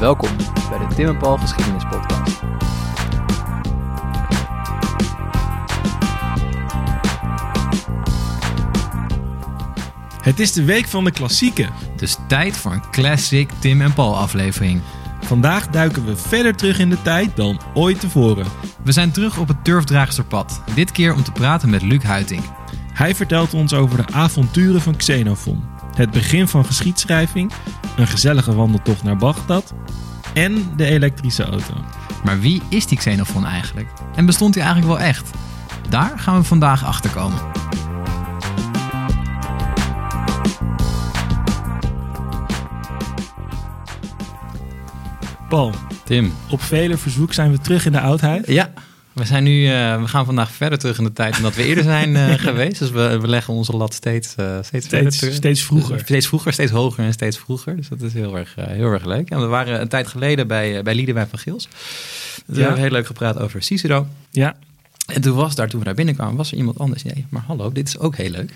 Welkom 0.00 0.30
bij 0.70 0.78
de 0.78 0.94
Tim 0.94 1.08
en 1.08 1.18
Paul 1.18 1.36
Geschiedenis 1.36 1.84
Podcast. 1.90 2.40
Het 10.22 10.40
is 10.40 10.52
de 10.52 10.64
week 10.64 10.86
van 10.86 11.04
de 11.04 11.10
klassieken. 11.10 11.70
Dus 11.96 12.16
tijd 12.28 12.56
voor 12.56 12.72
een 12.72 12.90
classic 12.90 13.50
Tim 13.58 13.80
en 13.80 13.92
Paul 13.92 14.16
aflevering. 14.16 14.80
Vandaag 15.20 15.68
duiken 15.68 16.04
we 16.06 16.16
verder 16.16 16.56
terug 16.56 16.78
in 16.78 16.90
de 16.90 17.02
tijd 17.02 17.36
dan 17.36 17.60
ooit 17.74 18.00
tevoren. 18.00 18.46
We 18.82 18.92
zijn 18.92 19.12
terug 19.12 19.38
op 19.38 19.48
het 19.48 19.64
Turfdraagsterpad. 19.64 20.62
Dit 20.74 20.92
keer 20.92 21.14
om 21.14 21.22
te 21.22 21.32
praten 21.32 21.70
met 21.70 21.82
Luc 21.82 22.02
Huiting. 22.02 22.42
Hij 22.92 23.14
vertelt 23.14 23.54
ons 23.54 23.74
over 23.74 24.06
de 24.06 24.12
avonturen 24.12 24.80
van 24.80 24.96
Xenophon, 24.96 25.64
het 25.94 26.10
begin 26.10 26.48
van 26.48 26.64
geschiedschrijving, 26.64 27.52
een 27.96 28.06
gezellige 28.06 28.54
wandeltocht 28.54 29.02
naar 29.02 29.16
Bagdad 29.16 29.74
en 30.36 30.72
de 30.76 30.84
elektrische 30.84 31.44
auto. 31.44 31.74
Maar 32.24 32.40
wie 32.40 32.62
is 32.68 32.86
die 32.86 32.98
Xenophon 32.98 33.46
eigenlijk? 33.46 33.88
En 34.14 34.26
bestond 34.26 34.54
hij 34.54 34.64
eigenlijk 34.64 34.98
wel 34.98 35.08
echt? 35.08 35.30
Daar 35.88 36.18
gaan 36.18 36.38
we 36.38 36.44
vandaag 36.44 36.84
achter 36.84 37.10
komen. 37.10 37.38
Paul, 45.48 45.72
Tim. 46.04 46.32
op 46.50 46.62
vele 46.62 46.96
verzoek 46.96 47.32
zijn 47.32 47.50
we 47.50 47.58
terug 47.58 47.86
in 47.86 47.92
de 47.92 48.00
oudheid. 48.00 48.46
Ja, 48.46 48.72
we, 49.16 49.24
zijn 49.24 49.44
nu, 49.44 49.66
eh, 49.66 50.00
we 50.00 50.08
gaan 50.08 50.24
vandaag 50.24 50.50
verder 50.50 50.78
terug 50.78 50.98
in 50.98 51.04
de 51.04 51.12
tijd 51.12 51.32
dan 51.32 51.42
dat 51.42 51.54
we 51.54 51.64
eerder 51.64 51.84
zijn 51.84 52.16
eh, 52.16 52.32
geweest. 52.48 52.78
Dus 52.78 52.90
we, 52.90 53.18
we 53.20 53.28
leggen 53.28 53.54
onze 53.54 53.76
lat 53.76 53.94
steeds, 53.94 54.34
eh, 54.34 54.58
steeds, 54.62 54.86
verder 54.86 54.98
Steeds, 55.00 55.18
terug. 55.18 55.34
steeds 55.34 55.62
vroeger. 55.62 56.00
Steeds 56.00 56.26
vroeger, 56.26 56.52
steeds 56.52 56.70
hoger 56.72 57.04
en 57.04 57.12
steeds 57.12 57.38
vroeger. 57.38 57.76
Dus 57.76 57.88
dat 57.88 58.02
is 58.02 58.12
heel 58.12 58.38
erg, 58.38 58.54
heel 58.60 58.90
erg 58.92 59.04
leuk. 59.04 59.30
En 59.30 59.40
we 59.40 59.46
waren 59.46 59.80
een 59.80 59.88
tijd 59.88 60.06
geleden 60.06 60.46
bij, 60.46 60.82
bij 60.82 60.94
Liedewijn 60.94 61.28
van 61.28 61.38
Gils. 61.38 61.68
We 62.46 62.54
Ja. 62.54 62.60
hebben 62.60 62.80
heel 62.80 62.90
leuk 62.90 63.06
gepraat 63.06 63.38
over 63.38 63.62
Cicero. 63.62 64.06
Ja, 64.30 64.56
En 65.06 65.20
toen 65.20 65.34
was 65.36 65.54
daar, 65.54 65.68
toen 65.68 65.78
we 65.78 65.84
daar 65.84 65.94
binnenkwamen, 65.94 66.36
was 66.36 66.50
er 66.52 66.56
iemand 66.58 66.78
anders. 66.78 67.02
Nee, 67.02 67.26
maar 67.28 67.42
hallo, 67.46 67.72
dit 67.72 67.88
is 67.88 67.98
ook 67.98 68.16
heel 68.16 68.30
leuk. 68.30 68.54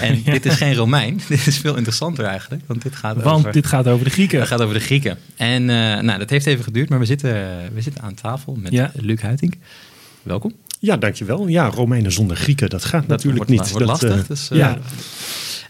En 0.00 0.22
dit 0.34 0.46
is 0.46 0.54
geen 0.54 0.74
Romein. 0.74 1.20
Dit 1.28 1.46
is 1.46 1.58
veel 1.58 1.76
interessanter 1.76 2.24
eigenlijk. 2.24 2.62
Want 2.66 2.82
dit 2.82 2.96
gaat 2.96 3.22
want 3.22 3.38
over... 3.38 3.52
dit 3.52 3.66
gaat 3.66 3.86
over 3.88 4.04
de 4.04 4.10
Grieken. 4.10 4.38
Het 4.38 4.48
gaat 4.48 4.60
over 4.62 4.74
de 4.74 4.80
Grieken. 4.80 5.18
En 5.36 5.64
nou, 6.04 6.18
dat 6.18 6.30
heeft 6.30 6.46
even 6.46 6.64
geduurd, 6.64 6.88
maar 6.88 6.98
we 6.98 7.04
zitten, 7.04 7.32
we 7.74 7.80
zitten 7.82 8.02
aan 8.02 8.14
tafel 8.14 8.56
met 8.60 8.72
Ja. 8.72 8.90
Luc 8.94 9.20
Huiting. 9.20 9.58
Welkom. 10.24 10.52
Ja, 10.80 10.96
dankjewel. 10.96 11.46
Ja, 11.46 11.66
Romeinen 11.66 12.12
zonder 12.12 12.36
Grieken, 12.36 12.70
dat 12.70 12.84
gaat 12.84 13.00
Dat 13.00 13.08
natuurlijk 13.08 13.36
wordt, 13.36 13.50
niet. 13.50 13.70
wordt 13.70 13.86
dat, 13.86 14.02
lastig. 14.02 14.22
eh, 14.22 14.28
dus, 14.28 14.50
eh, 14.50 14.58
ja. 14.58 14.78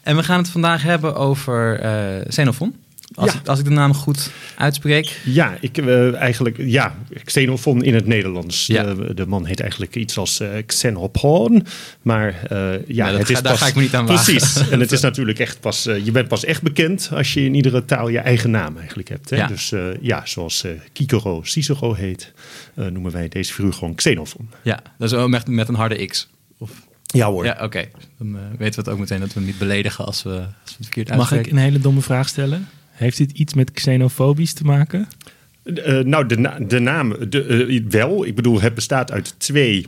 En 0.02 0.16
we 0.16 0.22
gaan 0.22 0.38
het 0.38 0.48
vandaag 0.48 0.82
hebben 0.82 1.14
over 1.14 1.80
eh 1.80 2.26
Xenophon. 2.28 2.74
Als, 3.14 3.32
Ja. 3.32 3.38
ik, 3.38 3.48
als 3.48 3.58
ik 3.58 3.64
de 3.64 3.70
naam 3.70 3.94
goed 3.94 4.30
uitspreek. 4.56 5.20
ja, 5.24 5.56
ik 5.60 5.78
eh, 5.78 6.14
eigenlijk, 6.14 6.56
ja, 6.58 6.94
Xenophon 7.24 7.82
in 7.84 7.94
het 7.94 8.06
Nederlands. 8.06 8.66
Ja. 8.66 8.94
De, 8.94 9.14
de 9.14 9.26
man 9.26 9.44
heet 9.46 9.60
eigenlijk 9.60 9.96
iets 9.96 10.18
als 10.18 10.40
Xenopon, 10.66 11.66
maar 12.02 12.42
eh, 12.48 12.86
ja, 12.88 13.06
Nee, 13.10 13.18
het 13.18 13.30
is 13.30 13.42
daar 13.42 13.52
pas, 13.52 13.60
ga 13.60 13.66
ik 13.66 13.74
me 13.74 13.82
niet 13.82 13.94
aan 13.94 14.06
wagen. 14.06 14.24
Precies. 14.34 14.68
en 14.70 14.80
het 14.80 14.92
is 14.92 15.00
natuurlijk 15.00 15.38
echt 15.38 15.60
pas, 15.60 15.82
je 15.82 16.10
bent 16.12 16.28
pas 16.28 16.44
echt 16.44 16.62
bekend 16.62 17.10
als 17.12 17.32
je 17.34 17.44
in 17.44 17.54
iedere 17.54 17.84
taal 17.84 18.08
je 18.08 18.18
eigen 18.18 18.50
naam 18.50 18.76
eigenlijk 18.78 19.08
hebt. 19.08 19.30
Hè? 19.30 19.36
Ja. 19.36 19.46
Dus 19.46 19.72
eh, 19.72 19.82
ja, 20.00 20.22
zoals 20.24 20.64
Kikero 20.92 21.42
Cicero 21.42 21.94
heet, 21.94 22.32
eh, 22.74 22.86
noemen 22.86 23.12
wij 23.12 23.28
deze 23.28 23.52
figuur 23.52 23.72
gewoon 23.72 23.94
Xenophon. 23.94 24.50
Ja, 24.62 24.82
dat 24.98 25.12
is 25.12 25.18
ook 25.18 25.28
met, 25.28 25.46
met 25.48 25.68
een 25.68 25.74
harde 25.74 26.06
X. 26.06 26.28
Of, 26.58 26.70
Ja 27.06 27.26
hoor. 27.30 27.44
ja, 27.44 27.58
oké. 27.62 27.84
Dan 28.18 28.36
eh, 28.36 28.40
weten 28.58 28.74
we 28.74 28.80
het 28.80 28.88
ook 28.88 28.98
meteen 28.98 29.20
dat 29.20 29.28
we 29.28 29.34
hem 29.34 29.44
niet 29.44 29.58
beledigen 29.58 30.04
als 30.04 30.22
we, 30.22 30.30
als 30.30 30.40
we 30.40 30.74
het 30.76 30.76
verkeerd 30.82 31.08
Mag 31.08 31.16
ik 31.16 31.20
uitspreken. 31.20 31.52
een 31.58 31.64
hele 31.64 31.78
domme 31.78 32.00
vraag 32.00 32.28
stellen? 32.28 32.68
Heeft 32.94 33.16
dit 33.16 33.30
iets 33.30 33.54
met 33.54 33.70
xenofobisch 33.72 34.52
te 34.52 34.64
maken? 34.64 35.08
Eh, 35.64 35.98
nou, 35.98 36.26
de, 36.26 36.38
na- 36.38 36.58
de 36.58 36.78
naam 36.78 37.16
de, 37.28 37.44
eh, 37.44 37.82
wel. 37.88 38.26
Ik 38.26 38.34
bedoel, 38.34 38.60
het 38.60 38.74
bestaat 38.74 39.12
uit 39.12 39.34
twee, 39.38 39.86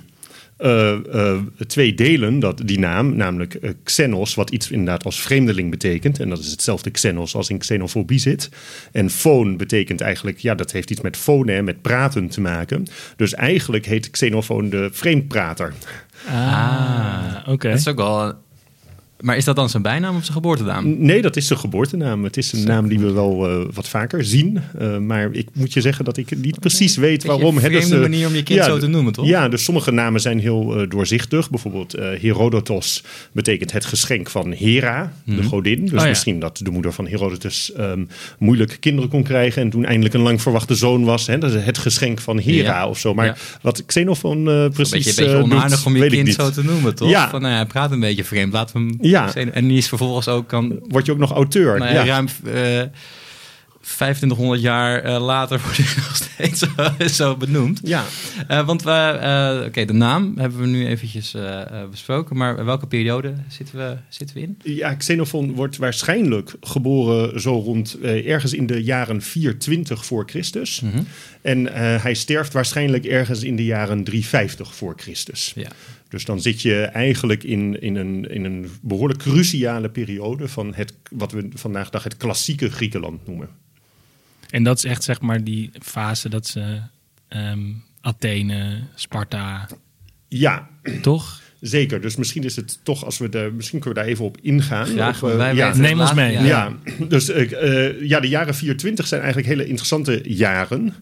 eh, 0.56 0.92
eh, 1.14 1.38
twee 1.66 1.94
delen, 1.94 2.38
dat, 2.38 2.60
die 2.64 2.78
naam. 2.78 3.16
Namelijk 3.16 3.54
eh, 3.54 3.70
xenos, 3.82 4.34
wat 4.34 4.50
iets 4.50 4.70
inderdaad 4.70 5.04
als 5.04 5.20
vreemdeling 5.20 5.70
betekent. 5.70 6.20
En 6.20 6.28
dat 6.28 6.38
is 6.38 6.50
hetzelfde 6.50 6.90
xenos 6.90 7.34
als 7.34 7.50
in 7.50 7.58
xenofobie 7.58 8.18
zit. 8.18 8.48
En 8.92 9.10
foon 9.10 9.56
betekent 9.56 10.00
eigenlijk, 10.00 10.38
ja, 10.38 10.54
dat 10.54 10.72
heeft 10.72 10.90
iets 10.90 11.00
met 11.00 11.16
fonen, 11.16 11.64
met 11.64 11.82
praten 11.82 12.28
te 12.28 12.40
maken. 12.40 12.86
Dus 13.16 13.34
eigenlijk 13.34 13.86
heet 13.86 14.10
xenofoon 14.10 14.68
de 14.68 14.88
vreemdprater. 14.92 15.72
Ah, 16.28 17.36
oké. 17.46 17.68
Dat 17.68 17.78
is 17.78 17.88
ook 17.88 17.96
wel... 17.96 18.44
Maar 19.20 19.36
is 19.36 19.44
dat 19.44 19.56
dan 19.56 19.68
zijn 19.68 19.82
bijnaam 19.82 20.16
of 20.16 20.20
zijn 20.22 20.32
geboortenaam? 20.34 20.94
Nee, 20.98 21.22
dat 21.22 21.36
is 21.36 21.46
zijn 21.46 21.58
geboortenaam. 21.58 22.24
Het 22.24 22.36
is 22.36 22.52
een 22.52 22.64
naam 22.64 22.88
die 22.88 22.98
we 22.98 23.12
wel 23.12 23.48
eh, 23.48 23.66
wat 23.74 23.88
vaker 23.88 24.24
zien. 24.24 24.60
Eh, 24.78 24.98
maar 24.98 25.28
ik 25.32 25.48
moet 25.52 25.72
je 25.72 25.80
zeggen 25.80 26.04
dat 26.04 26.16
ik 26.16 26.36
niet 26.36 26.60
precies 26.60 26.96
weet 26.96 27.24
waarom. 27.24 27.46
een 27.56 27.62
dat 27.62 27.64
vreemde 27.70 27.86
ze- 27.86 27.96
manier 28.00 28.26
om 28.26 28.34
je 28.34 28.42
kind 28.42 28.64
zo 28.64 28.78
te 28.78 28.86
noemen, 28.86 29.12
toch? 29.12 29.26
Ja, 29.26 29.48
dus 29.48 29.64
sommige 29.64 29.90
namen 29.90 30.20
zijn 30.20 30.38
heel 30.40 30.80
eh, 30.80 30.88
doorzichtig. 30.90 31.50
Bijvoorbeeld 31.50 31.92
Herodotos 31.92 33.02
betekent 33.32 33.72
het 33.72 33.84
geschenk 33.84 34.30
van 34.30 34.52
Hera, 34.52 35.12
de 35.24 35.42
godin. 35.42 35.80
Dus 35.80 35.92
Oh 35.92 35.98
ja. 36.00 36.06
misschien 36.08 36.38
dat 36.40 36.58
de 36.62 36.70
moeder 36.70 36.92
van 36.92 37.06
Herodotus 37.08 37.72
ehm, 37.72 38.04
moeilijk 38.38 38.76
kinderen 38.80 39.10
kon 39.10 39.22
krijgen... 39.22 39.62
en 39.62 39.70
toen 39.70 39.84
eindelijk 39.84 40.14
een 40.14 40.20
lang 40.20 40.42
verwachte 40.42 40.74
zoon 40.74 41.04
was. 41.04 41.26
Hè, 41.26 41.38
dat 41.38 41.52
is 41.54 41.64
het 41.64 41.78
geschenk 41.78 42.20
van 42.20 42.38
Hera 42.38 42.64
Ja. 42.78 42.88
of 42.88 42.98
zo. 42.98 43.14
Maar 43.14 43.38
wat 43.62 43.84
Xenophon 43.86 44.48
eh 44.48 44.54
Een 44.62 44.70
precies 44.70 44.90
beetje, 44.92 45.10
een 45.10 45.16
beetje 45.26 45.32
doet, 45.42 45.52
onaardig 45.52 45.86
om 45.86 45.96
je 45.96 46.06
kind 46.08 46.32
zo 46.34 46.50
te 46.50 46.64
noemen, 46.64 46.94
toch? 46.94 47.08
Ja. 47.08 47.30
Van, 47.30 47.40
nou 47.40 47.52
ja, 47.52 47.58
hij 47.58 47.66
praat 47.68 47.90
een 47.92 48.00
beetje 48.00 48.24
vreemd. 48.24 48.52
Laten 48.52 48.76
we 48.76 48.82
hem... 48.82 48.96
Ja. 49.16 49.34
En 49.34 49.68
die 49.68 49.78
is 49.78 49.88
vervolgens 49.88 50.28
ook 50.28 50.48
kan... 50.48 50.78
Word 50.88 51.06
je 51.06 51.12
ook 51.12 51.18
nog 51.18 51.32
auteur? 51.32 51.78
Nou 51.78 51.94
ja, 51.94 52.04
ruim 52.04 52.28
eh 52.44 52.82
2500 53.86 54.60
jaar 54.60 55.02
eh, 55.02 55.24
later 55.24 55.60
wordt 55.64 55.76
hij 55.76 55.86
nog 55.96 56.16
steeds 56.16 56.58
zo, 56.58 57.24
zo 57.26 57.36
benoemd. 57.36 57.80
Ja. 57.82 58.04
Eh, 58.48 58.66
want 58.66 58.82
we, 58.82 58.90
eh, 58.90 59.66
oké, 59.66 59.84
de 59.84 59.92
naam 59.92 60.34
hebben 60.38 60.60
we 60.60 60.66
nu 60.66 60.86
eventjes 60.86 61.34
eh, 61.34 61.60
eh, 61.60 61.88
besproken. 61.90 62.36
Maar 62.36 62.64
welke 62.64 62.86
periode 62.86 63.34
zitten 63.48 63.76
we, 63.76 63.96
zitten 64.08 64.36
we 64.36 64.42
in? 64.42 64.58
Ja, 64.62 64.94
Xenophon 64.94 65.52
wordt 65.52 65.76
waarschijnlijk 65.76 66.54
geboren 66.60 67.40
zo 67.40 67.58
rond 67.58 67.96
eh, 68.02 68.30
ergens 68.30 68.52
in 68.52 68.66
de 68.66 68.82
jaren 68.82 69.22
420 69.22 70.06
voor 70.06 70.24
Christus. 70.26 70.80
Mhm. 70.80 71.02
En 71.42 71.74
eh, 71.74 72.02
hij 72.02 72.14
sterft 72.14 72.52
waarschijnlijk 72.52 73.04
ergens 73.04 73.42
in 73.42 73.56
de 73.56 73.64
jaren 73.64 74.04
350 74.04 74.74
voor 74.74 74.94
Christus. 74.96 75.52
Ja. 75.56 75.68
Dus 76.08 76.24
dan 76.24 76.40
zit 76.40 76.62
je 76.62 76.80
eigenlijk 76.82 77.44
in, 77.44 77.80
in, 77.80 77.96
een, 77.96 78.30
in 78.30 78.44
een 78.44 78.70
behoorlijk 78.82 79.20
cruciale 79.20 79.88
periode 79.88 80.48
van 80.48 80.74
het, 80.74 80.92
wat 81.10 81.32
we 81.32 81.48
vandaag 81.54 81.84
de 81.84 81.90
dag 81.90 82.04
het 82.04 82.16
klassieke 82.16 82.70
Griekenland 82.70 83.26
noemen. 83.26 83.48
En 84.50 84.62
dat 84.62 84.78
is 84.78 84.84
echt 84.84 85.02
zeg 85.02 85.20
maar 85.20 85.44
die 85.44 85.70
fase 85.82 86.28
dat 86.28 86.46
ze 86.46 86.80
ehm, 87.28 87.72
Athene, 88.00 88.82
Sparta, 88.94 89.68
Ja, 90.28 90.68
toch? 91.02 91.40
zeker. 91.60 92.00
Dus 92.00 92.16
misschien 92.16 92.44
is 92.44 92.56
het 92.56 92.78
toch, 92.82 93.04
als 93.04 93.18
we 93.18 93.28
daar, 93.28 93.52
misschien 93.52 93.80
kunnen 93.80 93.98
we 93.98 94.04
daar 94.04 94.12
even 94.14 94.24
op 94.24 94.38
ingaan. 94.40 94.86
Graag, 94.86 95.22
Op, 95.22 95.30
eh, 95.30 95.54
ja. 95.54 95.76
Neem 95.76 96.00
ons 96.00 96.14
mee. 96.14 96.32
Ja. 96.32 96.44
Ja, 96.44 96.72
dus 97.08 97.28
eh, 97.28 97.86
eh, 97.86 98.00
ja, 98.00 98.20
de 98.20 98.28
jaren 98.28 98.54
420 98.54 99.06
zijn 99.06 99.20
eigenlijk 99.20 99.50
hele 99.50 99.66
interessante 99.66 100.20
jaren. 100.24 100.94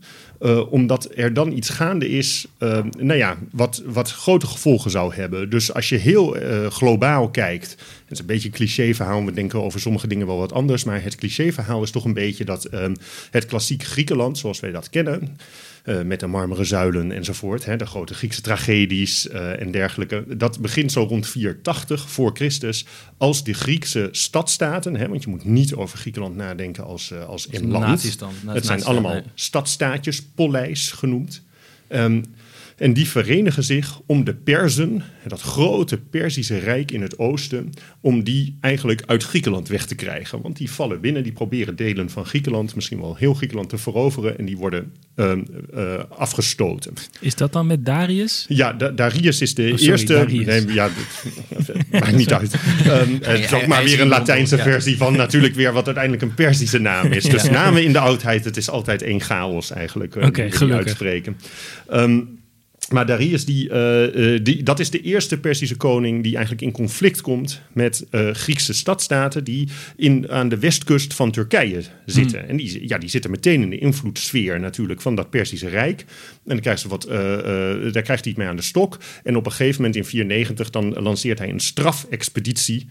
Eh, 0.44 0.72
omdat 0.72 1.08
er 1.14 1.34
dan 1.34 1.52
iets 1.52 1.68
gaande 1.68 2.08
is, 2.08 2.46
eh, 2.58 2.84
nou 2.98 3.18
ja, 3.18 3.36
wat, 3.50 3.82
wat 3.86 4.10
grote 4.10 4.46
gevolgen 4.46 4.90
zou 4.90 5.14
hebben. 5.14 5.50
Dus 5.50 5.74
als 5.74 5.88
je 5.88 5.96
heel 5.96 6.36
eh, 6.36 6.66
globaal 6.66 7.30
kijkt, 7.30 7.70
het 7.70 8.12
is 8.12 8.18
een 8.18 8.26
beetje 8.26 8.48
een 8.48 8.54
clichéverhaal, 8.54 9.24
we 9.24 9.32
denken 9.32 9.62
over 9.62 9.80
sommige 9.80 10.06
dingen 10.06 10.26
wel 10.26 10.38
wat 10.38 10.52
anders, 10.52 10.84
maar 10.84 11.02
het 11.02 11.14
clichéverhaal 11.14 11.82
is 11.82 11.90
toch 11.90 12.04
een 12.04 12.12
beetje 12.12 12.44
dat 12.44 12.64
eh, 12.64 12.86
het 13.30 13.46
klassieke 13.46 13.84
Griekenland, 13.84 14.38
zoals 14.38 14.60
wij 14.60 14.70
dat 14.70 14.90
kennen, 14.90 15.36
met 16.04 16.20
de 16.20 16.26
marmeren 16.26 16.66
zuilen 16.66 17.12
enzovoort, 17.12 17.64
hè, 17.64 17.76
de 17.76 17.86
grote 17.86 18.14
Griekse 18.14 18.40
tragedies 18.40 19.28
en 19.28 19.70
dergelijke, 19.70 20.24
dat 20.36 20.60
begint 20.60 20.92
zo 20.92 21.02
rond 21.02 21.26
480 21.26 22.10
voor 22.10 22.30
Christus 22.34 22.86
als 23.16 23.44
de 23.44 23.52
Griekse 23.52 24.08
stadstaten, 24.10 24.96
hè, 24.96 25.08
want 25.08 25.22
je 25.22 25.28
moet 25.28 25.44
niet 25.44 25.74
over 25.74 25.98
Griekenland 25.98 26.36
nadenken 26.36 26.84
als, 26.84 27.12
als 27.26 27.48
een 27.50 27.70
land. 27.70 28.18
Het 28.46 28.66
zijn 28.66 28.84
allemaal 28.84 29.12
nee. 29.12 29.22
stadstaatjes, 29.34 30.22
poleis 30.34 30.92
genoemd. 30.92 31.42
Ehm, 31.88 32.22
en 32.76 32.92
die 32.92 33.08
verenigen 33.08 33.64
zich 33.64 34.00
om 34.06 34.24
de 34.24 34.34
Perzen, 34.34 35.02
dat 35.26 35.40
grote 35.40 35.96
Perzische 35.96 36.58
rijk 36.58 36.90
in 36.90 37.02
het 37.02 37.18
oosten, 37.18 37.70
om 38.00 38.24
die 38.24 38.56
eigenlijk 38.60 39.02
uit 39.06 39.22
Griekenland 39.22 39.68
weg 39.68 39.86
te 39.86 39.94
krijgen. 39.94 40.40
Want 40.42 40.56
die 40.56 40.70
vallen 40.70 41.00
binnen, 41.00 41.22
die 41.22 41.32
proberen 41.32 41.76
delen 41.76 42.10
van 42.10 42.26
Griekenland, 42.26 42.74
misschien 42.74 43.00
wel 43.00 43.16
heel 43.16 43.34
Griekenland 43.34 43.68
te 43.68 43.78
veroveren, 43.78 44.38
en 44.38 44.44
die 44.44 44.56
worden 44.56 44.92
ehm, 45.14 45.40
eh, 45.74 45.94
afgestoten. 46.08 46.92
Is 47.20 47.34
dat 47.34 47.52
dan 47.52 47.66
met 47.66 47.84
Darius? 47.86 48.44
Ja, 48.48 48.72
Da- 48.72 48.90
Darius 48.90 49.40
is 49.40 49.54
de 49.54 49.62
Oh, 49.62 49.68
sorry, 49.68 49.90
eerste. 49.90 50.12
Darius. 50.12 50.46
Nee, 50.46 50.74
ja, 50.74 50.88
maakt 51.90 52.16
niet 52.16 52.32
uit. 52.32 52.54
Ehm, 52.84 53.12
het 53.20 53.38
is 53.44 53.52
ook 53.52 53.66
maar 53.66 53.84
weer 53.84 54.00
een 54.00 54.08
Latijnse 54.08 54.58
versie 54.58 54.96
van 54.96 55.16
natuurlijk 55.16 55.54
weer 55.54 55.72
wat 55.72 55.84
uiteindelijk 55.86 56.22
een 56.22 56.34
Perzische 56.34 56.78
naam 56.78 57.12
is. 57.12 57.24
Dus 57.34 57.50
namen 57.50 57.84
in 57.84 57.92
de 57.92 57.98
oudheid, 57.98 58.44
het 58.44 58.56
is 58.56 58.70
altijd 58.70 59.02
één 59.02 59.20
chaos 59.20 59.70
eigenlijk. 59.70 60.16
eh, 60.16 60.26
Oké, 60.26 60.42
die 60.42 60.52
gelukkig. 60.52 60.86
uitspreken. 60.86 61.36
Ehm, 61.88 62.20
Maar 62.94 63.06
Darius, 63.06 63.44
die, 63.44 63.70
eh, 63.70 64.34
eh, 64.34 64.44
die, 64.44 64.62
dat 64.62 64.80
is 64.80 64.90
de 64.90 65.00
eerste 65.00 65.38
Persische 65.38 65.76
koning 65.76 66.22
die 66.22 66.32
eigenlijk 66.32 66.64
in 66.64 66.72
conflict 66.72 67.20
komt 67.20 67.60
met 67.72 68.06
eh, 68.10 68.30
Griekse 68.30 68.72
stadstaten 68.72 69.44
die 69.44 69.68
in, 69.96 70.30
aan 70.30 70.48
de 70.48 70.58
westkust 70.58 71.14
van 71.14 71.30
Turkije 71.30 71.82
zitten. 72.06 72.48
En 72.48 72.56
die, 72.56 72.88
ja, 72.88 72.98
die 72.98 73.08
zitten 73.08 73.30
meteen 73.30 73.62
in 73.62 73.70
de 73.70 73.78
invloedssfeer 73.78 74.60
natuurlijk 74.60 75.00
van 75.00 75.14
dat 75.14 75.30
Persische 75.30 75.68
Rijk. 75.68 76.00
En 76.00 76.06
dan 76.44 76.60
krijgt 76.60 76.80
ze 76.80 76.88
wat, 76.88 77.06
daar 77.92 78.02
krijgt 78.02 78.08
hij 78.08 78.18
het 78.24 78.36
mee 78.36 78.48
aan 78.48 78.56
de 78.56 78.62
stok. 78.62 78.98
En 79.22 79.36
op 79.36 79.46
een 79.46 79.52
gegeven 79.52 79.76
moment 79.76 79.96
in 79.96 80.04
94 80.04 80.70
dan 80.70 80.92
lanceert 80.92 81.38
hij 81.38 81.48
een 81.48 81.60
strafexpeditie 81.60 82.86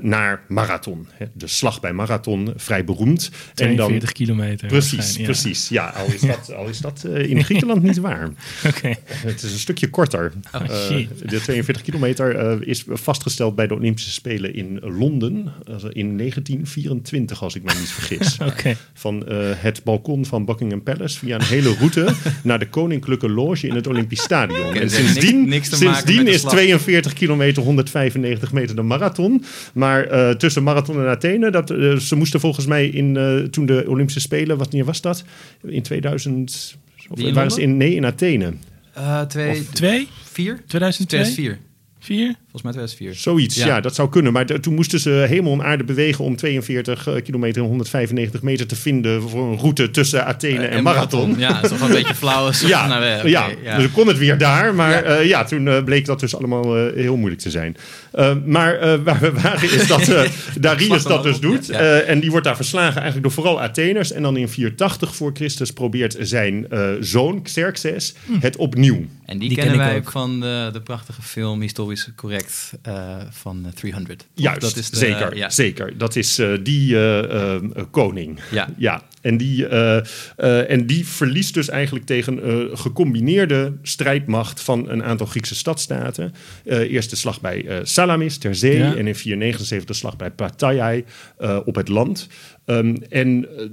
naar 0.00 0.44
Marathon. 0.48 1.06
De 1.32 1.46
slag 1.46 1.80
bij 1.80 1.92
Marathon, 1.92 2.52
vrij 2.56 2.84
beroemd. 2.84 3.30
En 3.54 3.76
dan, 3.76 3.86
42 3.86 4.12
kilometer. 4.12 4.68
Precies, 4.68 5.16
ja. 5.16 5.24
precies. 5.24 5.68
Ja, 5.68 5.86
al 5.88 6.06
is 6.06 6.20
dat, 6.20 6.54
al 6.54 6.68
is 6.68 6.78
dat 6.78 7.04
in 7.04 7.44
Griekenland 7.44 7.82
niet 7.82 7.98
waar. 7.98 8.30
Oké. 8.70 8.94
Het 9.34 9.42
is 9.44 9.52
een 9.52 9.58
stukje 9.58 9.90
korter. 9.90 10.32
Oh, 10.52 10.60
Eh, 10.60 11.06
de 11.26 11.40
42 11.40 11.82
kilometer 11.82 12.36
eh, 12.36 12.56
is 12.60 12.84
vastgesteld 12.88 13.54
bij 13.54 13.66
de 13.66 13.74
Olympische 13.74 14.10
Spelen 14.10 14.54
in 14.54 14.78
Londen 14.82 15.52
also 15.70 15.88
in 15.88 16.16
1924, 16.18 17.42
als 17.42 17.54
ik 17.54 17.62
me 17.62 17.72
niet 17.78 17.88
vergis. 17.90 18.36
Oké. 18.52 18.76
Van 18.94 19.26
eh, 19.26 19.36
het 19.54 19.80
balkon 19.84 20.24
van 20.26 20.44
Buckingham 20.44 20.82
Palace 20.82 21.18
via 21.18 21.34
een 21.34 21.42
hele 21.44 21.74
route 21.74 22.08
naar 22.42 22.58
de 22.58 22.68
Koninklijke 22.68 23.28
Loge 23.28 23.66
in 23.66 23.74
het 23.74 23.86
Olympisch 23.86 24.22
Stadion. 24.22 24.74
En 24.74 24.80
dus 24.80 24.94
sindsdien, 24.94 25.36
niks- 25.38 25.48
niks 25.50 25.68
te 25.68 25.84
maken 25.84 25.94
sindsdien 25.94 26.16
met 26.16 26.26
de 26.26 26.32
is 26.32 26.40
slag. 26.40 26.52
42 26.52 27.12
kilometer 27.12 27.62
195 27.62 28.52
meter 28.52 28.76
de 28.76 28.82
marathon. 28.82 29.44
Maar 29.74 30.04
eh, 30.04 30.30
tussen 30.30 30.62
marathon 30.62 30.96
en 31.00 31.06
Athene, 31.08 31.50
dat, 31.50 31.70
eh, 31.70 31.96
ze 31.96 32.16
moesten 32.16 32.40
volgens 32.40 32.66
mij 32.66 32.86
in, 32.88 33.16
eh, 33.16 33.36
toen 33.38 33.66
de 33.66 33.84
Olympische 33.88 34.20
Spelen, 34.20 34.56
wanneer 34.56 34.84
was 34.84 35.00
dat? 35.00 35.24
In 35.62 35.82
2000. 35.82 36.76
Of 37.08 37.16
Die 37.16 37.26
in 37.26 37.34
waren 37.34 37.50
ze 37.50 37.58
Londen? 37.60 37.80
in, 37.80 37.88
nee, 37.88 37.96
in 37.96 38.04
Athene. 38.06 38.52
Eh, 38.94 39.20
twee, 39.22 39.60
Of 39.60 39.66
twee? 39.70 40.08
vier? 40.22 40.62
2002? 40.66 41.06
2004. 41.06 41.58
Vier? 41.98 42.34
Volgens 42.54 42.74
mij 42.76 42.84
2004. 42.86 43.32
Zoiets, 43.32 43.56
ja. 43.56 43.66
Ja. 43.66 43.80
dat 43.80 43.94
zou 43.94 44.08
kunnen. 44.08 44.32
Maar 44.32 44.44
toen 44.46 44.74
moesten 44.74 45.00
ze 45.00 45.10
hemel 45.10 45.52
en 45.52 45.62
aarde 45.64 45.84
bewegen 45.84 46.24
om 46.24 46.36
42 46.36 47.06
eh, 47.06 47.22
kilometer 47.22 47.62
en 47.62 47.68
195 47.68 48.42
meter 48.42 48.66
te 48.66 48.76
vinden 48.76 49.22
voor 49.28 49.50
een 49.52 49.58
route 49.58 49.90
tussen 49.90 50.26
Athene 50.26 50.66
en, 50.66 50.82
Marathon. 50.82 51.34
Ja, 51.38 51.52
dat 51.52 51.62
is 51.64 51.68
toch 51.70 51.78
wel 51.78 51.88
een 51.88 51.94
beetje 51.94 52.14
flauw. 52.14 52.48
Is 52.48 52.60
Ja, 52.74 52.86
nou, 52.86 53.04
eh, 53.04 53.18
oké, 53.18 53.26
ja. 53.28 53.46
ja. 53.62 53.78
dus 53.78 53.90
kon 53.90 54.06
het 54.06 54.18
weer 54.18 54.38
daar. 54.38 54.74
Maar 54.74 55.04
Ja. 55.08 55.14
ja, 55.14 55.20
ja 55.20 55.44
toen 55.44 55.68
eh, 55.68 55.84
bleek 55.84 56.04
dat 56.06 56.20
dus 56.20 56.36
allemaal 56.36 56.76
eh, 56.76 56.94
heel 56.94 57.16
moeilijk 57.16 57.42
te 57.42 57.50
zijn. 57.50 57.76
Eh, 58.12 58.34
maar 58.46 58.74
eh, 58.78 58.94
waar 59.04 59.20
we 59.20 59.32
waren 59.32 59.72
is 59.72 59.86
dat 59.86 60.08
eh, 60.08 60.22
Darius 60.60 61.02
dat 61.02 61.22
dus 61.22 61.36
op, 61.36 61.42
doet. 61.42 61.66
ja. 61.66 61.78
Eh, 61.78 62.08
en 62.10 62.20
die 62.20 62.30
wordt 62.30 62.46
daar 62.46 62.56
verslagen 62.56 62.94
eigenlijk 63.02 63.22
door 63.22 63.32
vooral 63.32 63.60
Atheners. 63.62 64.12
En 64.12 64.22
dan 64.22 64.36
in 64.36 64.48
480 64.48 65.14
voor 65.16 65.30
Christus 65.34 65.70
probeert 65.72 66.16
zijn 66.20 66.70
eh, 66.70 66.88
zoon 67.00 67.42
Xerxes 67.42 68.14
Hm. 68.26 68.32
het 68.40 68.56
opnieuw. 68.56 69.04
En 69.26 69.38
die, 69.38 69.48
Die 69.48 69.58
kennen 69.58 69.76
ken 69.76 69.86
wij 69.86 69.96
ook. 69.96 70.02
ook 70.04 70.10
van 70.10 70.40
de, 70.40 70.70
de 70.72 70.80
prachtige 70.80 71.22
film 71.22 71.60
Historisch 71.60 72.08
Correct 72.16 72.43
eh, 72.82 73.16
van 73.30 73.66
eh, 73.66 73.72
300. 73.72 74.26
Juist, 74.34 74.60
Dat 74.60 74.76
is 74.76 74.90
de- 74.90 74.96
zeker, 74.96 75.36
ja. 75.36 75.50
zeker. 75.50 75.98
Dat 75.98 76.16
is 76.16 76.38
eh, 76.38 76.52
die 76.62 76.94
eh, 76.96 77.18
eh, 77.18 77.54
eh, 77.54 77.84
koning. 77.90 78.38
Ja. 78.50 78.68
Ja, 78.76 79.02
en 79.20 79.36
die, 79.36 79.66
eh, 79.66 79.96
eh, 80.36 80.70
en 80.70 80.86
die 80.86 81.06
verliest 81.06 81.54
dus 81.54 81.68
eigenlijk 81.68 82.06
tegen 82.06 82.42
eh 82.42 82.76
gecombineerde 82.78 83.72
strijdmacht 83.82 84.60
van 84.60 84.88
een 84.88 85.02
aantal 85.04 85.26
Griekse 85.26 85.54
stadstaten. 85.54 86.32
Eh 86.64 86.78
eerst 86.92 87.10
de 87.10 87.16
slag 87.16 87.40
bij 87.40 87.66
eh, 87.66 87.78
Salamis 87.82 88.38
ter 88.38 88.54
zee 88.54 88.78
Ja. 88.78 88.96
en 88.96 89.06
in 89.06 89.14
479 89.14 89.84
de 89.84 89.92
slag 89.94 90.16
bij 90.16 90.30
Plataea 90.30 91.00
eh, 91.38 91.60
op 91.64 91.74
het 91.74 91.88
land. 91.88 92.28
Ehm, 92.64 92.96
en 93.08 93.46
eh, 93.58 93.66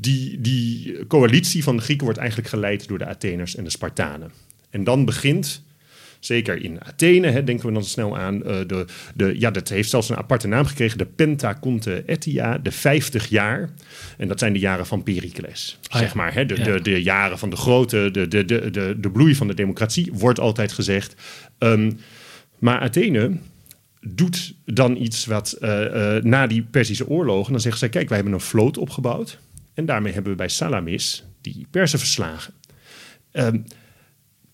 die, 0.00 0.40
die 0.40 1.06
coalitie 1.06 1.62
van 1.62 1.76
de 1.76 1.82
Grieken 1.82 2.04
wordt 2.04 2.18
eigenlijk 2.20 2.48
geleid 2.48 2.88
door 2.88 2.98
de 2.98 3.06
Atheners 3.06 3.56
en 3.56 3.64
de 3.64 3.70
Spartanen. 3.70 4.30
En 4.70 4.84
dan 4.84 5.04
begint 5.04 5.62
Zeker 6.20 6.62
in 6.62 6.84
Athene 6.84 7.26
hè, 7.30 7.44
denken 7.44 7.66
we 7.66 7.72
dan 7.72 7.84
snel 7.84 8.18
aan. 8.18 8.44
eh, 8.44 8.58
de, 8.66 8.84
de, 9.14 9.38
ja, 9.38 9.50
dat 9.50 9.68
heeft 9.68 9.90
zelfs 9.90 10.08
een 10.08 10.16
aparte 10.16 10.48
naam 10.48 10.64
gekregen. 10.66 10.98
De 10.98 11.06
Pentaconte 11.06 12.02
Etia, 12.06 12.58
de 12.58 12.70
50 12.70 13.28
jaar. 13.28 13.70
En 14.18 14.28
dat 14.28 14.38
zijn 14.38 14.52
de 14.52 14.58
jaren 14.58 14.86
van 14.86 15.02
Pericles. 15.02 15.78
Ah, 15.88 15.98
zeg 16.00 16.08
ja. 16.08 16.14
maar, 16.16 16.34
hè, 16.34 16.46
de, 16.46 16.56
Ja. 16.56 16.64
de, 16.64 16.80
de 16.80 17.02
jaren 17.02 17.38
van 17.38 17.50
de 17.50 17.56
grote, 17.56 18.08
de, 18.12 18.28
de, 18.28 18.44
de, 18.44 18.70
de, 18.70 18.96
de 19.00 19.10
bloei 19.10 19.34
van 19.34 19.46
de 19.46 19.54
democratie, 19.54 20.10
wordt 20.12 20.40
altijd 20.40 20.72
gezegd. 20.72 21.14
Ehm, 21.58 21.92
maar 22.58 22.80
Athene 22.80 23.30
doet 24.00 24.54
dan 24.64 24.96
iets 24.96 25.26
wat 25.26 25.52
eh, 25.52 26.16
eh, 26.16 26.22
na 26.24 26.46
die 26.46 26.62
Perzische 26.62 27.08
oorlogen. 27.08 27.52
Dan 27.52 27.60
zeggen 27.60 27.80
zij: 27.80 27.88
Kijk, 27.88 28.08
wij 28.08 28.16
hebben 28.16 28.34
een 28.34 28.40
vloot 28.40 28.78
opgebouwd. 28.78 29.38
En 29.74 29.86
daarmee 29.86 30.12
hebben 30.12 30.30
we 30.30 30.38
bij 30.38 30.48
Salamis 30.48 31.24
die 31.40 31.66
Persen 31.70 31.98
verslagen. 31.98 32.54
Ehm, 33.32 33.58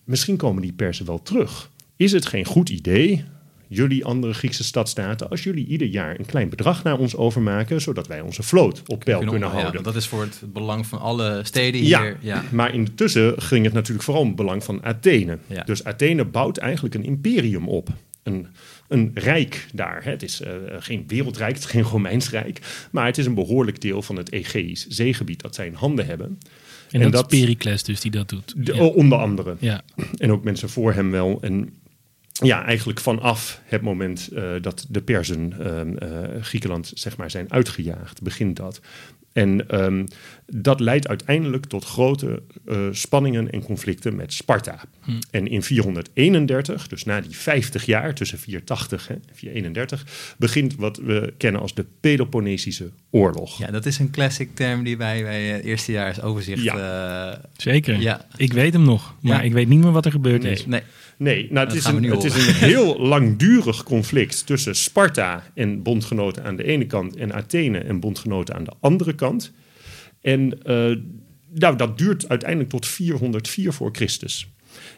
misschien 0.03 0.37
komen 0.37 0.61
die 0.61 0.73
Persen 0.73 1.05
wel 1.05 1.21
terug. 1.21 1.69
Is 1.95 2.11
het 2.11 2.25
geen 2.25 2.45
goed 2.45 2.69
idee, 2.69 3.23
jullie 3.67 4.05
andere 4.05 4.33
Griekse 4.33 4.63
stadstaten, 4.63 5.29
als 5.29 5.43
jullie 5.43 5.65
ieder 5.65 5.87
jaar 5.87 6.19
een 6.19 6.25
klein 6.25 6.49
bedrag 6.49 6.83
naar 6.83 6.97
ons 6.97 7.15
overmaken, 7.15 7.81
zodat 7.81 8.07
wij 8.07 8.21
onze 8.21 8.43
vloot 8.43 8.81
op 8.87 8.99
peil 9.03 9.19
kunnen, 9.19 9.39
Ja, 9.39 9.47
houden? 9.47 9.73
want 9.73 9.85
dat 9.85 9.95
is 9.95 10.07
voor 10.07 10.21
het 10.21 10.41
belang 10.53 10.87
van 10.87 10.99
alle 10.99 11.39
steden 11.43 11.83
Ja, 11.83 12.01
hier. 12.01 12.17
Ja. 12.21 12.43
maar 12.51 12.73
intussen 12.73 13.41
ging 13.41 13.65
het 13.65 13.73
natuurlijk 13.73 14.03
vooral 14.05 14.21
om 14.21 14.27
het 14.27 14.37
belang 14.37 14.63
van 14.63 14.83
Athene. 14.83 15.37
Ja. 15.47 15.63
Dus 15.63 15.83
Athene 15.83 16.25
bouwt 16.25 16.57
eigenlijk 16.57 16.95
een 16.95 17.03
imperium 17.03 17.67
op. 17.67 17.89
Een, 18.23 18.47
een 18.87 19.11
rijk 19.13 19.67
daar. 19.73 20.03
Het 20.03 20.23
is 20.23 20.41
eh, 20.41 20.51
geen 20.79 21.03
wereldrijk, 21.07 21.53
het 21.53 21.63
is 21.63 21.69
geen 21.69 21.81
Romeins 21.83 22.29
rijk. 22.29 22.87
Maar 22.91 23.05
het 23.05 23.17
is 23.17 23.25
een 23.25 23.33
behoorlijk 23.33 23.81
deel 23.81 24.01
van 24.01 24.15
het 24.15 24.31
Egeïsch 24.31 24.85
zeegebied 24.87 25.41
dat 25.41 25.55
zij 25.55 25.65
in 25.65 25.73
handen 25.73 26.05
hebben. 26.05 26.37
En, 26.93 27.01
En 27.01 27.11
dat, 27.11 27.21
dat- 27.23 27.31
is 27.33 27.39
Pericles 27.39 27.83
dus 27.83 27.99
die 28.01 28.11
dat 28.11 28.29
doet. 28.29 28.53
De- 28.65 28.73
ja. 28.75 28.83
Onder 28.83 29.17
andere. 29.17 29.55
ja. 29.59 29.81
En 30.17 30.31
ook 30.31 30.43
mensen 30.43 30.69
voor 30.69 30.93
hem 30.93 31.11
wel. 31.11 31.37
En 31.41 31.73
ja, 32.31 32.65
eigenlijk 32.65 32.99
vanaf 32.99 33.61
het 33.65 33.81
moment 33.81 34.27
eh, 34.27 34.51
dat 34.61 34.85
de 34.89 35.01
Persen 35.01 35.53
ehm, 35.59 35.95
eh, 35.97 36.41
Griekenland 36.41 36.91
zeg 36.93 37.17
maar, 37.17 37.31
zijn 37.31 37.51
uitgejaagd, 37.51 38.21
begint 38.21 38.55
dat. 38.55 38.81
En 39.33 39.67
ehm, 39.69 40.05
dat 40.45 40.79
leidt 40.79 41.07
uiteindelijk 41.07 41.65
tot 41.65 41.85
grote 41.85 42.43
eh, 42.65 42.77
spanningen 42.91 43.51
en 43.51 43.63
conflicten 43.63 44.15
met 44.15 44.33
Sparta. 44.33 44.79
En 45.31 45.47
in 45.47 45.63
431, 45.63 46.87
dus 46.87 47.03
na 47.03 47.21
die 47.21 47.35
50 47.37 47.85
jaar, 47.85 48.13
tussen 48.13 48.39
480 48.39 49.09
en 49.09 49.23
431, 49.33 50.35
begint 50.37 50.75
wat 50.75 50.97
we 50.97 51.33
kennen 51.37 51.61
als 51.61 51.73
de 51.73 51.85
Peloponnesische 51.99 52.89
Oorlog. 53.11 53.57
ja, 53.57 53.71
dat 53.71 53.85
is 53.85 53.99
een 53.99 54.11
classic 54.11 54.55
term 54.55 54.83
die 54.83 54.97
wij 54.97 55.23
bij 55.23 55.43
het 55.43 55.63
eerstejaars 55.63 56.21
overzicht... 56.21 56.65
eh, 56.65 57.31
Zeker. 57.57 57.99
Ja. 58.01 58.25
Ik 58.35 58.53
weet 58.53 58.73
hem 58.73 58.83
nog, 58.83 59.15
maar 59.21 59.37
Ja. 59.37 59.41
ik 59.41 59.53
weet 59.53 59.67
niet 59.67 59.79
meer 59.83 59.91
wat 59.91 60.05
er 60.05 60.11
gebeurd 60.11 60.41
Nee. 60.43 60.51
is. 60.51 60.65
nee, 60.65 60.81
Nee, 61.17 61.47
nou, 61.51 61.67
het, 61.67 61.75
is 61.75 61.85
een, 61.85 62.03
het 62.03 62.23
is 62.23 62.47
een 62.47 62.53
heel 62.69 62.99
langdurig 62.99 63.83
conflict 63.83 64.45
tussen 64.45 64.75
Sparta 64.75 65.43
en 65.53 65.81
bondgenoten 65.81 66.43
aan 66.43 66.55
de 66.55 66.63
ene 66.63 66.85
kant 66.85 67.15
en 67.15 67.33
Athene 67.33 67.79
en 67.79 67.99
bondgenoten 67.99 68.55
aan 68.55 68.63
de 68.63 68.73
andere 68.79 69.15
kant. 69.15 69.53
En 70.21 70.63
eh, 70.63 70.95
nou, 71.53 71.75
dat 71.75 71.97
duurt 71.97 72.29
uiteindelijk 72.29 72.69
tot 72.69 72.87
404 72.87 73.73
voor 73.73 73.89
Christus. 73.91 74.47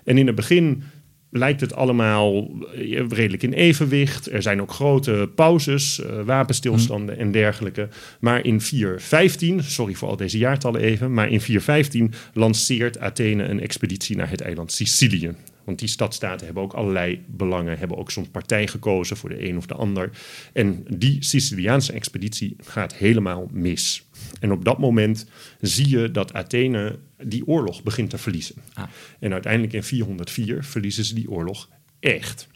En 0.03 0.17
in 0.17 0.27
het 0.27 0.36
begin 0.36 0.84
lijkt 1.29 1.62
het 1.62 1.74
allemaal 1.74 2.50
eh, 2.74 3.07
redelijk 3.10 3.43
in 3.43 3.53
evenwicht. 3.53 4.31
Er 4.31 4.41
zijn 4.41 4.62
ook 4.62 4.72
grote 4.72 5.29
pauzes, 5.36 6.01
eh, 6.01 6.22
wapenstilstanden 6.22 7.17
en 7.17 7.31
dergelijke. 7.31 7.88
Maar 8.19 8.45
in 8.45 8.62
415, 8.62 9.63
sorry 9.63 9.93
voor 9.93 10.10
al 10.10 10.15
deze 10.15 10.38
jaartallen 10.38 10.81
even, 10.81 11.13
maar 11.13 11.29
in 11.29 11.41
415 11.41 12.13
lanceert 12.34 13.00
Athene 13.00 13.43
een 13.43 13.60
expeditie 13.60 14.15
naar 14.15 14.29
het 14.29 14.41
eiland 14.41 14.72
Sicilië. 14.72 15.31
Want 15.65 15.79
die 15.79 15.88
stadstaten 15.88 16.45
hebben 16.45 16.63
ook 16.63 16.74
allerlei 16.74 17.24
belangen, 17.27 17.77
hebben 17.77 17.98
ook 17.98 18.12
soms 18.12 18.27
partij 18.27 18.67
gekozen 18.67 19.17
voor 19.17 19.29
de 19.29 19.50
een 19.50 19.57
of 19.57 19.65
de 19.65 19.74
ander. 19.74 20.10
En 20.53 20.86
die 20.98 21.24
Siciliaanse 21.24 21.93
expeditie 21.93 22.55
gaat 22.63 22.95
helemaal 22.95 23.50
mis. 23.51 24.05
En 24.39 24.51
op 24.51 24.65
dat 24.65 24.77
moment 24.77 25.25
zie 25.62 25.89
je 25.89 26.12
dat 26.12 26.34
Athene 26.34 27.00
die 27.24 27.48
oorlog 27.48 27.84
begint 27.84 28.10
te 28.10 28.17
verliezen. 28.17 28.55
Ah. 28.74 28.88
En 29.19 29.34
uiteindelijk 29.34 29.74
in 29.74 29.84
404 29.84 30.63
verliezen 30.63 31.05
ze 31.05 31.15
die 31.15 31.29
oorlog 31.29 31.69
echt. 32.00 32.48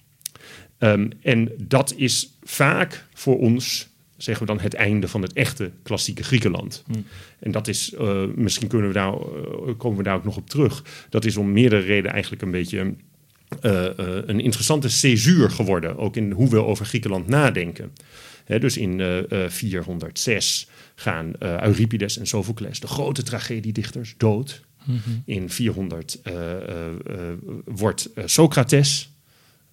Ehm, 0.78 1.10
en 1.22 1.52
dat 1.68 1.94
is 1.96 2.38
vaak 2.42 3.06
voor 3.14 3.40
ons, 3.40 3.90
zeggen 4.24 4.46
we 4.46 4.54
dan, 4.54 4.64
het 4.64 4.74
einde 4.74 5.08
van 5.08 5.22
het 5.22 5.34
echte 5.34 5.72
klassieke 5.84 6.24
Griekenland. 6.24 6.84
En 7.40 7.52
dat 7.52 7.68
is, 7.68 7.94
eh, 7.94 8.24
misschien 8.36 8.68
kunnen 8.68 8.88
we 8.88 8.94
daar, 8.94 9.14
eh, 9.14 9.78
komen 9.78 9.98
we 9.98 10.04
daar 10.04 10.16
ook 10.16 10.24
nog 10.24 10.38
op 10.38 10.50
terug. 10.50 10.84
Dat 11.10 11.26
is 11.26 11.38
om 11.38 11.52
meerdere 11.52 11.82
redenen 11.82 12.12
eigenlijk 12.12 12.42
een 12.42 12.52
beetje 12.52 12.96
eh, 13.62 13.86
een 14.26 14.40
interessante 14.40 14.90
césuur 14.90 15.50
geworden. 15.50 15.98
Ook 15.98 16.16
in 16.16 16.32
hoe 16.32 16.50
we 16.50 16.64
over 16.64 16.86
Griekenland 16.86 17.28
nadenken. 17.28 17.92
Hè, 18.46 18.60
dus 18.60 18.78
in 18.78 19.00
eh, 19.00 19.44
eh, 19.44 19.50
406 19.50 20.68
gaan 20.96 21.34
Euripides 21.40 22.18
en 22.18 22.28
Sophocles, 22.28 22.80
de 22.80 22.88
grote 22.88 23.24
tragediedichters, 23.24 24.14
dood. 24.18 24.62
In 25.26 25.50
400 25.50 26.20
eh, 26.24 26.54
eh, 26.54 26.88
eh, 26.90 26.94
wordt 27.66 28.10
Socrates 28.26 29.10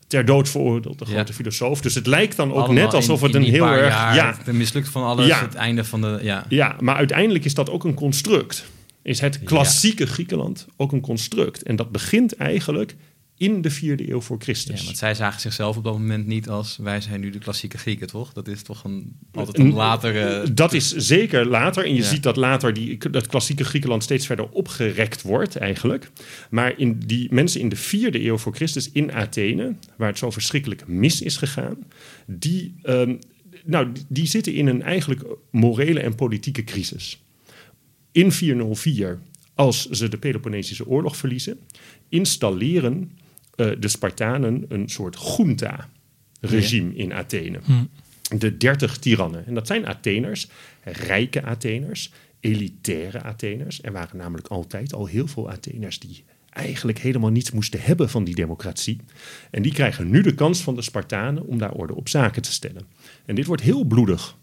ter 0.06 0.24
dood 0.24 0.48
veroordeeld, 0.48 0.98
de 0.98 1.04
Ja. 1.08 1.12
grote 1.14 1.32
filosoof. 1.32 1.80
Dus 1.80 1.94
het 1.94 2.06
lijkt 2.06 2.36
dan 2.36 2.48
ook 2.48 2.54
allemaal 2.56 2.72
net 2.84 2.94
alsof 2.94 3.20
in- 3.20 3.26
het 3.26 3.34
een 3.34 3.42
heel 3.42 3.66
erg... 3.66 3.88
jaar, 3.94 4.14
ja, 4.14 4.38
De 4.44 4.52
mislukt 4.52 4.88
van 4.88 5.02
alles, 5.04 5.26
Ja. 5.26 5.40
het 5.40 5.54
einde 5.54 5.84
van 5.84 6.00
de... 6.00 6.18
Ja. 6.22 6.44
ja, 6.48 6.76
maar 6.80 6.96
uiteindelijk 6.96 7.44
is 7.44 7.54
dat 7.54 7.70
ook 7.70 7.84
een 7.84 7.94
construct. 7.94 8.64
Is 9.02 9.20
het 9.20 9.42
klassieke 9.42 10.06
Griekenland 10.06 10.66
ook 10.76 10.92
een 10.92 11.00
construct. 11.00 11.62
En 11.62 11.76
dat 11.76 11.90
begint 11.90 12.36
eigenlijk 12.36 12.96
in 13.38 13.62
de 13.62 13.70
vierde 13.70 14.10
eeuw 14.10 14.20
voor 14.20 14.36
Ja, 14.38 14.42
Christus. 14.44 14.84
want 14.84 14.96
zij 14.98 15.14
zagen 15.14 15.40
zichzelf 15.40 15.76
op 15.76 15.84
dat 15.84 15.92
moment 15.98 16.26
niet 16.26 16.48
als 16.48 16.76
wij 16.76 17.00
zijn 17.00 17.20
nu 17.20 17.30
de 17.30 17.38
klassieke 17.38 17.78
Grieken, 17.78 18.06
toch? 18.06 18.32
Dat 18.32 18.48
is 18.48 18.62
toch 18.62 18.84
een, 18.84 19.16
altijd 19.32 19.58
een 19.58 19.72
latere... 19.72 20.52
Dat 20.52 20.72
is 20.72 20.94
zeker 20.94 21.46
later. 21.46 21.84
En 21.84 21.90
je 21.94 22.00
Ja. 22.02 22.08
ziet 22.08 22.22
dat 22.22 22.36
later 22.36 22.72
die, 22.72 23.10
dat 23.10 23.26
klassieke 23.26 23.64
Griekenland 23.64 24.02
steeds 24.02 24.26
verder 24.26 24.48
opgerekt 24.50 25.22
wordt 25.22 25.56
eigenlijk. 25.56 26.10
Maar 26.50 26.78
in 26.78 26.98
die 27.06 27.34
mensen 27.34 27.60
in 27.60 27.68
de 27.68 27.76
vierde 27.76 28.24
eeuw 28.24 28.38
voor 28.38 28.54
Christus 28.54 28.90
in 28.92 29.12
Athene, 29.12 29.74
waar 29.96 30.08
het 30.08 30.18
zo 30.18 30.30
verschrikkelijk 30.30 30.86
mis 30.86 31.22
is 31.22 31.36
gegaan, 31.36 31.76
die, 32.26 32.74
ehm, 32.82 33.16
nou, 33.64 33.92
die- 33.92 34.04
die 34.08 34.26
zitten 34.26 34.54
in 34.54 34.66
een 34.66 34.82
eigenlijk 34.82 35.22
morele 35.50 36.00
en 36.00 36.14
politieke 36.14 36.64
crisis. 36.64 37.22
In 38.12 38.32
404, 38.32 39.18
als 39.54 39.88
ze 39.90 40.08
de 40.08 40.18
Peloponnesische 40.18 40.86
oorlog 40.86 41.16
verliezen, 41.16 41.58
installeren 42.08 43.10
eh, 43.56 43.70
de 43.78 43.88
Spartanen 43.88 44.64
een 44.68 44.88
soort 44.88 45.36
junta-regime 45.36 46.94
in 46.94 47.12
Athene 47.12 47.60
de 48.28 48.56
dertig 48.56 48.98
tirannen. 48.98 49.46
En 49.46 49.54
dat 49.54 49.66
zijn 49.66 49.86
Atheners, 49.86 50.48
rijke 50.84 51.42
Atheners, 51.42 52.12
elitaire 52.40 53.22
Atheners. 53.22 53.82
Er 53.82 53.92
waren 53.92 54.16
namelijk 54.16 54.48
altijd 54.48 54.94
al 54.94 55.06
heel 55.06 55.26
veel 55.26 55.50
Atheners 55.50 55.98
die 55.98 56.24
eigenlijk 56.50 56.98
helemaal 56.98 57.30
niets 57.30 57.50
moesten 57.50 57.80
hebben 57.82 58.10
van 58.10 58.24
die 58.24 58.34
democratie. 58.34 59.00
En 59.50 59.62
die 59.62 59.72
krijgen 59.72 60.10
nu 60.10 60.20
de 60.20 60.34
kans 60.34 60.62
van 60.62 60.74
de 60.74 60.82
Spartanen 60.82 61.46
om 61.46 61.58
daar 61.58 61.72
orde 61.72 61.94
op 61.94 62.08
zaken 62.08 62.42
te 62.42 62.52
stellen. 62.52 62.82
En 63.24 63.34
dit 63.34 63.46
wordt 63.46 63.62
heel 63.62 63.84
bloedig. 63.84 64.36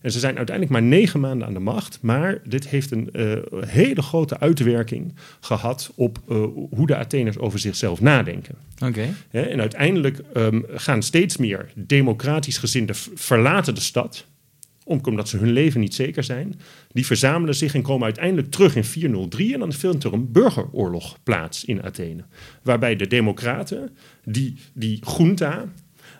En 0.00 0.10
ze 0.12 0.18
zijn 0.18 0.36
uiteindelijk 0.36 0.78
maar 0.80 0.88
negen 0.88 1.20
maanden 1.20 1.46
aan 1.46 1.54
de 1.54 1.60
macht. 1.60 1.98
Maar 2.02 2.38
dit 2.44 2.68
heeft 2.68 2.90
een 2.90 3.10
eh, 3.12 3.32
hele 3.66 4.02
grote 4.02 4.40
uitwerking 4.40 5.14
gehad 5.40 5.92
op 5.94 6.18
eh, 6.28 6.36
hoe 6.70 6.86
de 6.86 6.96
Atheners 6.96 7.38
over 7.38 7.58
zichzelf 7.58 8.00
nadenken. 8.00 8.54
Oké. 8.84 9.08
Hè, 9.30 9.40
en 9.42 9.60
uiteindelijk 9.60 10.18
ehm, 10.34 10.60
gaan 10.68 11.02
steeds 11.02 11.36
meer 11.36 11.70
democratisch 11.74 12.58
gezinden 12.58 12.94
verlaten 13.14 13.74
de 13.74 13.80
stad. 13.80 14.26
om- 14.84 15.00
Omdat 15.04 15.28
ze 15.28 15.36
hun 15.36 15.52
leven 15.52 15.80
niet 15.80 15.94
zeker 15.94 16.24
zijn. 16.24 16.60
Die 16.92 17.06
verzamelen 17.06 17.54
zich 17.54 17.74
en 17.74 17.82
komen 17.82 18.04
uiteindelijk 18.04 18.50
terug 18.50 18.76
in 18.76 18.84
403. 18.84 19.52
En 19.52 19.58
dan 19.58 19.72
vindt 19.72 20.04
er 20.04 20.12
een 20.12 20.32
burgeroorlog 20.32 21.16
plaats 21.22 21.64
in 21.64 21.82
Athene. 21.82 22.24
Waarbij 22.62 22.96
de 22.96 23.06
democraten 23.06 23.90
die, 24.24 24.54
die 24.72 25.02
junta 25.16 25.64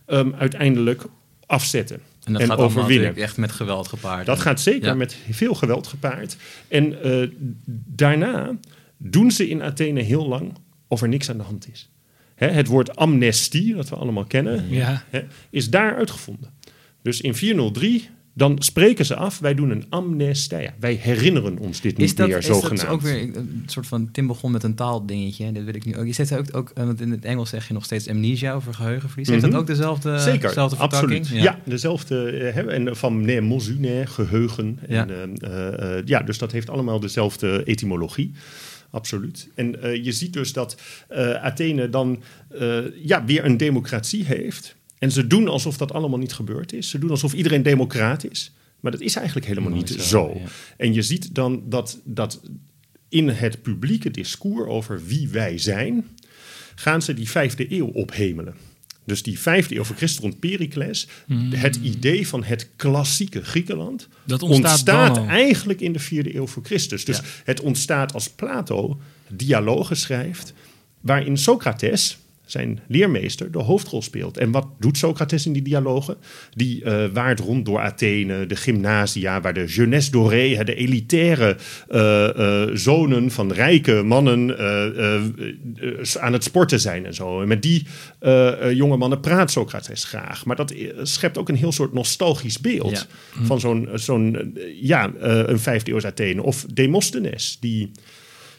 ehm, 0.07 0.31
uiteindelijk 0.39 1.03
afzetten. 1.47 2.01
En 2.25 2.33
dat 2.33 2.43
en 2.43 2.49
gaat 2.49 2.59
overwinnen. 2.59 2.89
natuurlijk 2.97 3.19
echt 3.19 3.37
met 3.37 3.53
geweld 3.53 3.89
gepaard. 3.89 4.27
Dat 4.27 4.41
gaat 4.41 4.61
zeker 4.61 4.89
Ja. 4.89 4.95
met 4.95 5.17
veel 5.31 5.55
geweld 5.55 5.87
gepaard. 5.87 6.37
En 6.69 7.03
eh, 7.03 7.29
daarna 7.87 8.57
doen 8.97 9.31
ze 9.31 9.49
in 9.49 9.63
Athene 9.63 10.01
heel 10.01 10.29
lang 10.29 10.53
of 10.89 11.03
er 11.03 11.09
niks 11.09 11.31
aan 11.31 11.37
de 11.37 11.43
hand 11.43 11.69
is. 11.73 11.91
Hè, 12.35 12.49
het 12.49 12.67
woord 12.67 12.97
amnestie, 12.97 13.75
dat 13.75 13.89
we 13.89 13.97
allemaal 13.97 14.25
kennen, 14.25 14.67
Ja. 14.69 15.05
hè, 15.11 15.23
is 15.51 15.71
daar 15.71 15.97
uitgevonden. 15.97 16.51
Dus 17.03 17.21
in 17.21 17.35
403, 17.35 18.09
dan 18.35 18.57
spreken 18.63 19.05
ze 19.05 19.17
af, 19.17 19.39
wij 19.39 19.55
doen 19.55 19.71
een 19.71 19.85
amnestia. 19.89 20.75
Wij 20.81 20.95
herinneren 20.95 21.59
ons 21.59 21.81
dit 21.81 21.97
niet 21.97 22.07
Is 22.09 22.15
dat, 22.15 22.29
meer, 22.29 22.39
is 22.39 22.47
dat 22.47 22.87
ook 22.87 23.01
weer 23.01 23.37
een 23.37 23.63
soort 23.67 23.87
van... 23.87 24.11
Tim 24.13 24.27
begon 24.27 24.53
met 24.53 24.63
een 24.63 24.75
taaldingetje. 24.75 25.45
en 25.45 25.55
Dat 25.55 25.65
wil 25.65 25.75
ik 25.75 25.85
nu 25.85 25.97
ook. 25.97 26.07
Je 26.07 26.13
zet 26.13 26.37
ook, 26.37 26.57
ook 26.57 26.71
eh, 26.75 26.85
want 26.85 27.01
in 27.01 27.11
het 27.11 27.25
Engels 27.25 27.49
zeg 27.51 27.69
je 27.69 27.75
nog 27.75 27.85
steeds 27.85 28.09
amnesia 28.09 28.53
over 28.53 28.75
geheugenverlies. 28.75 29.29
Heeft 29.29 29.43
Mhm. 29.43 29.51
dat 29.51 29.61
ook 29.61 29.67
dezelfde, 29.67 30.19
Zeker, 30.19 30.49
dezelfde 30.49 30.77
absoluut. 30.77 31.29
Ja, 31.29 31.59
dezelfde. 31.65 32.31
eh, 32.31 32.55
hè, 32.55 32.63
en 32.63 32.97
van 32.97 33.21
meneer 33.25 34.09
geheugen. 34.09 34.79
En, 34.89 34.95
Ja. 34.95 35.07
eh, 35.09 36.03
ja, 36.05 36.21
dus 36.23 36.39
dat 36.39 36.53
heeft 36.53 36.71
allemaal 36.71 37.01
dezelfde 37.01 37.65
etymologie. 37.65 38.33
Absoluut. 38.91 39.49
En 39.55 39.77
je 40.03 40.13
ziet 40.13 40.33
dus 40.33 40.53
dat 40.53 40.77
Athene 41.43 41.89
dan 41.91 42.23
ja, 43.03 43.25
weer 43.25 43.45
een 43.45 43.57
democratie 43.57 44.25
heeft. 44.25 44.77
En 45.03 45.11
ze 45.13 45.27
doen 45.27 45.49
alsof 45.49 45.77
dat 45.77 45.93
allemaal 45.93 46.19
niet 46.19 46.33
gebeurd 46.33 46.73
is. 46.73 46.91
Ze 46.91 46.99
doen 46.99 47.11
alsof 47.11 47.33
iedereen 47.33 47.63
democraat 47.63 48.31
is. 48.31 48.53
Maar 48.81 48.93
dat 48.93 49.01
is 49.01 49.17
eigenlijk 49.17 49.47
helemaal 49.47 49.71
niet 49.73 49.89
zo, 49.89 49.99
zo. 50.01 50.33
ja. 50.35 50.49
En 50.77 50.95
je 50.95 51.03
ziet 51.03 51.35
dan 51.35 51.63
dat, 51.69 52.01
dat 52.05 52.41
in 53.09 53.29
het 53.29 53.63
publieke 53.63 54.11
discours 54.11 54.69
over 54.69 55.05
wie 55.07 55.29
wij 55.29 55.59
zijn, 55.59 56.09
gaan 56.75 57.03
ze 57.03 57.15
die 57.15 57.31
vijfde 57.31 57.73
eeuw 57.73 57.87
ophemelen. 57.87 58.55
Dus 59.05 59.23
die 59.23 59.39
vijfde 59.39 59.77
eeuw 59.77 59.85
voor 59.85 59.97
Christus 59.97 60.21
rond 60.23 60.41
Pericles, 60.41 61.09
het 61.51 61.77
idee 61.77 62.29
van 62.29 62.45
het 62.45 62.69
klassieke 62.77 63.45
Griekenland, 63.45 64.09
Dat 64.25 64.43
ontstaat 64.43 65.27
eigenlijk 65.27 65.81
in 65.81 65.93
de 65.93 65.99
vierde 65.99 66.35
eeuw 66.37 66.47
voor 66.47 66.65
Christus. 66.65 67.05
Dus 67.05 67.17
Ja. 67.17 67.23
het 67.45 67.61
ontstaat 67.61 68.15
als 68.15 68.31
Plato 68.31 69.01
dialogen 69.29 69.97
schrijft, 69.97 70.53
waarin 71.01 71.37
Socrates, 71.37 72.19
zijn 72.53 72.81
leermeester, 72.89 73.51
de 73.51 73.59
hoofdrol 73.59 74.03
speelt. 74.03 74.39
En 74.39 74.51
wat 74.51 74.67
doet 74.79 74.99
Socrates 74.99 75.47
in 75.47 75.53
die 75.53 75.63
dialogen? 75.63 76.17
Die 76.55 76.85
eh, 76.85 77.05
waart 77.13 77.41
rond 77.41 77.65
door 77.65 77.81
Athene, 77.81 78.47
de 78.47 78.57
gymnasia, 78.57 79.41
waar 79.41 79.55
de 79.55 79.65
jeunesse 79.65 80.11
dorée, 80.11 80.65
de 80.65 80.75
elitaire 80.75 81.57
eh, 81.89 82.63
eh, 82.63 82.71
zonen 82.75 83.31
van 83.31 83.53
rijke 83.53 84.03
mannen 84.03 84.59
aan 86.21 86.33
het 86.33 86.45
sporten 86.45 86.81
zijn 86.81 87.07
en 87.07 87.15
zo. 87.15 87.41
En 87.43 87.49
met 87.49 87.63
die 87.63 87.87
jonge 88.75 88.97
mannen 88.97 89.21
praat 89.21 89.51
Socrates 89.51 90.05
graag. 90.05 90.45
Maar 90.45 90.57
dat 90.57 90.75
schept 91.03 91.39
ook 91.39 91.49
een 91.49 91.55
heel 91.55 91.73
soort 91.73 91.93
nostalgisch 91.93 92.61
beeld 92.61 92.91
Ja. 92.91 93.45
van 93.45 93.61
zo'n, 93.61 93.89
zo'n 93.95 94.59
ja, 94.81 95.13
een 95.21 95.59
vijfde 95.59 95.91
eeuws 95.91 96.05
Athene. 96.05 96.43
Of 96.43 96.67
Demosthenes, 96.75 97.57
die 97.61 97.91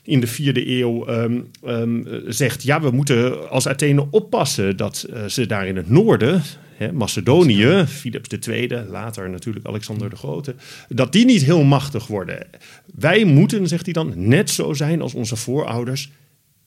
in 0.03 0.19
de 0.19 0.27
vierde 0.27 0.69
eeuw 0.69 1.05
ehm, 1.05 1.41
eh, 1.63 1.81
zegt... 2.27 2.63
ja, 2.63 2.81
we 2.81 2.91
moeten 2.91 3.49
als 3.49 3.67
Athene 3.67 4.07
oppassen 4.11 4.77
dat 4.77 5.03
eh, 5.13 5.25
ze 5.25 5.45
daar 5.45 5.67
in 5.67 5.75
het 5.75 5.89
noorden... 5.89 6.41
Hè, 6.73 6.91
Macedonië, 6.91 7.83
Philips 7.87 8.47
II, 8.47 8.67
later 8.89 9.29
natuurlijk 9.29 9.65
Alexander 9.65 10.09
de 10.09 10.15
Grote... 10.15 10.55
dat 10.89 11.11
die 11.11 11.25
niet 11.25 11.43
heel 11.43 11.63
machtig 11.63 12.07
worden. 12.07 12.47
Wij 12.95 13.23
moeten, 13.23 13.67
zegt 13.67 13.83
hij 13.83 13.93
dan, 13.93 14.13
net 14.15 14.49
zo 14.49 14.73
zijn 14.73 15.01
als 15.01 15.13
onze 15.13 15.35
voorouders 15.35 16.11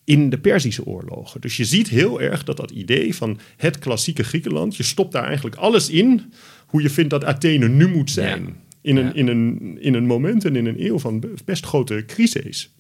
in 0.05 0.31
de 0.31 0.39
Perzische 0.39 0.85
oorlogen. 0.85 1.41
Dus 1.41 1.57
je 1.57 1.65
ziet 1.65 1.89
heel 1.89 2.21
erg 2.21 2.45
dat 2.45 2.57
dat 2.57 2.71
idee 2.71 3.15
van 3.15 3.39
het 3.57 3.79
klassieke 3.79 4.25
Griekenland... 4.25 4.77
je 4.77 4.83
stopt 4.83 5.13
daar 5.13 5.25
eigenlijk 5.25 5.57
alles 5.57 5.91
in 5.91 6.33
hoe 6.67 6.83
je 6.83 6.91
vindt 6.91 7.11
dat 7.11 7.25
Athene 7.25 7.69
nu 7.69 7.89
moet 7.89 8.11
zijn... 8.11 8.45
Ja. 8.45 8.53
In, 8.81 8.97
een, 8.97 9.05
Ja. 9.05 9.13
in, 9.13 9.29
een, 9.29 9.77
in 9.81 9.95
een 9.95 10.07
moment 10.07 10.45
en 10.45 10.57
in 10.57 10.67
een 10.67 10.85
eeuw 10.85 10.99
van 10.99 11.25
best 11.45 11.65
grote 11.65 12.05
crisis. 12.07 12.76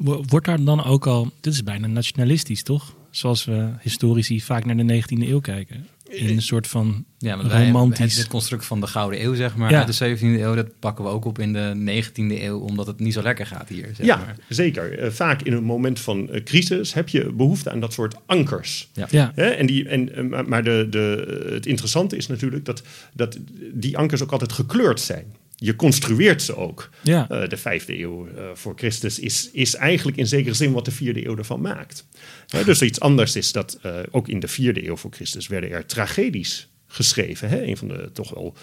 Wo- 0.00 0.22
Wordt 0.26 0.46
daar 0.46 0.64
dan 0.64 0.84
ook 0.84 1.06
al, 1.06 1.30
dit 1.40 1.52
is 1.52 1.62
bijna 1.62 1.86
nationalistisch 1.86 2.62
toch? 2.62 2.94
Zoals 3.10 3.44
we 3.44 3.68
historici 3.82 4.40
vaak 4.40 4.64
naar 4.64 4.76
de 4.76 5.02
19e 5.02 5.28
eeuw 5.28 5.40
kijken. 5.40 5.86
In 6.08 6.28
een 6.28 6.42
soort 6.42 6.66
van 6.66 7.04
Ja, 7.18 7.46
wij, 7.46 7.66
romantisch. 7.66 7.98
het, 8.12 8.22
het 8.22 8.26
construct 8.28 8.64
van 8.64 8.80
de 8.80 8.86
Gouden 8.86 9.22
Eeuw, 9.24 9.34
zeg 9.34 9.56
maar, 9.56 9.70
Ja. 9.70 9.78
uit 9.84 9.98
de 9.98 10.16
17e 10.16 10.40
eeuw, 10.40 10.54
dat 10.54 10.78
pakken 10.78 11.04
we 11.04 11.10
ook 11.10 11.24
op 11.24 11.38
in 11.38 11.52
de 11.52 11.72
19e 11.74 12.42
eeuw, 12.42 12.58
omdat 12.58 12.86
het 12.86 13.00
niet 13.00 13.12
zo 13.12 13.22
lekker 13.22 13.46
gaat 13.46 13.68
hier. 13.68 13.88
Zeg 13.94 14.06
ja, 14.06 14.16
maar. 14.16 14.36
zeker. 14.48 14.98
Eh, 14.98 15.10
vaak 15.10 15.42
in 15.42 15.52
een 15.52 15.64
moment 15.64 16.00
van 16.00 16.30
eh, 16.30 16.44
crisis 16.44 16.94
heb 16.94 17.08
je 17.08 17.32
behoefte 17.32 17.70
aan 17.70 17.80
dat 17.80 17.92
soort 17.92 18.14
ankers. 18.26 18.88
ja. 19.10 19.32
Hè? 19.34 19.48
En 19.48 19.66
die, 19.66 19.88
en, 19.88 20.14
eh, 20.16 20.24
maar- 20.24 20.48
maar 20.48 20.64
de, 20.64 20.86
de, 20.90 21.48
het 21.52 21.66
interessante 21.66 22.16
is 22.16 22.26
natuurlijk 22.26 22.64
dat, 22.64 22.82
dat 23.12 23.38
die 23.72 23.98
ankers 23.98 24.22
ook 24.22 24.32
altijd 24.32 24.52
gekleurd 24.52 25.00
zijn. 25.00 25.24
Je 25.62 25.76
construeert 25.76 26.42
ze 26.42 26.56
ook. 26.56 26.90
Ja. 27.02 27.28
Eh, 27.28 27.48
de 27.48 27.56
vijfde 27.56 28.00
eeuw 28.00 28.26
eh, 28.26 28.44
voor 28.54 28.72
Christus 28.76 29.18
is, 29.18 29.50
is 29.52 29.74
eigenlijk 29.74 30.16
in 30.16 30.26
zekere 30.26 30.54
zin 30.54 30.72
wat 30.72 30.84
de 30.84 30.90
vierde 30.90 31.26
eeuw 31.26 31.36
ervan 31.36 31.60
maakt. 31.60 32.06
Hè, 32.48 32.64
dus 32.64 32.82
iets 32.82 33.00
anders 33.00 33.36
is 33.36 33.52
dat 33.52 33.78
eh, 33.82 33.98
ook 34.10 34.28
in 34.28 34.40
de 34.40 34.48
vierde 34.48 34.86
eeuw 34.86 34.96
voor 34.96 35.10
Christus 35.12 35.46
werden 35.46 35.70
er 35.70 35.86
tragedies 35.86 36.68
geschreven. 36.86 37.48
Hè? 37.48 37.62
Een 37.62 37.76
van 37.76 37.88
de 37.88 38.10
toch 38.12 38.34
wel 38.34 38.54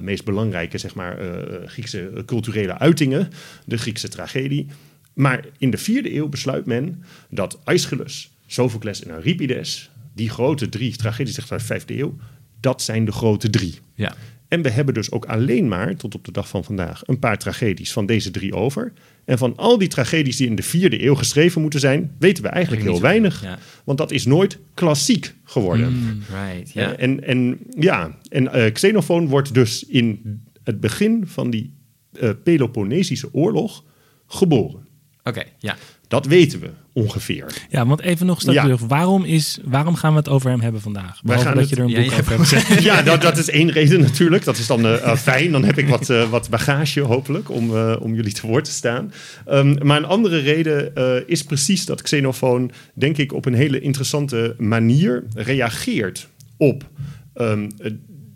meest 0.00 0.24
belangrijke 0.24 0.78
zeg 0.78 0.94
maar, 0.94 1.18
Griekse 1.66 2.22
culturele 2.26 2.78
uitingen, 2.78 3.30
de 3.64 3.78
Griekse 3.78 4.08
tragedie. 4.08 4.66
Maar 5.14 5.44
in 5.58 5.70
de 5.70 5.78
vierde 5.78 6.14
eeuw 6.14 6.28
besluit 6.28 6.66
men 6.66 7.04
dat 7.30 7.58
Aeschylus, 7.64 8.30
Sophocles 8.46 9.02
en 9.02 9.10
Euripides, 9.10 9.90
die 10.14 10.30
grote 10.30 10.68
drie 10.68 10.96
tragedies 10.96 11.38
uit 11.38 11.48
de 11.48 11.66
vijfde 11.66 11.98
eeuw, 11.98 12.16
dat 12.60 12.82
zijn 12.82 13.04
de 13.04 13.12
grote 13.12 13.50
drie. 13.50 13.78
Ja. 13.94 14.14
En 14.48 14.62
we 14.62 14.70
hebben 14.70 14.94
dus 14.94 15.10
ook 15.10 15.24
alleen 15.24 15.68
maar, 15.68 15.96
tot 15.96 16.14
op 16.14 16.24
de 16.24 16.32
dag 16.32 16.48
van 16.48 16.64
vandaag, 16.64 17.02
een 17.04 17.18
paar 17.18 17.38
tragedies 17.38 17.92
van 17.92 18.06
deze 18.06 18.30
drie 18.30 18.54
over. 18.54 18.92
En 19.24 19.38
van 19.38 19.56
al 19.56 19.78
die 19.78 19.88
tragedies 19.88 20.36
die 20.36 20.46
in 20.46 20.54
de 20.54 20.62
vierde 20.62 21.04
eeuw 21.04 21.14
geschreven 21.14 21.60
moeten 21.60 21.80
zijn, 21.80 22.14
weten 22.18 22.42
we 22.42 22.48
eigenlijk 22.48 22.82
heel 22.84 23.00
weinig. 23.00 23.42
Ja. 23.42 23.58
Want 23.84 23.98
dat 23.98 24.10
is 24.10 24.26
nooit 24.26 24.58
klassiek 24.74 25.34
geworden. 25.44 26.22
Right, 26.30 26.72
Ja. 26.72 26.82
ja. 26.82 26.96
En, 26.96 27.24
en 27.24 27.58
ja, 27.78 28.18
en 28.28 28.52
eh, 28.52 28.72
Xenofoon 28.72 29.28
wordt 29.28 29.54
dus 29.54 29.84
in 29.84 30.40
het 30.64 30.80
begin 30.80 31.26
van 31.26 31.50
die 31.50 31.74
eh, 32.12 32.30
Peloponnesische 32.42 33.28
oorlog 33.32 33.84
geboren. 34.26 34.86
Oké, 35.22 35.44
ja. 35.58 35.76
Dat 36.08 36.26
weten 36.26 36.60
we 36.60 36.70
ongeveer. 36.94 37.46
Ja, 37.68 37.86
want 37.86 38.00
even 38.00 38.26
nog 38.26 38.40
stapje 38.40 38.60
Ja. 38.60 38.64
terug. 38.64 38.80
Waarom, 38.80 39.24
is, 39.24 39.58
waarom 39.64 39.94
gaan 39.94 40.12
we 40.12 40.18
het 40.18 40.28
over 40.28 40.50
hem 40.50 40.60
hebben 40.60 40.80
vandaag? 40.80 41.20
Gaan 41.24 41.44
dat 41.44 41.54
het- 41.56 41.68
je 41.68 41.76
er 41.76 41.82
een 41.82 41.88
Ja, 41.88 42.02
boek 42.02 42.12
over 42.12 42.38
hebt 42.38 42.82
ja, 42.82 43.02
dat, 43.02 43.22
dat 43.22 43.38
is 43.38 43.50
één 43.50 43.70
reden 43.70 44.00
natuurlijk. 44.00 44.44
Dat 44.44 44.58
is 44.58 44.66
dan 44.66 44.84
eh, 44.84 44.94
eh, 45.10 45.16
fijn. 45.16 45.52
Dan 45.52 45.64
heb 45.64 45.78
ik 45.78 45.88
wat, 45.88 46.10
eh, 46.10 46.30
wat 46.30 46.48
bagage 46.50 47.00
hopelijk 47.00 47.50
om, 47.50 47.76
eh, 47.76 47.96
om 48.00 48.14
jullie 48.14 48.32
te 48.32 48.46
woord 48.46 48.64
te 48.64 48.70
staan. 48.70 49.12
Ehm, 49.46 49.76
maar 49.86 49.96
een 49.96 50.04
andere 50.04 50.38
reden 50.38 50.94
eh, 50.94 51.16
is 51.26 51.42
precies 51.44 51.86
dat 51.86 52.02
Xenofoon, 52.02 52.70
denk 52.94 53.16
ik, 53.16 53.32
op 53.32 53.44
een 53.46 53.54
hele 53.54 53.80
interessante 53.80 54.54
manier 54.58 55.24
reageert 55.34 56.28
op 56.56 56.88
ehm, 57.34 57.68
eh, 57.78 57.90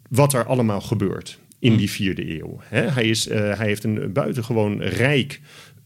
wat 0.09 0.33
er 0.33 0.47
allemaal 0.47 0.81
gebeurt 0.81 1.39
in 1.61 1.77
die 1.77 1.91
vierde 1.91 2.39
eeuw. 2.41 2.61
Hè, 2.65 2.81
hij, 2.91 3.05
is, 3.05 3.29
eh, 3.29 3.39
hij 3.59 3.67
heeft 3.67 3.85
een 3.85 4.13
buitengewoon 4.13 4.83
rijk 4.83 5.41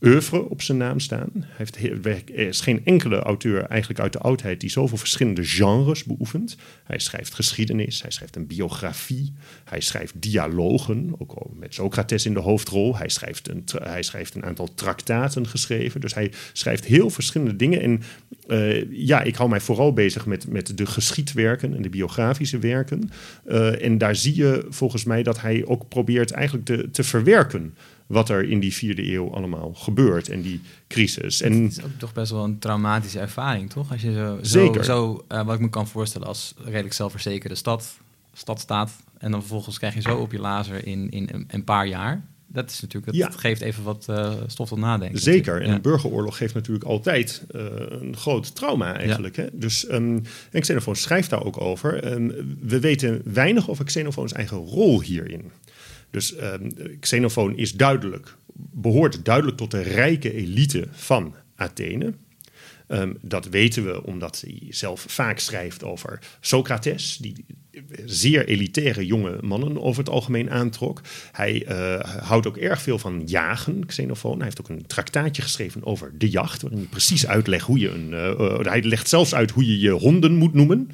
oeuvre 0.04 0.48
op 0.48 0.62
zijn 0.62 0.78
naam 0.78 1.00
staan. 1.00 1.30
Hij 1.34 1.54
heeft 1.56 1.76
er 1.76 2.34
is 2.34 2.60
geen 2.60 2.84
enkele 2.84 3.18
auteur 3.18 3.64
eigenlijk 3.64 4.00
uit 4.00 4.12
de 4.12 4.18
oudheid 4.18 4.60
die 4.60 4.70
zoveel 4.70 4.98
verschillende 4.98 5.44
genres 5.44 6.04
beoefent. 6.04 6.56
Hij 6.84 6.98
schrijft 6.98 7.34
geschiedenis, 7.34 8.02
hij 8.02 8.10
schrijft 8.10 8.36
een 8.36 8.46
biografie, 8.46 9.32
hij 9.64 9.80
schrijft 9.80 10.22
dialogen, 10.22 11.14
ook 11.18 11.32
al 11.32 11.54
met 11.58 11.74
Socrates 11.74 12.26
in 12.26 12.34
de 12.34 12.40
hoofdrol. 12.40 12.96
Hij 12.96 13.08
schrijft 13.08 13.48
een, 13.48 13.64
hij 13.82 14.02
schrijft 14.02 14.34
een 14.34 14.44
aantal 14.44 14.74
traktaten 14.74 15.46
geschreven. 15.46 16.00
Dus 16.00 16.14
hij 16.14 16.32
schrijft 16.52 16.84
heel 16.84 17.10
verschillende 17.10 17.56
dingen. 17.56 17.80
En 17.80 18.02
eh, 18.46 18.90
ja, 18.90 19.22
ik 19.22 19.34
hou 19.34 19.48
mij 19.48 19.60
vooral 19.60 19.92
bezig 19.92 20.26
met, 20.26 20.48
met 20.48 20.76
de 20.76 20.86
geschiedwerken 20.86 21.76
en 21.76 21.82
de 21.82 21.88
biografische 21.88 22.58
werken. 22.58 23.10
Eh, 23.44 23.84
en 23.84 23.98
daar 23.98 24.16
zie 24.16 24.36
je 24.36 24.66
volgens 24.68 25.04
mij 25.04 25.22
dat 25.22 25.40
hij 25.40 25.64
ook 25.66 25.88
probeert 25.88 26.30
eigenlijk 26.30 26.64
te, 26.64 26.90
te 26.90 27.04
verwerken 27.04 27.74
wat 28.12 28.28
er 28.28 28.44
in 28.50 28.60
die 28.60 28.72
vierde 28.74 29.12
eeuw 29.12 29.30
allemaal 29.34 29.74
gebeurt 29.74 30.28
en 30.28 30.42
die 30.42 30.60
crisis. 30.88 31.40
En 31.42 31.62
Het 31.62 31.72
is 31.78 31.84
ook 31.84 31.90
toch 31.98 32.12
best 32.12 32.30
wel 32.32 32.44
een 32.44 32.58
traumatische 32.58 33.18
ervaring, 33.18 33.70
toch? 33.70 33.92
Als 33.92 34.02
je 34.02 34.12
zo, 34.12 34.38
Zeker. 34.42 34.84
zo, 34.84 34.92
zo 34.92 35.24
eh, 35.36 35.44
wat 35.46 35.54
ik 35.54 35.60
me 35.60 35.68
kan 35.68 35.86
voorstellen 35.88 36.26
als 36.26 36.54
redelijk 36.64 36.94
zelfverzekerde 36.94 37.54
stad, 37.54 37.98
stad 38.32 38.60
staat. 38.60 38.92
En 39.18 39.30
dan 39.30 39.40
vervolgens 39.40 39.78
krijg 39.78 39.94
je 39.94 40.00
zo 40.00 40.16
op 40.16 40.32
je 40.32 40.38
lazer 40.38 40.86
in, 40.86 41.10
in 41.10 41.28
een, 41.32 41.44
een 41.48 41.64
paar 41.64 41.86
jaar. 41.86 42.24
Dat 42.46 42.70
is 42.70 42.80
natuurlijk, 42.80 43.12
dat 43.12 43.14
Ja. 43.32 43.38
geeft 43.38 43.60
even 43.60 43.82
wat 43.82 44.06
eh, 44.08 44.32
stof 44.46 44.68
tot 44.68 44.78
nadenken. 44.78 45.18
Zeker. 45.20 45.36
natuurlijk. 45.38 45.64
En 45.64 45.70
Ja. 45.70 45.76
een 45.76 45.82
burgeroorlog 45.82 46.36
geeft 46.36 46.54
natuurlijk 46.54 46.84
altijd 46.84 47.44
eh, 47.50 47.64
een 47.88 48.16
groot 48.16 48.54
trauma 48.54 48.96
eigenlijk. 48.96 49.36
Hè? 49.36 49.46
Dus, 49.52 49.86
ehm 49.86 50.18
en 50.50 50.60
Xenophon 50.60 50.96
schrijft 50.96 51.30
daar 51.30 51.44
ook 51.44 51.60
over. 51.60 52.02
Ehm, 52.04 52.30
we 52.60 52.80
weten 52.80 53.20
weinig 53.24 53.70
over 53.70 53.84
Xenophons 53.84 54.32
eigen 54.32 54.56
rol 54.56 55.00
hierin. 55.02 55.50
Dus 56.12 56.34
ehm 56.34 56.68
Xenophon 57.00 57.56
is 57.56 57.72
duidelijk, 57.72 58.36
behoort 58.54 59.24
duidelijk 59.24 59.56
tot 59.56 59.70
de 59.70 59.80
rijke 59.82 60.32
elite 60.32 60.88
van 60.90 61.34
Athene. 61.56 62.12
Ehm, 62.86 63.12
dat 63.20 63.48
weten 63.48 63.84
we 63.84 64.04
omdat 64.04 64.40
hij 64.46 64.66
zelf 64.68 65.04
vaak 65.08 65.38
schrijft 65.38 65.84
over 65.84 66.18
Socrates, 66.40 67.16
die 67.20 67.44
zeer 68.04 68.46
elitaire 68.46 69.06
jonge 69.06 69.38
mannen 69.40 69.82
over 69.82 70.02
het 70.02 70.12
algemeen 70.12 70.50
aantrok. 70.50 71.00
Hij 71.32 71.64
eh, 71.66 72.00
houdt 72.22 72.46
ook 72.46 72.56
erg 72.56 72.82
veel 72.82 72.98
van 72.98 73.22
jagen, 73.26 73.86
Xenophon. 73.86 74.36
Hij 74.36 74.44
heeft 74.44 74.60
ook 74.60 74.68
een 74.68 74.86
traktaatje 74.86 75.42
geschreven 75.42 75.84
over 75.84 76.12
de 76.18 76.28
jacht, 76.28 76.62
waarin 76.62 76.80
hij 76.80 76.88
precies 76.88 77.26
uitlegt 77.26 77.66
hoe 77.66 77.78
je 77.78 77.88
een. 77.88 78.12
eh, 78.12 78.30
eh, 78.30 78.60
hij 78.60 78.82
legt 78.82 79.08
zelfs 79.08 79.34
uit 79.34 79.50
hoe 79.50 79.66
je 79.66 79.78
je 79.78 79.90
honden 79.90 80.34
moet 80.34 80.54
noemen. 80.54 80.90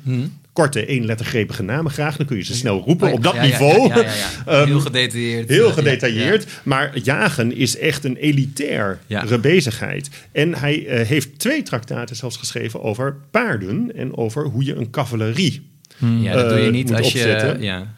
Korte, 0.58 0.86
éénlettergrepige 0.86 1.62
namen 1.62 1.92
graag, 1.92 2.16
dan 2.16 2.26
kun 2.26 2.36
je 2.36 2.42
ze 2.44 2.54
snel 2.54 2.82
roepen 2.86 3.12
op 3.12 3.22
dat 3.22 3.34
Ja, 3.34 3.42
niveau. 3.42 3.88
ja, 3.88 3.96
ja, 3.96 4.02
ja, 4.02 4.14
ja. 4.46 4.52
Ehm, 4.52 4.66
Heel 4.66 4.80
gedetailleerd. 4.80 5.48
Heel 5.48 5.68
eh, 5.68 5.74
gedetailleerd. 5.74 6.46
Maar 6.62 6.98
jagen 6.98 7.56
is 7.56 7.78
echt 7.78 8.04
een 8.04 8.16
elitaire 8.16 9.38
bezigheid. 9.40 10.10
En 10.32 10.54
hij 10.54 10.86
eh, 10.86 11.06
heeft 11.06 11.38
twee 11.38 11.62
traktaten 11.62 12.16
zelfs 12.16 12.36
geschreven 12.36 12.82
over 12.82 13.16
paarden 13.30 13.96
en 13.96 14.16
over 14.16 14.44
hoe 14.44 14.64
je 14.64 14.74
een 14.74 14.90
cavalerie. 14.90 15.70
Ja, 15.98 16.08
Ja, 16.08 16.32
dat 16.32 16.48
doe 16.48 16.58
je 16.58 16.66
eh, 16.66 16.72
niet 16.72 16.94
als 16.94 17.12
je... 17.12 17.56
Ja. 17.60 17.94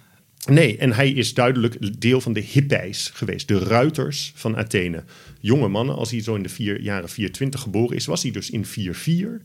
Nee, 0.48 0.76
en 0.78 0.92
hij 0.92 1.10
is 1.10 1.34
duidelijk 1.34 2.00
deel 2.00 2.20
van 2.20 2.32
de 2.32 2.40
hippies 2.40 3.10
geweest, 3.14 3.48
de 3.48 3.58
ruiters 3.58 4.32
van 4.34 4.56
Athene. 4.56 5.02
Jonge 5.40 5.68
mannen, 5.68 5.94
als 5.96 6.10
hij 6.10 6.22
zo 6.22 6.34
in 6.34 6.42
de 6.42 6.48
vier, 6.48 6.80
jaren 6.80 7.08
420 7.08 7.60
geboren 7.60 7.96
is, 7.96 8.06
was 8.06 8.22
hij 8.22 8.30
dus 8.30 8.50
in 8.50 8.66
44 8.66 9.40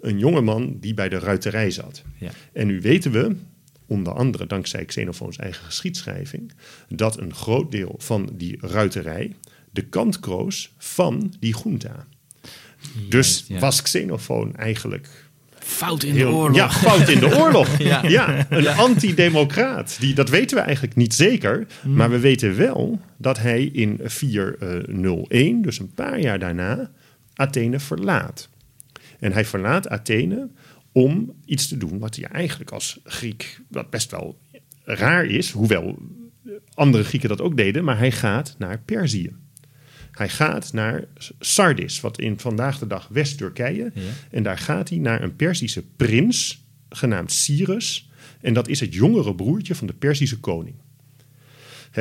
een 0.00 0.18
jonge 0.18 0.40
man 0.40 0.76
die 0.80 0.94
bij 0.94 1.08
de 1.08 1.18
ruiterij 1.18 1.70
zat. 1.70 2.02
Ja. 2.18 2.30
En 2.52 2.66
nu 2.66 2.80
weten 2.80 3.12
we, 3.12 3.36
onder 3.86 4.12
andere 4.12 4.46
dankzij 4.46 4.84
Xenophons 4.84 5.36
eigen 5.36 5.64
geschiedschrijving, 5.64 6.52
dat 6.88 7.18
een 7.18 7.34
groot 7.34 7.70
deel 7.70 7.94
van 7.98 8.30
die 8.32 8.58
ruiterij 8.60 9.34
de 9.70 9.82
kant 9.82 10.20
kroos 10.20 10.72
van 10.78 11.34
die 11.40 11.56
junta. 11.64 12.06
Dus 13.08 13.44
ja. 13.48 13.58
was 13.58 13.82
Xenophon 13.82 14.56
eigenlijk 14.56 15.08
Fout 15.58 16.02
in 16.02 16.12
de 16.12 16.18
heel, 16.18 16.32
oorlog. 16.32 16.56
ja, 16.56 16.70
fout 16.70 17.08
in 17.08 17.18
de 17.18 17.36
oorlog. 17.40 17.78
ja. 17.78 18.02
Ja. 18.08 18.46
een 18.48 18.68
antidemocraat. 18.68 19.96
Die, 20.00 20.14
dat 20.14 20.28
weten 20.28 20.56
we 20.56 20.62
eigenlijk 20.62 20.96
niet 20.96 21.14
zeker. 21.14 21.66
Maar 21.86 22.10
we 22.10 22.18
weten 22.18 22.56
wel 22.56 23.00
dat 23.16 23.38
hij 23.38 23.64
in 23.64 24.00
401, 24.02 25.62
dus 25.62 25.78
een 25.78 25.92
paar 25.94 26.20
jaar 26.20 26.38
daarna, 26.38 26.90
Athene 27.34 27.80
verlaat. 27.80 28.48
En 29.20 29.32
hij 29.32 29.44
verlaat 29.44 29.88
Athene 29.88 30.48
om 30.92 31.32
iets 31.44 31.68
te 31.68 31.76
doen 31.76 31.98
wat 31.98 32.16
hij 32.16 32.24
eigenlijk 32.24 32.70
als 32.70 33.00
Griek, 33.04 33.60
wat 33.68 33.90
best 33.90 34.10
wel 34.10 34.38
raar 34.84 35.24
is, 35.24 35.50
hoewel 35.50 35.98
andere 36.74 37.04
Grieken 37.04 37.28
dat 37.28 37.40
ook 37.40 37.56
deden, 37.56 37.84
maar 37.84 37.98
hij 37.98 38.12
gaat 38.12 38.54
naar 38.58 38.80
Perzië. 38.84 39.34
Hij 40.10 40.28
gaat 40.28 40.72
naar 40.72 41.04
Sardis, 41.38 42.00
wat 42.00 42.20
in 42.20 42.38
vandaag 42.38 42.78
de 42.78 42.86
dag 42.86 43.08
West-Turkije. 43.08 43.90
Ja. 43.94 44.00
En 44.30 44.42
daar 44.42 44.58
gaat 44.58 44.88
hij 44.88 44.98
naar 44.98 45.22
een 45.22 45.36
Perzische 45.36 45.84
prins, 45.96 46.64
genaamd 46.88 47.32
Cyrus. 47.32 48.10
En 48.40 48.54
dat 48.54 48.68
is 48.68 48.80
het 48.80 48.94
jongere 48.94 49.34
broertje 49.34 49.74
van 49.74 49.86
de 49.86 49.92
Perzische 49.92 50.40
koning. 50.40 50.74